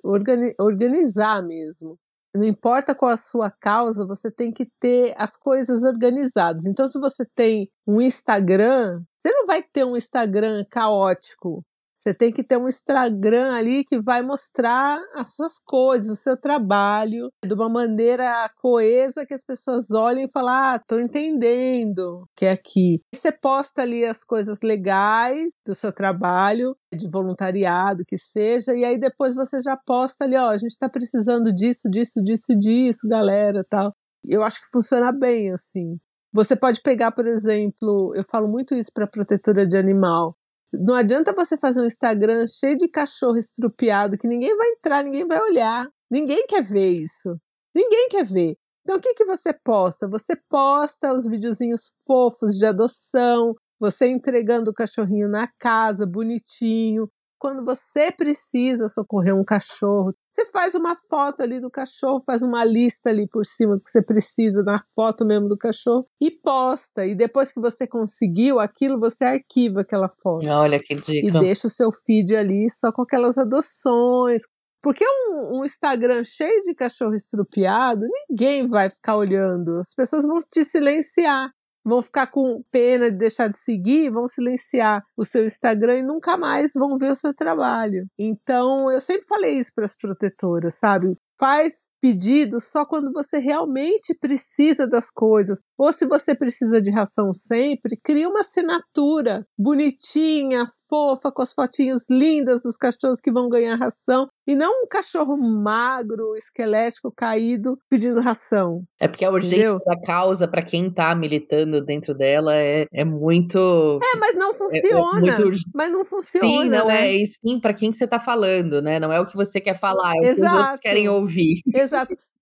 organizar 0.59 1.41
mesmo 1.41 1.97
não 2.33 2.45
importa 2.45 2.95
qual 2.95 3.11
a 3.11 3.17
sua 3.17 3.51
causa, 3.51 4.05
você 4.05 4.31
tem 4.31 4.51
que 4.51 4.65
ter 4.79 5.13
as 5.17 5.35
coisas 5.35 5.83
organizadas. 5.83 6.65
Então, 6.65 6.87
se 6.87 6.99
você 6.99 7.25
tem 7.35 7.69
um 7.85 8.01
Instagram, 8.01 9.01
você 9.17 9.31
não 9.31 9.45
vai 9.45 9.61
ter 9.61 9.83
um 9.83 9.97
Instagram 9.97 10.65
caótico. 10.69 11.63
Você 12.01 12.15
tem 12.15 12.31
que 12.31 12.43
ter 12.43 12.57
um 12.57 12.67
Instagram 12.67 13.53
ali 13.53 13.85
que 13.85 14.01
vai 14.01 14.23
mostrar 14.23 14.99
as 15.13 15.35
suas 15.35 15.59
coisas, 15.63 16.09
o 16.09 16.15
seu 16.15 16.35
trabalho, 16.35 17.31
de 17.45 17.53
uma 17.53 17.69
maneira 17.69 18.49
coesa 18.59 19.23
que 19.23 19.35
as 19.35 19.45
pessoas 19.45 19.91
olhem 19.91 20.25
e 20.25 20.31
falem: 20.31 20.49
Ah, 20.49 20.79
tô 20.79 20.99
entendendo 20.99 22.27
que 22.35 22.47
é 22.47 22.51
aqui. 22.53 23.03
Você 23.13 23.31
posta 23.31 23.83
ali 23.83 24.03
as 24.03 24.23
coisas 24.23 24.61
legais 24.63 25.47
do 25.63 25.75
seu 25.75 25.93
trabalho, 25.93 26.75
de 26.91 27.07
voluntariado, 27.07 28.03
que 28.03 28.17
seja, 28.17 28.73
e 28.73 28.83
aí 28.83 28.99
depois 28.99 29.35
você 29.35 29.61
já 29.61 29.77
posta 29.77 30.23
ali: 30.23 30.35
Ó, 30.35 30.49
a 30.49 30.57
gente 30.57 30.79
tá 30.79 30.89
precisando 30.89 31.53
disso, 31.53 31.87
disso, 31.87 32.19
disso, 32.23 32.57
disso, 32.57 33.07
galera, 33.07 33.63
tal. 33.69 33.93
Eu 34.27 34.41
acho 34.41 34.59
que 34.59 34.71
funciona 34.71 35.11
bem 35.11 35.53
assim. 35.53 35.99
Você 36.33 36.55
pode 36.55 36.81
pegar, 36.81 37.11
por 37.11 37.27
exemplo, 37.27 38.13
eu 38.15 38.23
falo 38.23 38.47
muito 38.47 38.73
isso 38.73 38.89
para 38.91 39.05
protetora 39.05 39.67
de 39.67 39.77
animal. 39.77 40.35
Não 40.73 40.95
adianta 40.95 41.33
você 41.33 41.57
fazer 41.57 41.81
um 41.81 41.87
Instagram 41.87 42.45
cheio 42.47 42.77
de 42.77 42.87
cachorro 42.87 43.37
estrupiado 43.37 44.17
que 44.17 44.27
ninguém 44.27 44.55
vai 44.55 44.69
entrar, 44.69 45.03
ninguém 45.03 45.27
vai 45.27 45.39
olhar. 45.41 45.87
Ninguém 46.09 46.45
quer 46.47 46.63
ver 46.63 46.89
isso. 47.03 47.35
Ninguém 47.75 48.07
quer 48.09 48.25
ver. 48.25 48.55
Então 48.83 48.97
o 48.97 49.01
que, 49.01 49.13
que 49.13 49.25
você 49.25 49.53
posta? 49.53 50.07
Você 50.07 50.35
posta 50.49 51.13
os 51.13 51.27
videozinhos 51.27 51.93
fofos 52.05 52.57
de 52.57 52.65
adoção, 52.65 53.53
você 53.79 54.07
entregando 54.07 54.71
o 54.71 54.73
cachorrinho 54.73 55.29
na 55.29 55.47
casa, 55.59 56.05
bonitinho, 56.05 57.07
quando 57.41 57.65
você 57.65 58.11
precisa 58.11 58.87
socorrer 58.87 59.35
um 59.35 59.43
cachorro, 59.43 60.13
você 60.31 60.45
faz 60.45 60.75
uma 60.75 60.95
foto 60.95 61.41
ali 61.41 61.59
do 61.59 61.71
cachorro, 61.71 62.21
faz 62.23 62.43
uma 62.43 62.63
lista 62.63 63.09
ali 63.09 63.27
por 63.27 63.43
cima 63.43 63.75
do 63.75 63.83
que 63.83 63.89
você 63.89 64.03
precisa 64.03 64.61
na 64.61 64.79
foto 64.95 65.25
mesmo 65.25 65.49
do 65.49 65.57
cachorro 65.57 66.05
e 66.21 66.29
posta. 66.29 67.03
E 67.03 67.15
depois 67.15 67.51
que 67.51 67.59
você 67.59 67.87
conseguiu 67.87 68.59
aquilo, 68.59 68.99
você 68.99 69.25
arquiva 69.25 69.81
aquela 69.81 70.07
foto. 70.07 70.47
Olha 70.47 70.79
que 70.79 70.93
dica. 70.93 71.27
E 71.27 71.31
deixa 71.31 71.65
o 71.65 71.71
seu 71.71 71.91
feed 71.91 72.35
ali 72.35 72.69
só 72.69 72.91
com 72.91 73.01
aquelas 73.01 73.39
adoções. 73.39 74.43
Porque 74.79 75.03
um, 75.03 75.61
um 75.61 75.65
Instagram 75.65 76.23
cheio 76.23 76.61
de 76.61 76.75
cachorro 76.75 77.15
estrupiado, 77.15 78.01
ninguém 78.29 78.69
vai 78.69 78.91
ficar 78.91 79.17
olhando. 79.17 79.79
As 79.79 79.95
pessoas 79.95 80.27
vão 80.27 80.37
te 80.37 80.63
silenciar 80.63 81.49
vão 81.83 82.01
ficar 82.01 82.27
com 82.27 82.63
pena 82.71 83.11
de 83.11 83.17
deixar 83.17 83.47
de 83.49 83.57
seguir, 83.57 84.11
vão 84.11 84.27
silenciar 84.27 85.03
o 85.17 85.25
seu 85.25 85.45
Instagram 85.45 85.99
e 85.99 86.03
nunca 86.03 86.37
mais 86.37 86.71
vão 86.73 86.97
ver 86.97 87.11
o 87.11 87.15
seu 87.15 87.33
trabalho. 87.33 88.05
Então, 88.17 88.91
eu 88.91 89.01
sempre 89.01 89.25
falei 89.27 89.59
isso 89.59 89.71
para 89.73 89.85
as 89.85 89.95
protetoras, 89.95 90.75
sabe? 90.75 91.17
Faz 91.39 91.90
pedido 92.01 92.59
só 92.59 92.83
quando 92.85 93.13
você 93.13 93.37
realmente 93.37 94.15
precisa 94.19 94.87
das 94.87 95.11
coisas. 95.11 95.61
Ou 95.77 95.93
se 95.93 96.07
você 96.07 96.33
precisa 96.33 96.81
de 96.81 96.89
ração 96.89 97.31
sempre, 97.31 97.97
cria 98.03 98.27
uma 98.27 98.41
assinatura 98.41 99.45
bonitinha, 99.57 100.65
fofa, 100.89 101.31
com 101.31 101.41
as 101.41 101.53
fotinhos 101.53 102.07
lindas 102.09 102.63
dos 102.63 102.75
cachorros 102.75 103.21
que 103.21 103.31
vão 103.31 103.47
ganhar 103.47 103.75
ração. 103.75 104.27
E 104.47 104.55
não 104.55 104.83
um 104.83 104.87
cachorro 104.87 105.37
magro, 105.37 106.35
esquelético, 106.35 107.13
caído, 107.15 107.77
pedindo 107.89 108.19
ração. 108.19 108.83
É 108.99 109.07
porque 109.07 109.23
a 109.23 109.31
urgência 109.31 109.69
Entendeu? 109.69 109.79
da 109.85 110.01
causa, 110.01 110.47
para 110.47 110.63
quem 110.63 110.91
tá 110.91 111.15
militando 111.15 111.83
dentro 111.85 112.13
dela, 112.13 112.55
é, 112.55 112.85
é 112.91 113.05
muito. 113.05 113.99
É, 114.03 114.17
mas 114.17 114.35
não 114.35 114.53
funciona. 114.53 115.27
É, 115.27 115.29
é 115.29 115.37
muito... 115.37 115.61
Mas 115.73 115.91
não 115.91 116.03
funciona. 116.03 116.47
Sim, 116.47 116.69
não 116.69 116.87
né? 116.87 117.15
é. 117.15 117.25
Sim, 117.25 117.59
para 117.61 117.73
quem 117.73 117.91
que 117.91 117.97
você 117.97 118.07
tá 118.07 118.19
falando, 118.19 118.81
né? 118.81 118.99
Não 118.99 119.13
é 119.13 119.19
o 119.19 119.25
que 119.25 119.35
você 119.35 119.61
quer 119.61 119.77
falar, 119.77 120.15
é 120.17 120.19
o 120.19 120.23
Exato. 120.25 120.41
que 120.41 120.55
os 120.55 120.61
outros 120.61 120.79
querem 120.79 121.07
ouvir. 121.07 121.61
Exato. 121.73 121.90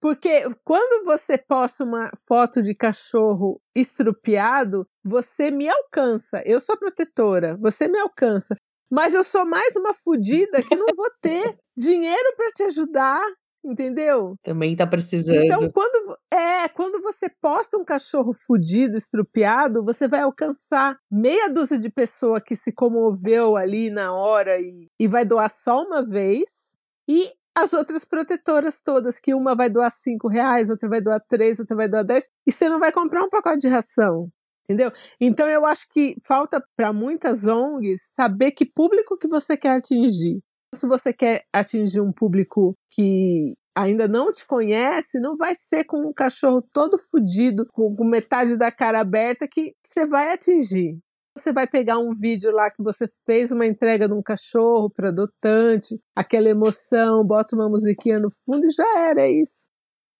Porque 0.01 0.43
quando 0.63 1.05
você 1.05 1.37
posta 1.37 1.83
uma 1.83 2.09
foto 2.27 2.61
de 2.61 2.73
cachorro 2.73 3.61
estrupiado, 3.75 4.87
você 5.03 5.51
me 5.51 5.67
alcança. 5.67 6.41
Eu 6.45 6.59
sou 6.59 6.77
protetora, 6.77 7.57
você 7.59 7.87
me 7.87 7.99
alcança. 7.99 8.55
Mas 8.91 9.13
eu 9.13 9.23
sou 9.23 9.45
mais 9.45 9.75
uma 9.75 9.93
fodida 9.93 10.63
que 10.63 10.75
não 10.75 10.87
vou 10.95 11.11
ter 11.21 11.57
dinheiro 11.77 12.35
para 12.35 12.51
te 12.51 12.63
ajudar. 12.63 13.21
entendeu? 13.63 14.35
Também 14.41 14.73
tá 14.73 14.87
precisando. 14.87 15.43
Então, 15.43 15.69
quando 15.69 16.17
é, 16.33 16.69
quando 16.69 17.01
você 17.01 17.29
posta 17.41 17.77
um 17.77 17.83
cachorro 17.83 18.33
fudido, 18.33 18.95
estrupiado, 18.95 19.83
você 19.83 20.07
vai 20.07 20.21
alcançar 20.21 20.97
meia 21.11 21.49
dúzia 21.49 21.77
de 21.77 21.89
pessoa 21.89 22.39
que 22.39 22.55
se 22.55 22.73
comoveu 22.73 23.57
ali 23.57 23.89
na 23.89 24.13
hora 24.13 24.59
e, 24.59 24.87
e 24.99 25.07
vai 25.07 25.25
doar 25.25 25.49
só 25.49 25.83
uma 25.83 26.01
vez. 26.01 26.77
E 27.07 27.33
as 27.63 27.73
outras 27.73 28.05
protetoras 28.05 28.81
todas, 28.81 29.19
que 29.19 29.33
uma 29.33 29.55
vai 29.55 29.69
doar 29.69 29.91
cinco 29.91 30.27
reais, 30.27 30.69
outra 30.69 30.89
vai 30.89 31.01
doar 31.01 31.21
três, 31.27 31.59
outra 31.59 31.75
vai 31.75 31.87
doar 31.87 32.03
dez, 32.03 32.29
e 32.47 32.51
você 32.51 32.69
não 32.69 32.79
vai 32.79 32.91
comprar 32.91 33.23
um 33.23 33.29
pacote 33.29 33.59
de 33.59 33.67
ração. 33.67 34.29
Entendeu? 34.69 34.91
Então 35.19 35.47
eu 35.47 35.65
acho 35.65 35.87
que 35.89 36.15
falta 36.23 36.63
para 36.75 36.93
muitas 36.93 37.45
ONGs 37.45 38.13
saber 38.13 38.51
que 38.51 38.65
público 38.65 39.17
que 39.17 39.27
você 39.27 39.57
quer 39.57 39.77
atingir. 39.77 40.39
Se 40.75 40.87
você 40.87 41.11
quer 41.11 41.43
atingir 41.51 42.01
um 42.01 42.11
público 42.11 42.75
que 42.91 43.55
ainda 43.75 44.07
não 44.07 44.31
te 44.31 44.45
conhece, 44.45 45.19
não 45.19 45.35
vai 45.35 45.55
ser 45.55 45.85
com 45.85 46.07
um 46.07 46.13
cachorro 46.13 46.61
todo 46.61 46.99
fodido, 46.99 47.65
com, 47.71 47.95
com 47.95 48.03
metade 48.03 48.55
da 48.55 48.71
cara 48.71 48.99
aberta, 48.99 49.47
que 49.51 49.73
você 49.83 50.05
vai 50.05 50.31
atingir. 50.33 50.99
Você 51.39 51.53
vai 51.53 51.67
pegar 51.67 51.97
um 51.97 52.13
vídeo 52.13 52.51
lá 52.51 52.69
que 52.69 52.83
você 52.83 53.07
fez 53.25 53.51
uma 53.51 53.65
entrega 53.65 54.07
de 54.07 54.13
um 54.13 54.21
cachorro 54.21 54.89
para 54.89 55.09
adotante, 55.09 55.99
aquela 56.15 56.49
emoção, 56.49 57.25
bota 57.25 57.55
uma 57.55 57.69
musiquinha 57.69 58.19
no 58.19 58.29
fundo 58.45 58.65
e 58.65 58.69
já 58.69 59.09
era, 59.09 59.21
é 59.21 59.31
isso 59.31 59.69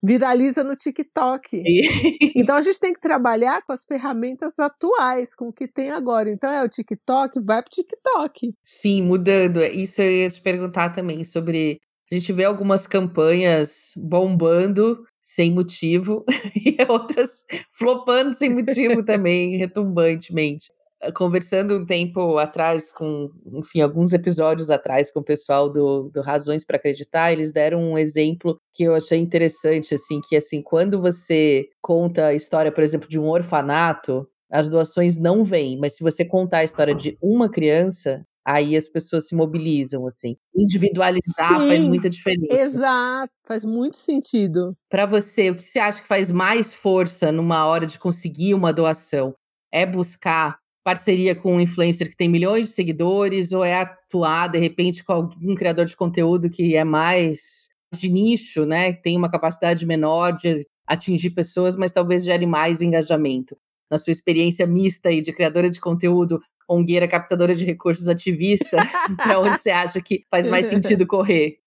viraliza 0.02 0.64
no 0.64 0.76
TikTok. 0.76 1.62
então 2.36 2.56
a 2.56 2.62
gente 2.62 2.80
tem 2.80 2.94
que 2.94 3.00
trabalhar 3.00 3.62
com 3.66 3.74
as 3.74 3.84
ferramentas 3.84 4.58
atuais, 4.58 5.36
com 5.36 5.50
o 5.50 5.54
que 5.54 5.68
tem 5.68 5.92
agora. 5.92 6.30
Então 6.30 6.52
é 6.52 6.64
o 6.64 6.70
TikTok, 6.70 7.40
vai 7.44 7.62
pro 7.62 7.72
TikTok. 7.72 8.54
Sim, 8.66 9.04
mudando. 9.04 9.62
Isso 9.62 10.02
eu 10.02 10.12
ia 10.12 10.30
te 10.30 10.42
perguntar 10.42 10.90
também 10.90 11.24
sobre. 11.24 11.80
A 12.12 12.16
gente 12.16 12.34
vê 12.34 12.44
algumas 12.46 12.88
campanhas 12.88 13.92
bombando 13.96 15.04
sem 15.22 15.52
motivo 15.54 16.26
e 16.56 16.76
outras 16.90 17.46
flopando 17.78 18.32
sem 18.32 18.50
motivo 18.50 19.04
também, 19.06 19.58
retumbantemente 19.58 20.72
conversando 21.16 21.78
um 21.78 21.86
tempo 21.86 22.38
atrás 22.38 22.92
com, 22.92 23.30
enfim, 23.54 23.82
alguns 23.82 24.14
episódios 24.14 24.70
atrás 24.70 25.12
com 25.12 25.20
o 25.22 25.24
pessoal 25.24 25.70
do, 25.72 26.10
do 26.10 26.22
Razões 26.22 26.66
para 26.66 26.78
Acreditar, 26.78 27.32
eles 27.32 27.52
deram 27.52 27.82
um 27.82 27.98
exemplo 27.98 28.60
que 28.74 28.84
eu 28.84 28.94
achei 28.94 29.20
interessante, 29.20 29.94
assim, 29.94 30.20
que 30.28 30.36
assim, 30.36 30.62
quando 30.62 31.02
você 31.02 31.68
conta 31.82 32.28
a 32.28 32.34
história, 32.34 32.72
por 32.72 32.84
exemplo, 32.84 33.08
de 33.08 33.20
um 33.20 33.28
orfanato, 33.30 34.28
as 34.52 34.68
doações 34.68 35.18
não 35.18 35.44
vêm, 35.44 35.78
mas 35.80 35.96
se 35.96 36.04
você 36.04 36.26
contar 36.26 36.60
a 36.60 36.64
história 36.64 36.96
de 36.96 37.18
uma 37.22 37.50
criança, 37.50 38.26
aí 38.46 38.76
as 38.76 38.88
pessoas 38.90 39.28
se 39.28 39.36
mobilizam, 39.36 40.08
assim. 40.08 40.36
Individualizar 40.56 41.60
Sim, 41.60 41.68
faz 41.68 41.84
muita 41.84 42.10
diferença. 42.10 42.62
Exato, 42.62 43.32
faz 43.48 43.64
muito 43.64 43.96
sentido. 43.96 44.76
Para 44.90 45.06
você, 45.06 45.52
o 45.52 45.56
que 45.56 45.62
você 45.62 45.80
acha 45.80 46.02
que 46.02 46.08
faz 46.08 46.32
mais 46.32 46.74
força 46.74 47.32
numa 47.32 47.66
hora 47.68 47.86
de 47.86 48.00
conseguir 48.00 48.56
uma 48.56 48.74
doação? 48.74 49.36
É 49.72 49.86
buscar 49.86 50.58
parceria 50.90 51.36
com 51.36 51.58
um 51.58 51.62
influencer 51.62 52.10
que 52.10 52.18
tem 52.18 52.28
milhões 52.28 52.70
de 52.70 52.74
seguidores, 52.74 53.52
ou 53.52 53.64
é 53.64 53.76
atuar, 53.76 54.48
de 54.48 54.58
repente, 54.58 55.04
com 55.04 55.14
algum 55.14 55.54
criador 55.54 55.86
de 55.86 55.96
conteúdo 55.96 56.50
que 56.50 56.76
é 56.76 56.84
mais 56.84 57.70
de 57.94 58.10
nicho, 58.10 58.66
né? 58.66 58.94
Tem 58.94 59.16
uma 59.16 59.30
capacidade 59.30 59.86
menor 59.86 60.32
de 60.32 60.66
atingir 60.88 61.30
pessoas, 61.30 61.76
mas 61.76 61.92
talvez 61.92 62.24
gere 62.24 62.48
mais 62.48 62.82
engajamento. 62.82 63.56
Na 63.92 64.00
sua 64.00 64.10
experiência 64.10 64.66
mista 64.66 65.10
aí 65.10 65.22
de 65.22 65.32
criadora 65.32 65.70
de 65.70 65.80
conteúdo, 65.80 66.42
ongueira, 66.68 67.08
captadora 67.08 67.54
de 67.54 67.66
recursos, 67.66 68.10
ativista, 68.10 68.78
para 69.24 69.40
onde 69.40 69.60
você 69.60 69.70
acha 69.70 70.02
que 70.02 70.24
faz 70.32 70.50
mais 70.50 70.66
sentido 70.66 71.06
correr? 71.06 71.60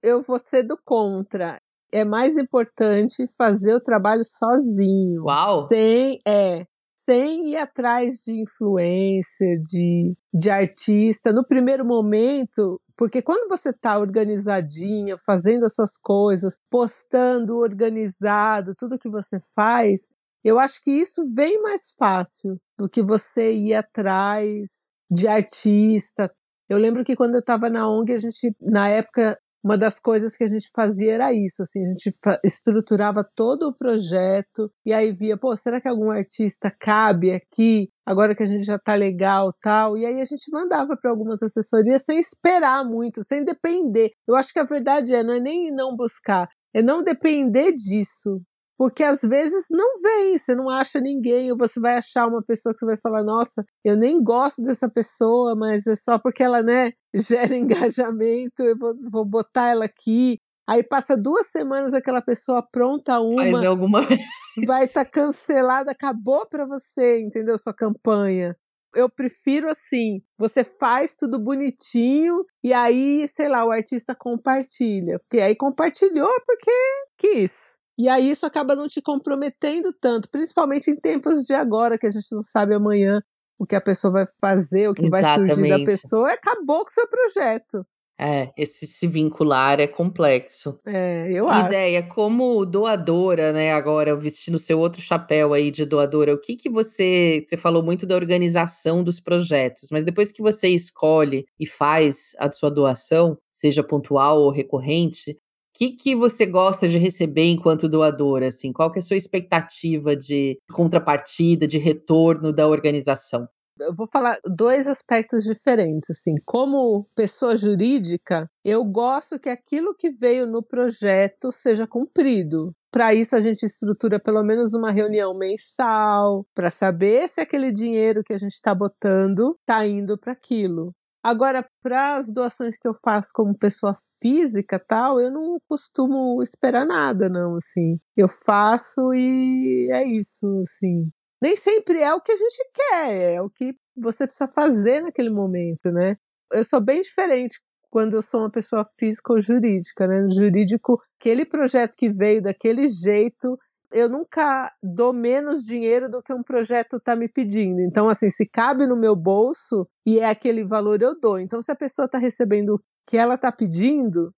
Eu 0.00 0.22
vou 0.22 0.38
ser 0.38 0.62
do 0.62 0.78
contra. 0.84 1.60
É 1.90 2.04
mais 2.04 2.36
importante 2.36 3.26
fazer 3.36 3.74
o 3.74 3.80
trabalho 3.80 4.22
sozinho. 4.22 5.24
Uau! 5.24 5.66
Tem, 5.66 6.20
é 6.24 6.64
sem 6.98 7.50
ir 7.50 7.56
atrás 7.56 8.24
de 8.26 8.42
influencer, 8.42 9.62
de, 9.62 10.16
de 10.34 10.50
artista. 10.50 11.32
No 11.32 11.46
primeiro 11.46 11.86
momento, 11.86 12.80
porque 12.96 13.22
quando 13.22 13.48
você 13.48 13.70
está 13.70 13.96
organizadinha, 13.98 15.16
fazendo 15.24 15.64
as 15.64 15.76
suas 15.76 15.96
coisas, 15.96 16.58
postando 16.68 17.58
organizado, 17.58 18.74
tudo 18.74 18.98
que 18.98 19.08
você 19.08 19.38
faz, 19.54 20.10
eu 20.44 20.58
acho 20.58 20.82
que 20.82 20.90
isso 20.90 21.24
vem 21.32 21.62
mais 21.62 21.94
fácil 21.96 22.60
do 22.76 22.88
que 22.88 23.00
você 23.00 23.54
ir 23.54 23.74
atrás 23.74 24.90
de 25.08 25.28
artista. 25.28 26.28
Eu 26.68 26.78
lembro 26.78 27.04
que 27.04 27.14
quando 27.14 27.34
eu 27.34 27.40
estava 27.40 27.70
na 27.70 27.88
ONG, 27.88 28.12
a 28.12 28.18
gente, 28.18 28.54
na 28.60 28.88
época, 28.88 29.38
uma 29.62 29.76
das 29.76 30.00
coisas 30.00 30.36
que 30.36 30.44
a 30.44 30.48
gente 30.48 30.70
fazia 30.74 31.14
era 31.14 31.32
isso, 31.32 31.62
assim, 31.62 31.84
a 31.84 31.88
gente 31.88 32.14
estruturava 32.44 33.28
todo 33.34 33.68
o 33.68 33.74
projeto 33.74 34.70
e 34.86 34.92
aí 34.92 35.12
via, 35.12 35.36
pô, 35.36 35.54
será 35.56 35.80
que 35.80 35.88
algum 35.88 36.10
artista 36.10 36.70
cabe 36.78 37.32
aqui? 37.32 37.88
Agora 38.06 38.34
que 38.34 38.42
a 38.42 38.46
gente 38.46 38.64
já 38.64 38.78
tá 38.78 38.94
legal, 38.94 39.52
tal, 39.60 39.96
e 39.96 40.06
aí 40.06 40.20
a 40.20 40.24
gente 40.24 40.50
mandava 40.50 40.96
para 40.96 41.10
algumas 41.10 41.42
assessorias 41.42 42.04
sem 42.04 42.18
esperar 42.18 42.84
muito, 42.84 43.22
sem 43.24 43.44
depender. 43.44 44.10
Eu 44.26 44.34
acho 44.34 44.52
que 44.52 44.58
a 44.58 44.64
verdade 44.64 45.14
é, 45.14 45.22
não 45.22 45.34
é 45.34 45.40
nem 45.40 45.70
não 45.70 45.94
buscar, 45.94 46.48
é 46.74 46.80
não 46.80 47.02
depender 47.02 47.72
disso, 47.72 48.40
porque 48.78 49.02
às 49.02 49.22
vezes 49.22 49.66
não 49.72 50.00
vem, 50.00 50.38
você 50.38 50.54
não 50.54 50.70
acha 50.70 51.00
ninguém, 51.00 51.50
ou 51.50 51.58
você 51.58 51.80
vai 51.80 51.96
achar 51.96 52.28
uma 52.28 52.40
pessoa 52.40 52.72
que 52.72 52.78
você 52.78 52.86
vai 52.86 52.96
falar, 52.96 53.24
nossa, 53.24 53.64
eu 53.84 53.96
nem 53.96 54.22
gosto 54.22 54.62
dessa 54.62 54.88
pessoa, 54.88 55.56
mas 55.56 55.88
é 55.88 55.96
só 55.96 56.16
porque 56.16 56.44
ela, 56.44 56.62
né, 56.62 56.92
gera 57.12 57.56
engajamento, 57.58 58.62
eu 58.62 58.78
vou, 58.78 58.94
vou 59.10 59.24
botar 59.24 59.70
ela 59.70 59.84
aqui. 59.84 60.38
Aí 60.68 60.84
passa 60.84 61.16
duas 61.16 61.48
semanas 61.48 61.92
aquela 61.92 62.22
pessoa 62.22 62.62
pronta 62.62 63.18
uma. 63.18 63.42
Faz 63.42 63.64
alguma 63.64 64.02
vez. 64.02 64.20
Vai 64.64 64.84
estar 64.84 65.04
tá 65.04 65.10
cancelada, 65.10 65.90
acabou 65.90 66.46
para 66.46 66.64
você, 66.64 67.20
entendeu? 67.20 67.58
Sua 67.58 67.74
campanha. 67.74 68.54
Eu 68.94 69.10
prefiro 69.10 69.68
assim, 69.68 70.22
você 70.38 70.62
faz 70.62 71.14
tudo 71.16 71.38
bonitinho 71.38 72.44
e 72.62 72.72
aí, 72.72 73.26
sei 73.28 73.48
lá, 73.48 73.64
o 73.64 73.70
artista 73.70 74.14
compartilha. 74.14 75.18
Porque 75.20 75.40
aí 75.40 75.56
compartilhou 75.56 76.30
porque 76.46 76.70
quis. 77.18 77.78
E 77.98 78.08
aí 78.08 78.30
isso 78.30 78.46
acaba 78.46 78.76
não 78.76 78.86
te 78.86 79.02
comprometendo 79.02 79.92
tanto, 79.92 80.30
principalmente 80.30 80.88
em 80.90 80.96
tempos 80.96 81.44
de 81.44 81.52
agora, 81.52 81.98
que 81.98 82.06
a 82.06 82.10
gente 82.10 82.32
não 82.32 82.44
sabe 82.44 82.74
amanhã 82.74 83.20
o 83.58 83.66
que 83.66 83.74
a 83.74 83.80
pessoa 83.80 84.12
vai 84.12 84.24
fazer, 84.40 84.88
o 84.88 84.94
que 84.94 85.04
Exatamente. 85.04 85.48
vai 85.48 85.56
surgir 85.56 85.70
da 85.70 85.84
pessoa, 85.84 86.32
acabou 86.32 86.84
com 86.84 86.90
o 86.90 86.92
seu 86.92 87.08
projeto. 87.08 87.84
É, 88.20 88.50
esse 88.56 88.84
se 88.86 89.06
vincular 89.06 89.78
é 89.78 89.86
complexo. 89.86 90.80
É, 90.84 91.30
eu 91.30 91.48
acho. 91.48 91.66
Ideia, 91.66 92.02
como 92.02 92.64
doadora, 92.64 93.52
né, 93.52 93.72
agora, 93.72 94.16
vestindo 94.16 94.58
seu 94.58 94.80
outro 94.80 95.00
chapéu 95.00 95.52
aí 95.52 95.70
de 95.70 95.84
doadora, 95.84 96.34
o 96.34 96.40
que 96.40 96.56
que 96.56 96.68
você, 96.68 97.44
você 97.46 97.56
falou 97.56 97.80
muito 97.80 98.04
da 98.06 98.16
organização 98.16 99.04
dos 99.04 99.20
projetos, 99.20 99.88
mas 99.92 100.04
depois 100.04 100.32
que 100.32 100.42
você 100.42 100.68
escolhe 100.68 101.46
e 101.60 101.66
faz 101.66 102.32
a 102.38 102.50
sua 102.50 102.70
doação, 102.70 103.38
seja 103.52 103.84
pontual 103.84 104.40
ou 104.40 104.50
recorrente, 104.50 105.38
que, 105.78 105.90
que 105.92 106.16
você 106.16 106.44
gosta 106.44 106.88
de 106.88 106.98
receber 106.98 107.44
enquanto 107.44 107.88
doadora? 107.88 108.48
Assim? 108.48 108.72
Qual 108.72 108.90
que 108.90 108.98
é 108.98 109.00
a 109.00 109.02
sua 109.02 109.16
expectativa 109.16 110.16
de 110.16 110.58
contrapartida, 110.72 111.68
de 111.68 111.78
retorno 111.78 112.52
da 112.52 112.66
organização? 112.66 113.46
eu 113.80 113.94
vou 113.94 114.08
falar 114.08 114.38
dois 114.44 114.86
aspectos 114.88 115.44
diferentes. 115.44 116.10
Assim, 116.10 116.34
como 116.44 117.06
pessoa 117.14 117.56
jurídica, 117.56 118.50
eu 118.64 118.84
gosto 118.84 119.38
que 119.38 119.48
aquilo 119.48 119.94
que 119.94 120.10
veio 120.10 120.46
no 120.46 120.62
projeto 120.62 121.52
seja 121.52 121.86
cumprido. 121.86 122.72
Para 122.90 123.14
isso, 123.14 123.36
a 123.36 123.40
gente 123.40 123.64
estrutura 123.64 124.18
pelo 124.18 124.42
menos 124.42 124.74
uma 124.74 124.90
reunião 124.90 125.36
mensal 125.36 126.44
para 126.54 126.70
saber 126.70 127.28
se 127.28 127.40
aquele 127.40 127.70
dinheiro 127.70 128.22
que 128.24 128.32
a 128.32 128.38
gente 128.38 128.54
está 128.54 128.74
botando 128.74 129.56
está 129.60 129.86
indo 129.86 130.18
para 130.18 130.32
aquilo. 130.32 130.92
Agora, 131.22 131.66
para 131.82 132.16
as 132.16 132.32
doações 132.32 132.78
que 132.78 132.86
eu 132.86 132.94
faço 132.94 133.30
como 133.34 133.56
pessoa 133.56 133.94
física 134.20 134.78
tal, 134.78 135.20
eu 135.20 135.30
não 135.30 135.58
costumo 135.68 136.42
esperar 136.42 136.86
nada, 136.86 137.28
não, 137.28 137.56
assim. 137.56 137.98
Eu 138.16 138.28
faço 138.28 139.12
e 139.14 139.88
é 139.92 140.04
isso, 140.04 140.62
assim. 140.62 141.10
Nem 141.42 141.56
sempre 141.56 142.00
é 142.00 142.12
o 142.14 142.20
que 142.20 142.32
a 142.32 142.36
gente 142.36 142.70
quer, 142.74 143.34
é 143.34 143.42
o 143.42 143.50
que 143.50 143.74
você 143.96 144.24
precisa 144.26 144.48
fazer 144.52 145.02
naquele 145.02 145.30
momento, 145.30 145.90
né? 145.92 146.16
Eu 146.52 146.64
sou 146.64 146.80
bem 146.80 147.00
diferente 147.00 147.60
quando 147.90 148.14
eu 148.14 148.22
sou 148.22 148.40
uma 148.40 148.50
pessoa 148.50 148.86
física 148.98 149.32
ou 149.32 149.40
jurídica, 149.40 150.06
né? 150.06 150.20
No 150.20 150.32
jurídico, 150.32 151.00
aquele 151.20 151.44
projeto 151.44 151.94
que 151.96 152.10
veio 152.10 152.42
daquele 152.42 152.86
jeito, 152.88 153.58
eu 153.92 154.08
nunca 154.08 154.72
dou 154.82 155.12
menos 155.12 155.64
dinheiro 155.64 156.08
do 156.08 156.22
que 156.22 156.32
um 156.32 156.42
projeto 156.42 156.96
está 156.96 157.16
me 157.16 157.28
pedindo. 157.28 157.80
Então, 157.80 158.08
assim, 158.08 158.30
se 158.30 158.46
cabe 158.48 158.86
no 158.86 158.98
meu 158.98 159.16
bolso 159.16 159.86
e 160.06 160.18
é 160.18 160.28
aquele 160.28 160.64
valor, 160.64 161.00
eu 161.02 161.18
dou. 161.18 161.38
Então, 161.38 161.62
se 161.62 161.72
a 161.72 161.76
pessoa 161.76 162.06
está 162.06 162.18
recebendo 162.18 162.74
o 162.74 162.80
que 163.08 163.16
ela 163.16 163.34
está 163.34 163.50
pedindo, 163.50 164.32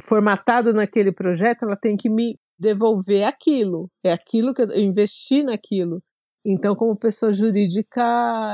formatado 0.00 0.72
naquele 0.72 1.12
projeto, 1.12 1.64
ela 1.64 1.76
tem 1.76 1.96
que 1.96 2.08
me 2.08 2.38
devolver 2.58 3.24
aquilo. 3.24 3.88
É 4.04 4.12
aquilo 4.12 4.54
que 4.54 4.62
eu 4.62 4.70
investi 4.76 5.42
naquilo. 5.42 6.00
Então, 6.44 6.74
como 6.74 6.96
pessoa 6.96 7.32
jurídica, 7.32 8.02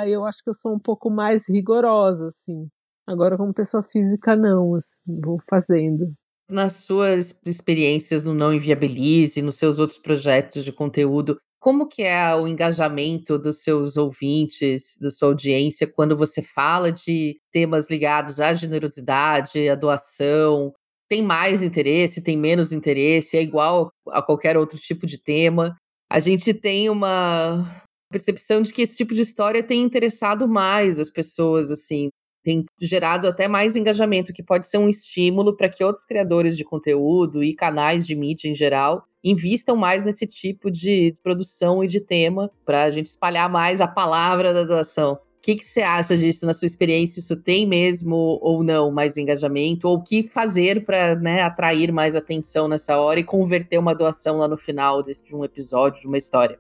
eu 0.07 0.25
acho 0.25 0.43
que 0.43 0.51
eu 0.51 0.55
sou 0.55 0.75
um 0.75 0.79
pouco 0.79 1.11
mais 1.11 1.49
rigorosa, 1.49 2.29
assim. 2.29 2.69
Agora, 3.07 3.37
como 3.37 3.55
pessoa 3.55 3.83
física, 3.83 4.37
não, 4.37 4.75
assim, 4.75 5.01
vou 5.07 5.39
fazendo. 5.49 6.13
Nas 6.51 6.75
suas 6.85 7.39
experiências 7.47 8.25
no 8.25 8.33
Não 8.33 8.53
Inviabilize, 8.53 9.43
nos 9.43 9.57
seus 9.57 9.79
outros 9.79 9.99
projetos 9.99 10.65
de 10.65 10.73
conteúdo, 10.73 11.39
como 11.61 11.89
que 11.89 12.03
é 12.03 12.35
o 12.35 12.47
engajamento 12.47 13.39
dos 13.39 13.63
seus 13.63 13.97
ouvintes, 13.97 14.97
da 15.01 15.11
sua 15.11 15.29
audiência, 15.29 15.87
quando 15.87 16.17
você 16.17 16.41
fala 16.41 16.93
de 16.93 17.37
temas 17.53 17.91
ligados 17.91 18.41
à 18.41 18.55
generosidade, 18.55 19.69
à 19.69 19.75
doação? 19.75 20.73
Tem 21.09 21.23
mais 21.23 21.63
interesse, 21.63 22.23
tem 22.23 22.37
menos 22.37 22.73
interesse, 22.73 23.37
é 23.37 23.43
igual 23.43 23.91
a 24.09 24.23
qualquer 24.23 24.57
outro 24.57 24.79
tipo 24.79 25.07
de 25.07 25.19
tema? 25.19 25.77
A 26.11 26.21
gente 26.21 26.55
tem 26.55 26.89
uma 26.89 27.67
percepção 28.11 28.63
de 28.63 28.73
que 28.73 28.83
esse 28.83 28.97
tipo 28.97 29.13
de 29.13 29.23
história 29.23 29.63
tem 29.63 29.83
interessado 29.83 30.47
mais 30.47 31.01
as 31.01 31.11
pessoas, 31.11 31.71
assim, 31.71 32.09
tem 32.49 32.65
gerado 32.81 33.29
até 33.29 33.47
mais 33.47 33.77
engajamento, 33.77 34.33
que 34.33 34.43
pode 34.43 34.67
ser 34.67 34.79
um 34.79 34.89
estímulo 34.89 35.55
para 35.55 35.69
que 35.69 35.85
outros 35.85 36.07
criadores 36.07 36.57
de 36.57 36.65
conteúdo 36.65 37.45
e 37.45 37.55
canais 37.55 38.07
de 38.07 38.17
mídia 38.17 38.49
em 38.49 38.55
geral 38.55 39.05
invistam 39.23 39.77
mais 39.77 40.03
nesse 40.03 40.27
tipo 40.27 40.71
de 40.71 41.15
produção 41.23 41.85
e 41.85 41.87
de 41.87 42.01
tema 42.01 42.51
para 42.65 42.85
a 42.85 42.91
gente 42.91 43.09
espalhar 43.09 43.51
mais 43.51 43.83
a 43.83 43.87
palavra 43.87 44.55
da 44.55 44.65
doação. 44.65 45.13
O 45.13 45.19
que, 45.43 45.63
você 45.63 45.83
acha 45.83 46.17
disso 46.17 46.47
na 46.47 46.55
sua 46.55 46.65
experiência? 46.65 47.21
Isso 47.21 47.37
tem 47.37 47.67
mesmo 47.67 48.39
ou 48.41 48.65
não 48.65 48.91
mais 48.91 49.19
engajamento? 49.19 49.87
Ou 49.87 49.97
o 49.97 50.03
que 50.03 50.23
fazer 50.23 50.87
para 50.87 51.17
né, 51.17 51.43
atrair 51.43 51.93
mais 51.93 52.17
atenção 52.17 52.67
nessa 52.67 52.99
hora 52.99 53.21
e 53.21 53.25
converter 53.25 53.79
uma 53.79 53.95
doação 53.95 54.39
lá 54.39 54.49
no 54.49 54.57
final 54.57 55.03
desse, 55.03 55.23
de 55.23 55.37
um 55.37 55.45
episódio, 55.45 56.01
de 56.01 56.07
uma 56.07 56.17
história? 56.17 56.59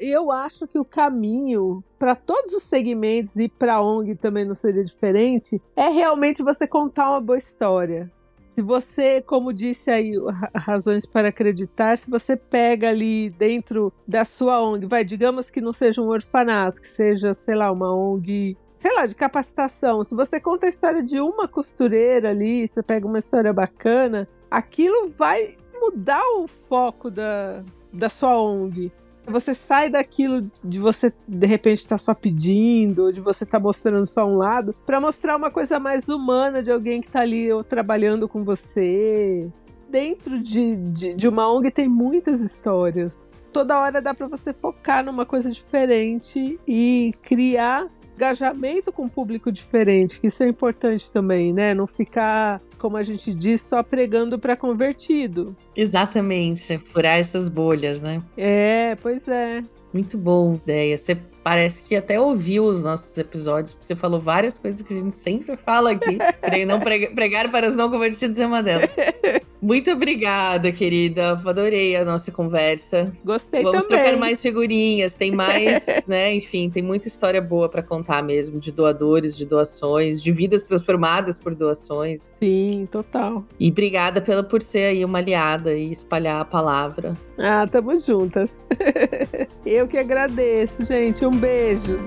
Eu 0.00 0.30
acho 0.30 0.66
que 0.66 0.78
o 0.78 0.84
caminho 0.84 1.82
para 1.98 2.14
todos 2.14 2.52
os 2.52 2.62
segmentos 2.62 3.36
e 3.36 3.48
para 3.48 3.80
ONG 3.82 4.14
também 4.14 4.44
não 4.44 4.54
seria 4.54 4.84
diferente 4.84 5.60
é 5.74 5.88
realmente 5.88 6.42
você 6.42 6.66
contar 6.68 7.10
uma 7.10 7.20
boa 7.20 7.38
história. 7.38 8.10
Se 8.46 8.62
você, 8.62 9.22
como 9.22 9.52
disse 9.52 9.90
aí, 9.90 10.12
razões 10.54 11.06
para 11.06 11.28
acreditar, 11.28 11.96
se 11.96 12.10
você 12.10 12.36
pega 12.36 12.88
ali 12.88 13.30
dentro 13.30 13.92
da 14.06 14.24
sua 14.24 14.60
ONG, 14.62 14.86
vai, 14.86 15.04
digamos 15.04 15.50
que 15.50 15.60
não 15.60 15.72
seja 15.72 16.02
um 16.02 16.08
orfanato, 16.08 16.80
que 16.80 16.88
seja, 16.88 17.34
sei 17.34 17.54
lá, 17.54 17.70
uma 17.70 17.94
ONG 17.94 18.56
sei 18.78 18.94
lá, 18.94 19.06
de 19.06 19.14
capacitação. 19.14 20.04
Se 20.04 20.14
você 20.14 20.40
conta 20.40 20.66
a 20.66 20.68
história 20.68 21.02
de 21.02 21.20
uma 21.20 21.48
costureira 21.48 22.30
ali, 22.30 22.66
você 22.66 22.82
pega 22.82 23.06
uma 23.06 23.18
história 23.18 23.52
bacana, 23.52 24.28
aquilo 24.50 25.08
vai 25.08 25.56
mudar 25.80 26.22
o 26.36 26.46
foco 26.46 27.10
da, 27.10 27.64
da 27.92 28.08
sua 28.08 28.40
ONG. 28.40 28.92
Você 29.28 29.54
sai 29.54 29.90
daquilo 29.90 30.50
de 30.64 30.78
você 30.78 31.12
de 31.26 31.46
repente 31.46 31.78
estar 31.78 31.96
tá 31.96 31.98
só 31.98 32.14
pedindo, 32.14 33.12
de 33.12 33.20
você 33.20 33.44
estar 33.44 33.58
tá 33.58 33.62
mostrando 33.62 34.06
só 34.06 34.26
um 34.26 34.36
lado, 34.36 34.74
para 34.86 35.00
mostrar 35.00 35.36
uma 35.36 35.50
coisa 35.50 35.78
mais 35.78 36.08
humana 36.08 36.62
de 36.62 36.70
alguém 36.70 37.00
que 37.00 37.08
está 37.08 37.20
ali 37.20 37.48
trabalhando 37.68 38.28
com 38.28 38.42
você. 38.42 39.48
Dentro 39.88 40.40
de, 40.40 40.76
de, 40.76 41.14
de 41.14 41.28
uma 41.28 41.50
ONG 41.52 41.70
tem 41.70 41.88
muitas 41.88 42.40
histórias. 42.40 43.20
Toda 43.52 43.78
hora 43.78 44.02
dá 44.02 44.14
para 44.14 44.26
você 44.26 44.52
focar 44.52 45.04
numa 45.04 45.24
coisa 45.24 45.50
diferente 45.50 46.58
e 46.66 47.14
criar 47.22 47.88
engajamento 48.18 48.92
com 48.92 49.04
um 49.04 49.08
público 49.08 49.50
diferente, 49.52 50.18
que 50.18 50.26
isso 50.26 50.42
é 50.42 50.48
importante 50.48 51.10
também, 51.12 51.52
né? 51.52 51.72
Não 51.72 51.86
ficar, 51.86 52.60
como 52.78 52.96
a 52.96 53.02
gente 53.02 53.34
diz, 53.34 53.60
só 53.60 53.82
pregando 53.82 54.38
para 54.38 54.56
convertido. 54.56 55.56
Exatamente, 55.76 56.78
furar 56.78 57.18
essas 57.18 57.48
bolhas, 57.48 58.00
né? 58.00 58.22
É, 58.36 58.96
pois 59.02 59.26
é. 59.28 59.62
Muito 59.92 60.16
boa 60.16 60.54
ideia. 60.54 60.96
Você 60.96 61.18
parece 61.42 61.82
que 61.82 61.96
até 61.96 62.20
ouviu 62.20 62.64
os 62.64 62.82
nossos 62.82 63.16
episódios, 63.16 63.72
porque 63.72 63.86
você 63.86 63.96
falou 63.96 64.20
várias 64.20 64.58
coisas 64.58 64.82
que 64.82 64.92
a 64.92 64.96
gente 64.96 65.14
sempre 65.14 65.56
fala 65.56 65.92
aqui. 65.92 66.18
não 66.66 66.78
pregar 66.80 67.50
para 67.50 67.68
os 67.68 67.74
não 67.74 67.90
convertidos 67.90 68.38
é 68.38 68.46
uma 68.46 68.62
delas. 68.62 68.90
Muito 69.60 69.90
obrigada, 69.90 70.70
querida. 70.70 71.32
Adorei 71.32 71.96
a 71.96 72.04
nossa 72.04 72.30
conversa. 72.30 73.12
Gostei 73.24 73.62
Vamos 73.62 73.84
também. 73.84 74.02
trocar 74.04 74.18
mais 74.18 74.40
figurinhas. 74.40 75.14
Tem 75.14 75.32
mais, 75.32 75.86
né? 76.06 76.34
Enfim, 76.34 76.70
tem 76.70 76.82
muita 76.82 77.08
história 77.08 77.40
boa 77.40 77.68
para 77.68 77.82
contar 77.82 78.22
mesmo, 78.22 78.60
de 78.60 78.70
doadores, 78.70 79.36
de 79.36 79.44
doações, 79.44 80.22
de 80.22 80.30
vidas 80.30 80.64
transformadas 80.64 81.38
por 81.38 81.54
doações. 81.54 82.20
Sim, 82.40 82.88
total. 82.90 83.44
E 83.58 83.70
obrigada 83.70 84.20
pela 84.20 84.42
por 84.44 84.62
ser 84.62 84.84
aí 84.84 85.04
uma 85.04 85.18
aliada 85.18 85.74
e 85.74 85.90
espalhar 85.90 86.40
a 86.40 86.44
palavra. 86.44 87.14
Ah, 87.38 87.66
tamo 87.66 87.98
juntas. 87.98 88.62
Eu 89.66 89.88
que 89.88 89.98
agradeço, 89.98 90.86
gente. 90.86 91.24
Um 91.26 91.36
beijo. 91.36 91.98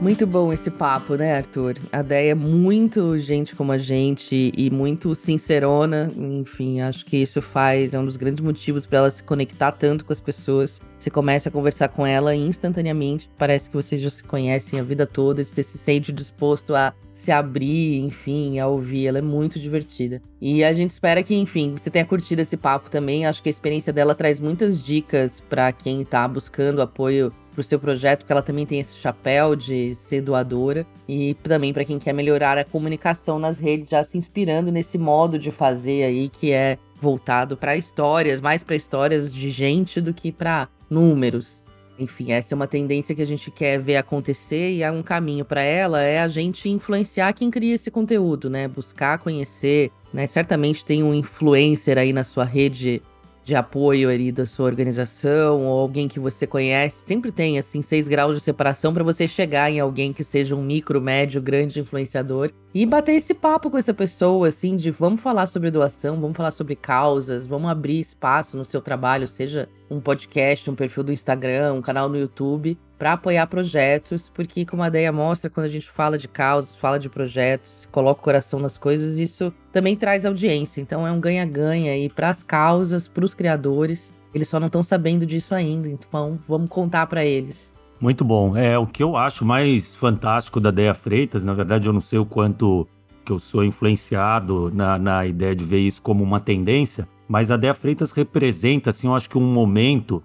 Muito 0.00 0.26
bom 0.26 0.52
esse 0.52 0.70
papo, 0.70 1.14
né, 1.14 1.36
Arthur? 1.36 1.76
A 1.90 2.00
ideia 2.00 2.32
é 2.32 2.34
muito 2.34 3.16
gente 3.18 3.54
como 3.54 3.72
a 3.72 3.78
gente 3.78 4.52
e 4.54 4.68
muito 4.68 5.14
sincerona. 5.14 6.12
Enfim, 6.16 6.80
acho 6.80 7.06
que 7.06 7.16
isso 7.16 7.40
faz, 7.40 7.94
é 7.94 7.98
um 7.98 8.04
dos 8.04 8.16
grandes 8.16 8.40
motivos 8.40 8.84
para 8.84 8.98
ela 8.98 9.10
se 9.10 9.22
conectar 9.22 9.72
tanto 9.72 10.04
com 10.04 10.12
as 10.12 10.20
pessoas. 10.20 10.80
Você 10.98 11.10
começa 11.10 11.48
a 11.48 11.52
conversar 11.52 11.88
com 11.88 12.06
ela 12.06 12.34
instantaneamente, 12.34 13.30
parece 13.38 13.70
que 13.70 13.76
vocês 13.76 14.00
já 14.00 14.10
se 14.10 14.24
conhecem 14.24 14.80
a 14.80 14.82
vida 14.82 15.06
toda, 15.06 15.44
você 15.44 15.62
se 15.62 15.78
sente 15.78 16.12
disposto 16.12 16.74
a 16.74 16.92
se 17.12 17.30
abrir, 17.30 18.00
enfim, 18.00 18.58
a 18.58 18.66
ouvir. 18.66 19.06
Ela 19.06 19.18
é 19.18 19.22
muito 19.22 19.58
divertida. 19.58 20.20
E 20.40 20.64
a 20.64 20.72
gente 20.74 20.90
espera 20.90 21.22
que, 21.22 21.34
enfim, 21.34 21.76
você 21.76 21.88
tenha 21.88 22.04
curtido 22.04 22.40
esse 22.40 22.56
papo 22.56 22.90
também. 22.90 23.24
Acho 23.24 23.42
que 23.42 23.48
a 23.48 23.50
experiência 23.50 23.92
dela 23.92 24.14
traz 24.14 24.40
muitas 24.40 24.82
dicas 24.82 25.40
para 25.40 25.70
quem 25.72 26.04
tá 26.04 26.26
buscando 26.26 26.82
apoio 26.82 27.32
pro 27.54 27.62
seu 27.62 27.78
projeto, 27.78 28.20
porque 28.20 28.32
ela 28.32 28.42
também 28.42 28.66
tem 28.66 28.80
esse 28.80 28.96
chapéu 28.96 29.56
de 29.56 29.94
ser 29.94 30.20
doadora. 30.20 30.86
E 31.08 31.34
também 31.42 31.72
para 31.72 31.84
quem 31.84 31.98
quer 31.98 32.12
melhorar 32.12 32.58
a 32.58 32.64
comunicação 32.64 33.38
nas 33.38 33.58
redes, 33.58 33.88
já 33.88 34.02
se 34.04 34.18
inspirando 34.18 34.70
nesse 34.70 34.98
modo 34.98 35.38
de 35.38 35.50
fazer 35.50 36.04
aí 36.04 36.28
que 36.28 36.52
é 36.52 36.78
voltado 37.00 37.56
para 37.56 37.76
histórias, 37.76 38.40
mais 38.40 38.62
para 38.62 38.76
histórias 38.76 39.32
de 39.32 39.50
gente 39.50 40.00
do 40.00 40.12
que 40.12 40.32
para 40.32 40.68
números. 40.90 41.62
Enfim, 41.98 42.32
essa 42.32 42.54
é 42.54 42.56
uma 42.56 42.66
tendência 42.66 43.14
que 43.14 43.22
a 43.22 43.26
gente 43.26 43.50
quer 43.50 43.78
ver 43.78 43.96
acontecer 43.96 44.72
e 44.72 44.82
é 44.82 44.90
um 44.90 45.02
caminho 45.02 45.44
para 45.44 45.62
ela 45.62 46.02
é 46.02 46.18
a 46.18 46.28
gente 46.28 46.68
influenciar 46.68 47.32
quem 47.32 47.50
cria 47.50 47.74
esse 47.74 47.90
conteúdo, 47.90 48.50
né? 48.50 48.66
Buscar 48.66 49.18
conhecer, 49.18 49.92
né? 50.12 50.26
Certamente 50.26 50.84
tem 50.84 51.04
um 51.04 51.14
influencer 51.14 51.96
aí 51.96 52.12
na 52.12 52.24
sua 52.24 52.44
rede 52.44 53.00
de 53.44 53.54
apoio 53.54 54.08
ali 54.08 54.32
da 54.32 54.46
sua 54.46 54.66
organização 54.66 55.62
ou 55.66 55.78
alguém 55.78 56.08
que 56.08 56.18
você 56.18 56.46
conhece. 56.46 57.04
Sempre 57.06 57.30
tem, 57.30 57.58
assim, 57.58 57.82
seis 57.82 58.08
graus 58.08 58.34
de 58.34 58.42
separação 58.42 58.92
para 58.92 59.04
você 59.04 59.28
chegar 59.28 59.70
em 59.70 59.78
alguém 59.78 60.12
que 60.12 60.24
seja 60.24 60.56
um 60.56 60.62
micro, 60.62 61.00
médio, 61.00 61.42
grande 61.42 61.78
influenciador 61.78 62.50
e 62.72 62.84
bater 62.84 63.12
esse 63.12 63.34
papo 63.34 63.70
com 63.70 63.78
essa 63.78 63.94
pessoa, 63.94 64.48
assim, 64.48 64.76
de 64.76 64.90
vamos 64.90 65.20
falar 65.20 65.46
sobre 65.46 65.70
doação, 65.70 66.20
vamos 66.20 66.36
falar 66.36 66.50
sobre 66.50 66.74
causas, 66.74 67.46
vamos 67.46 67.70
abrir 67.70 68.00
espaço 68.00 68.56
no 68.56 68.64
seu 68.64 68.80
trabalho, 68.80 69.28
seja 69.28 69.68
um 69.90 70.00
podcast, 70.00 70.70
um 70.70 70.74
perfil 70.74 71.04
do 71.04 71.12
Instagram, 71.12 71.74
um 71.74 71.82
canal 71.82 72.08
no 72.08 72.18
YouTube, 72.18 72.78
para 72.98 73.12
apoiar 73.12 73.46
projetos, 73.46 74.30
porque 74.32 74.64
como 74.64 74.82
a 74.82 74.88
ideia 74.88 75.12
mostra, 75.12 75.50
quando 75.50 75.66
a 75.66 75.70
gente 75.70 75.90
fala 75.90 76.16
de 76.16 76.28
causas, 76.28 76.74
fala 76.74 76.98
de 76.98 77.08
projetos, 77.08 77.86
coloca 77.90 78.20
o 78.20 78.24
coração 78.24 78.58
nas 78.60 78.78
coisas, 78.78 79.18
isso 79.18 79.52
também 79.72 79.96
traz 79.96 80.24
audiência. 80.24 80.80
Então 80.80 81.06
é 81.06 81.12
um 81.12 81.20
ganha-ganha 81.20 81.92
aí 81.92 82.08
para 82.08 82.30
as 82.30 82.42
causas, 82.42 83.08
para 83.08 83.24
os 83.24 83.34
criadores. 83.34 84.14
Eles 84.34 84.48
só 84.48 84.58
não 84.58 84.66
estão 84.66 84.82
sabendo 84.82 85.26
disso 85.26 85.54
ainda, 85.54 85.88
então 85.88 86.38
vamos 86.48 86.68
contar 86.68 87.06
para 87.06 87.24
eles. 87.24 87.72
Muito 88.00 88.24
bom. 88.24 88.56
É 88.56 88.78
o 88.78 88.86
que 88.86 89.02
eu 89.02 89.16
acho 89.16 89.44
mais 89.44 89.94
fantástico 89.94 90.60
da 90.60 90.70
Deia 90.70 90.94
Freitas. 90.94 91.44
Na 91.44 91.54
verdade, 91.54 91.88
eu 91.88 91.92
não 91.92 92.00
sei 92.00 92.18
o 92.18 92.26
quanto 92.26 92.86
que 93.24 93.32
eu 93.32 93.38
sou 93.38 93.64
influenciado 93.64 94.70
na, 94.74 94.98
na 94.98 95.26
ideia 95.26 95.54
de 95.54 95.64
ver 95.64 95.78
isso 95.78 96.02
como 96.02 96.22
uma 96.22 96.38
tendência, 96.40 97.08
mas 97.28 97.50
a 97.50 97.56
Deia 97.56 97.74
Freitas 97.74 98.12
representa, 98.12 98.90
assim, 98.90 99.06
eu 99.06 99.14
acho 99.14 99.28
que 99.28 99.38
um 99.38 99.52
momento 99.52 100.22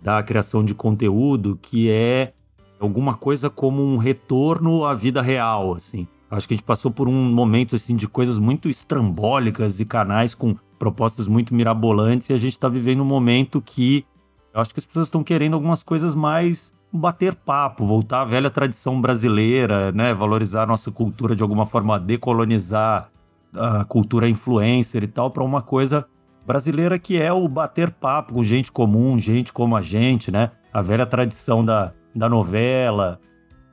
da 0.00 0.22
criação 0.22 0.62
de 0.62 0.74
conteúdo, 0.74 1.58
que 1.60 1.90
é 1.90 2.34
alguma 2.78 3.14
coisa 3.14 3.48
como 3.48 3.82
um 3.82 3.96
retorno 3.96 4.84
à 4.84 4.94
vida 4.94 5.22
real, 5.22 5.74
assim. 5.74 6.06
Acho 6.30 6.48
que 6.48 6.54
a 6.54 6.56
gente 6.56 6.66
passou 6.66 6.90
por 6.90 7.08
um 7.08 7.32
momento 7.32 7.76
assim 7.76 7.96
de 7.96 8.08
coisas 8.08 8.38
muito 8.38 8.68
estrambólicas 8.68 9.80
e 9.80 9.86
canais 9.86 10.34
com 10.34 10.56
propostas 10.78 11.28
muito 11.28 11.54
mirabolantes 11.54 12.28
e 12.28 12.32
a 12.32 12.36
gente 12.36 12.52
está 12.52 12.68
vivendo 12.68 13.00
um 13.00 13.06
momento 13.06 13.62
que 13.62 14.04
eu 14.52 14.60
acho 14.60 14.74
que 14.74 14.80
as 14.80 14.86
pessoas 14.86 15.06
estão 15.06 15.22
querendo 15.22 15.54
algumas 15.54 15.82
coisas 15.82 16.14
mais 16.14 16.74
bater 16.92 17.34
papo, 17.34 17.86
voltar 17.86 18.22
à 18.22 18.24
velha 18.24 18.50
tradição 18.50 19.00
brasileira, 19.00 19.90
né, 19.92 20.12
valorizar 20.12 20.62
a 20.62 20.66
nossa 20.66 20.90
cultura 20.90 21.34
de 21.34 21.42
alguma 21.42 21.66
forma, 21.66 21.98
decolonizar 21.98 23.10
a 23.56 23.84
cultura 23.84 24.28
influencer 24.28 25.02
e 25.02 25.06
tal 25.06 25.30
para 25.30 25.42
uma 25.42 25.62
coisa 25.62 26.06
brasileira 26.46 26.98
que 26.98 27.20
é 27.20 27.32
o 27.32 27.48
bater 27.48 27.90
papo 27.90 28.34
com 28.34 28.44
gente 28.44 28.70
comum, 28.70 29.18
gente 29.18 29.52
como 29.52 29.76
a 29.76 29.82
gente, 29.82 30.30
né? 30.30 30.50
A 30.72 30.82
velha 30.82 31.06
tradição 31.06 31.64
da, 31.64 31.92
da 32.14 32.28
novela. 32.28 33.20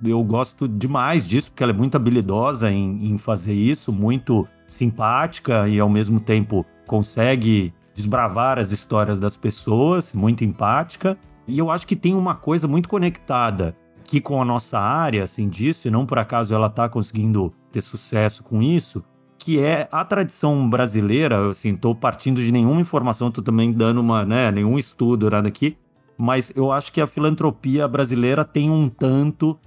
Eu 0.03 0.23
gosto 0.23 0.67
demais 0.67 1.27
disso, 1.27 1.51
porque 1.51 1.61
ela 1.61 1.71
é 1.71 1.75
muito 1.75 1.95
habilidosa 1.95 2.71
em, 2.71 3.11
em 3.11 3.17
fazer 3.17 3.53
isso, 3.53 3.91
muito 3.91 4.47
simpática 4.67 5.67
e 5.67 5.79
ao 5.79 5.89
mesmo 5.89 6.19
tempo 6.19 6.65
consegue 6.87 7.73
desbravar 7.93 8.57
as 8.57 8.71
histórias 8.71 9.19
das 9.19 9.37
pessoas, 9.37 10.13
muito 10.13 10.43
empática. 10.43 11.17
E 11.47 11.59
eu 11.59 11.69
acho 11.69 11.85
que 11.85 11.95
tem 11.95 12.15
uma 12.15 12.35
coisa 12.35 12.67
muito 12.67 12.89
conectada 12.89 13.75
aqui 13.99 14.19
com 14.19 14.41
a 14.41 14.45
nossa 14.45 14.77
área, 14.77 15.23
assim, 15.23 15.47
disso, 15.47 15.87
e 15.87 15.91
não 15.91 16.05
por 16.05 16.19
acaso 16.19 16.53
ela 16.53 16.67
está 16.67 16.89
conseguindo 16.89 17.53
ter 17.71 17.81
sucesso 17.81 18.43
com 18.43 18.61
isso, 18.61 19.03
que 19.41 19.59
é 19.59 19.89
a 19.91 20.05
tradição 20.05 20.69
brasileira, 20.69 21.49
assim, 21.49 21.75
tô 21.75 21.95
partindo 21.95 22.39
de 22.39 22.51
nenhuma 22.51 22.79
informação, 22.79 23.31
tô 23.31 23.41
também 23.41 23.73
dando 23.73 23.99
uma, 23.99 24.23
né, 24.23 24.51
nenhum 24.51 24.77
estudo, 24.77 25.31
nada 25.31 25.47
aqui, 25.47 25.75
mas 26.15 26.53
eu 26.55 26.71
acho 26.71 26.93
que 26.93 27.01
a 27.01 27.07
filantropia 27.07 27.87
brasileira 27.87 28.45
tem 28.45 28.69
um 28.69 28.87
tanto 28.87 29.57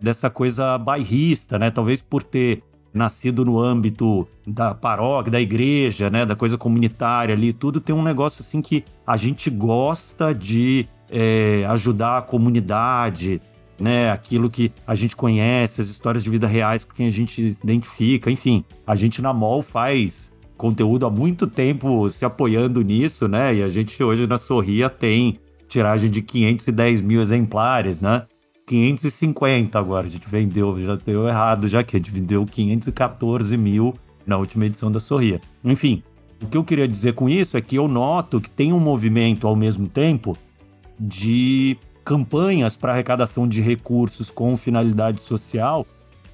dessa 0.00 0.28
coisa 0.28 0.76
bairrista, 0.76 1.60
né, 1.60 1.70
talvez 1.70 2.02
por 2.02 2.24
ter 2.24 2.64
nascido 2.92 3.44
no 3.44 3.60
âmbito 3.60 4.26
da 4.44 4.74
paróquia, 4.74 5.30
da 5.30 5.40
igreja, 5.40 6.10
né, 6.10 6.26
da 6.26 6.34
coisa 6.34 6.58
comunitária 6.58 7.32
ali, 7.32 7.52
tudo 7.52 7.80
tem 7.80 7.94
um 7.94 8.02
negócio 8.02 8.42
assim 8.42 8.60
que 8.60 8.84
a 9.06 9.16
gente 9.16 9.48
gosta 9.48 10.34
de 10.34 10.88
é, 11.08 11.64
ajudar 11.68 12.18
a 12.18 12.22
comunidade, 12.22 13.40
né? 13.80 14.10
Aquilo 14.10 14.50
que 14.50 14.72
a 14.86 14.94
gente 14.94 15.16
conhece, 15.16 15.80
as 15.80 15.88
histórias 15.88 16.22
de 16.22 16.30
vida 16.30 16.46
reais 16.46 16.84
com 16.84 16.94
quem 16.94 17.08
a 17.08 17.10
gente 17.10 17.54
se 17.54 17.64
identifica, 17.64 18.30
enfim. 18.30 18.64
A 18.86 18.94
gente 18.94 19.22
na 19.22 19.32
MOL 19.32 19.62
faz 19.62 20.32
conteúdo 20.56 21.06
há 21.06 21.10
muito 21.10 21.46
tempo 21.46 22.10
se 22.10 22.24
apoiando 22.24 22.82
nisso, 22.82 23.26
né? 23.26 23.54
E 23.54 23.62
a 23.62 23.68
gente 23.68 24.02
hoje 24.02 24.26
na 24.26 24.36
Sorria 24.36 24.90
tem 24.90 25.38
tiragem 25.66 26.10
de 26.10 26.20
510 26.20 27.00
mil 27.00 27.20
exemplares, 27.20 28.00
né? 28.00 28.26
550 28.66 29.78
agora, 29.78 30.06
a 30.06 30.10
gente 30.10 30.28
vendeu, 30.28 30.84
já 30.84 30.94
deu 30.94 31.26
errado, 31.26 31.66
já 31.66 31.82
que 31.82 31.96
a 31.96 31.98
gente 31.98 32.10
vendeu 32.10 32.44
514 32.44 33.56
mil 33.56 33.94
na 34.24 34.36
última 34.36 34.66
edição 34.66 34.92
da 34.92 35.00
Sorria. 35.00 35.40
Enfim, 35.64 36.02
o 36.42 36.46
que 36.46 36.56
eu 36.56 36.62
queria 36.62 36.86
dizer 36.86 37.14
com 37.14 37.28
isso 37.28 37.56
é 37.56 37.60
que 37.60 37.76
eu 37.76 37.88
noto 37.88 38.40
que 38.40 38.50
tem 38.50 38.72
um 38.72 38.78
movimento 38.78 39.48
ao 39.48 39.56
mesmo 39.56 39.88
tempo 39.88 40.36
de 40.98 41.76
campanhas 42.10 42.76
para 42.76 42.90
arrecadação 42.90 43.46
de 43.46 43.60
recursos 43.60 44.32
com 44.32 44.56
finalidade 44.56 45.22
social, 45.22 45.86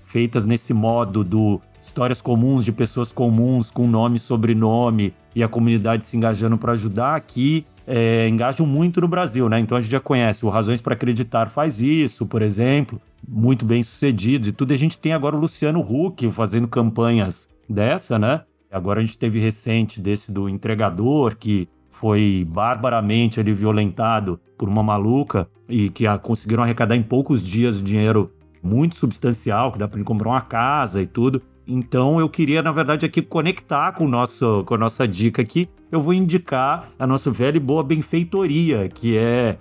feitas 0.07 0.47
nesse 0.47 0.73
modo 0.73 1.23
do 1.23 1.61
histórias 1.83 2.23
comuns 2.23 2.65
de 2.65 2.73
pessoas 2.73 3.13
comuns 3.13 3.71
com 3.71 3.87
nome 3.87 4.17
e 4.17 4.19
sobrenome 4.19 5.13
e 5.35 5.43
a 5.43 5.49
comunidade 5.49 6.07
se 6.07 6.17
engajando 6.17 6.57
para 6.57 6.73
ajudar, 6.73 7.21
que 7.21 7.67
é, 7.87 8.27
engajam 8.27 8.67
muito 8.67 9.03
no 9.03 9.07
Brasil, 9.07 9.51
né? 9.51 9.61
Então 9.61 9.77
a 9.77 9.83
gente 9.83 9.91
já 9.91 10.01
conhece 10.01 10.47
o 10.47 10.49
Razões 10.49 10.81
para 10.81 10.95
Acreditar 10.95 11.47
faz 11.51 11.83
isso, 11.83 12.25
por 12.25 12.41
exemplo, 12.41 12.99
muito 13.29 13.67
bem 13.67 13.83
sucedido 13.83 14.49
e 14.49 14.53
tudo. 14.53 14.73
A 14.73 14.79
gente 14.79 14.99
tem 14.99 15.13
agora 15.13 15.37
o 15.37 15.39
Luciano 15.39 15.81
Huck 15.81 16.31
fazendo 16.31 16.67
campanhas 16.67 17.51
dessa, 17.69 18.19
né? 18.19 18.41
Agora 18.73 19.01
a 19.01 19.05
gente 19.05 19.19
teve 19.19 19.41
recente 19.41 20.01
desse 20.01 20.33
do 20.33 20.49
entregador, 20.49 21.37
que 21.37 21.69
foi 21.99 22.47
barbaramente 22.47 23.41
ali 23.41 23.55
violentado 23.55 24.39
por 24.59 24.69
uma 24.69 24.83
maluca 24.83 25.49
e 25.67 25.89
que 25.89 26.07
a, 26.07 26.19
conseguiram 26.19 26.63
arrecadar 26.63 26.95
em 26.95 27.03
poucos 27.03 27.43
dias 27.43 27.81
o 27.81 27.83
dinheiro 27.83 28.31
muito 28.63 28.97
substancial, 28.97 29.73
que 29.73 29.79
dá 29.79 29.89
para 29.89 29.99
ele 29.99 30.05
comprar 30.05 30.29
uma 30.29 30.41
casa 30.43 31.01
e 31.01 31.07
tudo. 31.07 31.41
Então 31.67 32.21
eu 32.21 32.29
queria, 32.29 32.63
na 32.63 32.71
verdade, 32.71 33.07
aqui 33.07 33.23
conectar 33.23 33.93
com, 33.93 34.05
o 34.05 34.09
nosso, 34.09 34.63
com 34.65 34.75
a 34.75 34.79
nossa 34.79 35.09
dica 35.09 35.41
aqui. 35.41 35.71
Eu 35.91 36.03
vou 36.03 36.13
indicar 36.13 36.91
a 36.99 37.07
nossa 37.07 37.31
velha 37.31 37.57
e 37.57 37.61
boa 37.61 37.83
benfeitoria, 37.83 38.89
que 38.89 39.17
é 39.17 39.59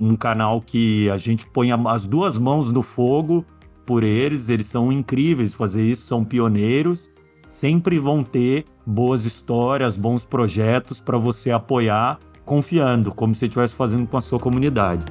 um 0.00 0.16
canal 0.16 0.62
que 0.62 1.10
a 1.10 1.18
gente 1.18 1.46
põe 1.46 1.70
as 1.72 2.06
duas 2.06 2.38
mãos 2.38 2.72
no 2.72 2.80
fogo 2.80 3.44
por 3.84 4.02
eles. 4.02 4.48
Eles 4.48 4.66
são 4.66 4.90
incríveis 4.90 5.52
fazer 5.52 5.84
isso, 5.84 6.06
são 6.06 6.24
pioneiros. 6.24 7.10
Sempre 7.46 7.98
vão 7.98 8.22
ter 8.22 8.64
boas 8.84 9.24
histórias, 9.24 9.96
bons 9.96 10.24
projetos 10.24 11.00
para 11.00 11.16
você 11.16 11.50
apoiar, 11.50 12.18
confiando, 12.44 13.12
como 13.12 13.34
se 13.34 13.44
estivesse 13.44 13.74
fazendo 13.74 14.06
com 14.06 14.16
a 14.16 14.20
sua 14.20 14.38
comunidade. 14.38 15.04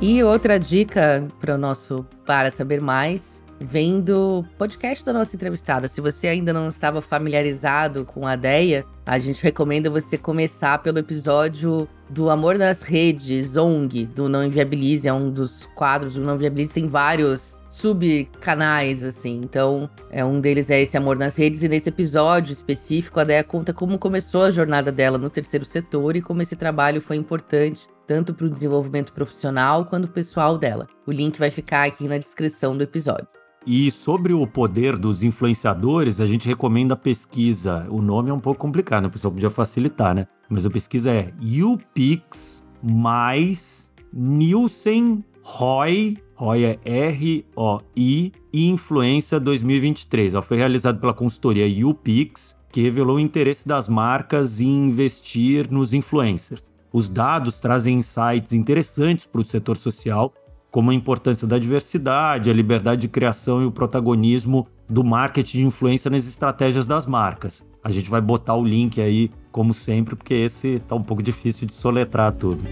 E 0.00 0.22
outra 0.22 0.58
dica 0.58 1.28
para 1.38 1.54
o 1.54 1.58
nosso 1.58 2.06
Para 2.24 2.50
Saber 2.50 2.80
Mais 2.80 3.44
vem 3.60 4.00
do 4.00 4.44
podcast 4.56 5.04
da 5.04 5.12
nossa 5.12 5.36
entrevistada. 5.36 5.86
Se 5.86 6.00
você 6.00 6.28
ainda 6.28 6.52
não 6.52 6.68
estava 6.68 7.02
familiarizado 7.02 8.04
com 8.04 8.26
a 8.26 8.34
ideia, 8.34 8.84
a 9.04 9.18
gente 9.18 9.42
recomenda 9.42 9.90
você 9.90 10.16
começar 10.16 10.78
pelo 10.78 10.98
episódio 10.98 11.86
do 12.08 12.30
Amor 12.30 12.56
nas 12.56 12.82
Redes, 12.82 13.56
ONG, 13.56 14.06
do 14.06 14.28
Não 14.28 14.44
Inviabilize, 14.44 15.06
é 15.06 15.12
um 15.12 15.30
dos 15.30 15.66
quadros 15.74 16.14
do 16.14 16.22
Não 16.22 16.34
Inviabilize, 16.34 16.72
tem 16.72 16.88
vários 16.88 17.60
subcanais, 17.68 19.04
assim. 19.04 19.40
Então, 19.44 19.88
é 20.10 20.24
um 20.24 20.40
deles 20.40 20.70
é 20.70 20.80
esse 20.80 20.96
Amor 20.96 21.16
nas 21.16 21.36
Redes, 21.36 21.62
e 21.62 21.68
nesse 21.68 21.88
episódio 21.88 22.52
específico, 22.52 23.20
a 23.20 23.24
Deia 23.24 23.44
conta 23.44 23.72
como 23.72 23.98
começou 23.98 24.42
a 24.42 24.50
jornada 24.50 24.90
dela 24.90 25.18
no 25.18 25.30
terceiro 25.30 25.64
setor 25.64 26.16
e 26.16 26.22
como 26.22 26.42
esse 26.42 26.56
trabalho 26.56 27.00
foi 27.00 27.16
importante 27.16 27.88
tanto 28.06 28.34
para 28.34 28.46
o 28.46 28.50
desenvolvimento 28.50 29.12
profissional 29.12 29.84
quanto 29.84 30.08
pessoal 30.08 30.58
dela. 30.58 30.88
O 31.06 31.12
link 31.12 31.38
vai 31.38 31.48
ficar 31.48 31.86
aqui 31.86 32.08
na 32.08 32.18
descrição 32.18 32.76
do 32.76 32.82
episódio. 32.82 33.39
E 33.66 33.90
sobre 33.90 34.32
o 34.32 34.46
poder 34.46 34.96
dos 34.96 35.22
influenciadores, 35.22 36.20
a 36.20 36.26
gente 36.26 36.48
recomenda 36.48 36.94
a 36.94 36.96
pesquisa. 36.96 37.86
O 37.90 38.00
nome 38.00 38.30
é 38.30 38.32
um 38.32 38.40
pouco 38.40 38.60
complicado, 38.60 39.02
né? 39.02 39.08
o 39.08 39.10
pessoal 39.10 39.32
podia 39.32 39.50
facilitar, 39.50 40.14
né? 40.14 40.26
Mas 40.48 40.64
a 40.64 40.70
pesquisa 40.70 41.10
é 41.10 41.32
YouPix 41.40 42.64
mais 42.82 43.92
Nielsen 44.12 45.24
Roy, 45.42 46.18
Roy 46.34 46.64
é 46.64 46.78
R-O-I, 46.84 48.32
Influência 48.52 49.38
2023. 49.38 50.34
Ela 50.34 50.42
foi 50.42 50.56
realizada 50.56 50.98
pela 50.98 51.14
consultoria 51.14 51.66
YouPix, 51.68 52.56
que 52.72 52.80
revelou 52.80 53.16
o 53.16 53.20
interesse 53.20 53.68
das 53.68 53.88
marcas 53.88 54.60
em 54.60 54.86
investir 54.86 55.70
nos 55.70 55.92
influencers. 55.92 56.72
Os 56.92 57.08
dados 57.08 57.60
trazem 57.60 57.98
insights 57.98 58.52
interessantes 58.52 59.24
para 59.24 59.40
o 59.40 59.44
setor 59.44 59.76
social 59.76 60.32
como 60.70 60.90
a 60.90 60.94
importância 60.94 61.46
da 61.46 61.58
diversidade, 61.58 62.50
a 62.50 62.52
liberdade 62.52 63.02
de 63.02 63.08
criação 63.08 63.62
e 63.62 63.66
o 63.66 63.72
protagonismo 63.72 64.66
do 64.88 65.02
marketing 65.02 65.58
de 65.58 65.66
influência 65.66 66.10
nas 66.10 66.26
estratégias 66.26 66.86
das 66.86 67.06
marcas. 67.06 67.64
A 67.82 67.90
gente 67.90 68.10
vai 68.10 68.20
botar 68.20 68.54
o 68.54 68.64
link 68.64 69.00
aí, 69.00 69.30
como 69.50 69.72
sempre, 69.74 70.14
porque 70.14 70.34
esse 70.34 70.80
tá 70.80 70.94
um 70.94 71.02
pouco 71.02 71.22
difícil 71.22 71.66
de 71.66 71.74
soletrar 71.74 72.32
tudo. 72.32 72.62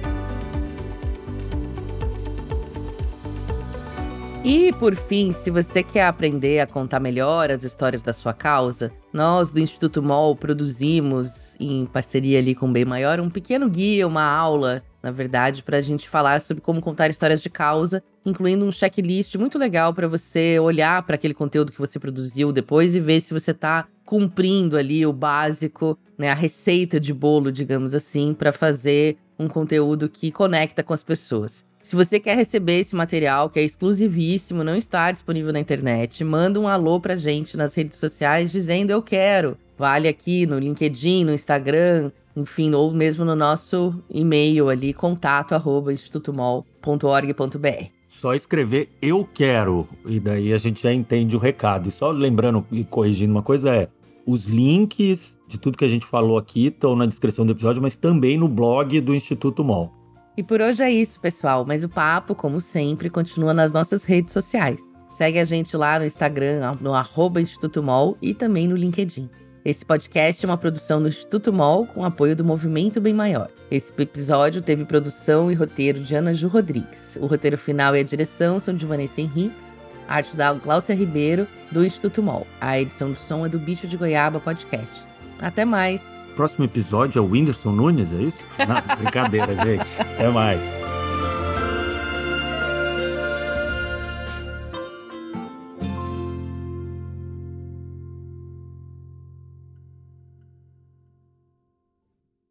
E 4.44 4.72
por 4.72 4.94
fim, 4.94 5.32
se 5.32 5.50
você 5.50 5.82
quer 5.82 6.06
aprender 6.06 6.60
a 6.60 6.66
contar 6.66 7.00
melhor 7.00 7.50
as 7.50 7.64
histórias 7.64 8.02
da 8.02 8.12
sua 8.12 8.32
causa, 8.32 8.92
nós 9.12 9.50
do 9.50 9.60
Instituto 9.60 10.02
MOL 10.02 10.36
produzimos, 10.36 11.56
em 11.58 11.86
parceria 11.86 12.38
ali 12.38 12.54
com 12.54 12.68
o 12.68 12.72
Bem 12.72 12.84
Maior, 12.84 13.20
um 13.20 13.30
pequeno 13.30 13.68
guia, 13.68 14.06
uma 14.06 14.24
aula 14.24 14.82
na 15.02 15.10
verdade, 15.10 15.62
para 15.62 15.78
a 15.78 15.80
gente 15.80 16.08
falar 16.08 16.42
sobre 16.42 16.60
como 16.60 16.80
contar 16.80 17.08
histórias 17.08 17.40
de 17.40 17.48
causa, 17.48 18.02
incluindo 18.26 18.64
um 18.64 18.72
checklist 18.72 19.34
muito 19.36 19.58
legal 19.58 19.94
para 19.94 20.08
você 20.08 20.58
olhar 20.58 21.02
para 21.04 21.14
aquele 21.14 21.34
conteúdo 21.34 21.72
que 21.72 21.78
você 21.78 21.98
produziu 21.98 22.52
depois 22.52 22.96
e 22.96 23.00
ver 23.00 23.20
se 23.20 23.32
você 23.32 23.52
está 23.52 23.86
cumprindo 24.04 24.76
ali 24.76 25.06
o 25.06 25.12
básico, 25.12 25.96
né, 26.16 26.30
a 26.30 26.34
receita 26.34 26.98
de 26.98 27.14
bolo, 27.14 27.52
digamos 27.52 27.94
assim, 27.94 28.34
para 28.34 28.52
fazer 28.52 29.16
um 29.38 29.46
conteúdo 29.46 30.08
que 30.08 30.32
conecta 30.32 30.82
com 30.82 30.92
as 30.92 31.02
pessoas. 31.02 31.64
Se 31.88 31.96
você 31.96 32.20
quer 32.20 32.36
receber 32.36 32.80
esse 32.80 32.94
material, 32.94 33.48
que 33.48 33.58
é 33.58 33.62
exclusivíssimo, 33.62 34.62
não 34.62 34.74
está 34.74 35.10
disponível 35.10 35.54
na 35.54 35.58
internet, 35.58 36.22
manda 36.22 36.60
um 36.60 36.68
alô 36.68 37.00
pra 37.00 37.16
gente 37.16 37.56
nas 37.56 37.74
redes 37.74 37.96
sociais 37.96 38.52
dizendo 38.52 38.90
eu 38.90 39.00
quero. 39.00 39.56
Vale 39.78 40.06
aqui 40.06 40.44
no 40.44 40.58
LinkedIn, 40.58 41.24
no 41.24 41.32
Instagram, 41.32 42.12
enfim, 42.36 42.74
ou 42.74 42.92
mesmo 42.92 43.24
no 43.24 43.34
nosso 43.34 43.94
e-mail 44.10 44.68
ali, 44.68 44.92
contato 44.92 45.54
arroba 45.54 45.90
institutomol.org.br. 45.90 47.86
Só 48.06 48.34
escrever 48.34 48.90
eu 49.00 49.24
quero, 49.24 49.88
e 50.04 50.20
daí 50.20 50.52
a 50.52 50.58
gente 50.58 50.82
já 50.82 50.92
entende 50.92 51.36
o 51.36 51.38
recado. 51.38 51.88
E 51.88 51.90
só 51.90 52.10
lembrando 52.10 52.66
e 52.70 52.84
corrigindo 52.84 53.32
uma 53.32 53.42
coisa 53.42 53.74
é, 53.74 53.88
os 54.26 54.44
links 54.44 55.40
de 55.48 55.56
tudo 55.56 55.78
que 55.78 55.86
a 55.86 55.88
gente 55.88 56.04
falou 56.04 56.36
aqui 56.36 56.66
estão 56.66 56.94
na 56.94 57.06
descrição 57.06 57.46
do 57.46 57.52
episódio, 57.52 57.80
mas 57.80 57.96
também 57.96 58.36
no 58.36 58.46
blog 58.46 59.00
do 59.00 59.14
Instituto 59.14 59.64
MOL. 59.64 59.97
E 60.38 60.42
por 60.44 60.60
hoje 60.60 60.84
é 60.84 60.88
isso, 60.88 61.18
pessoal. 61.18 61.64
Mas 61.66 61.82
o 61.82 61.88
papo, 61.88 62.32
como 62.32 62.60
sempre, 62.60 63.10
continua 63.10 63.52
nas 63.52 63.72
nossas 63.72 64.04
redes 64.04 64.30
sociais. 64.30 64.80
Segue 65.10 65.40
a 65.40 65.44
gente 65.44 65.76
lá 65.76 65.98
no 65.98 66.04
Instagram, 66.04 66.76
no 66.80 66.94
arroba 66.94 67.40
Instituto 67.40 67.82
MOL 67.82 68.16
e 68.22 68.32
também 68.32 68.68
no 68.68 68.76
LinkedIn. 68.76 69.28
Esse 69.64 69.84
podcast 69.84 70.46
é 70.46 70.48
uma 70.48 70.56
produção 70.56 71.02
do 71.02 71.08
Instituto 71.08 71.52
MOL 71.52 71.88
com 71.88 72.04
apoio 72.04 72.36
do 72.36 72.44
Movimento 72.44 73.00
Bem 73.00 73.12
Maior. 73.12 73.50
Esse 73.68 73.92
episódio 73.98 74.62
teve 74.62 74.84
produção 74.84 75.50
e 75.50 75.56
roteiro 75.56 75.98
de 75.98 76.14
Ana 76.14 76.32
Ju 76.32 76.46
Rodrigues. 76.46 77.18
O 77.20 77.26
roteiro 77.26 77.58
final 77.58 77.96
e 77.96 77.98
a 77.98 78.04
direção 78.04 78.60
são 78.60 78.72
de 78.74 78.86
Vanessa 78.86 79.20
Henriques, 79.20 79.80
arte 80.06 80.36
da 80.36 80.52
Gláucia 80.52 80.94
Ribeiro, 80.94 81.48
do 81.72 81.84
Instituto 81.84 82.22
MOL. 82.22 82.46
A 82.60 82.78
edição 82.78 83.10
do 83.10 83.18
som 83.18 83.44
é 83.44 83.48
do 83.48 83.58
Bicho 83.58 83.88
de 83.88 83.96
Goiaba 83.96 84.38
Podcast. 84.38 85.02
Até 85.40 85.64
mais! 85.64 86.17
Próximo 86.38 86.66
episódio 86.66 87.18
é 87.18 87.20
o 87.20 87.24
Whindersson 87.24 87.72
Nunes, 87.72 88.12
é 88.12 88.22
isso? 88.22 88.46
Não, 88.60 88.96
brincadeira, 88.96 89.56
gente. 89.56 89.90
Até 90.00 90.28
mais. 90.28 90.78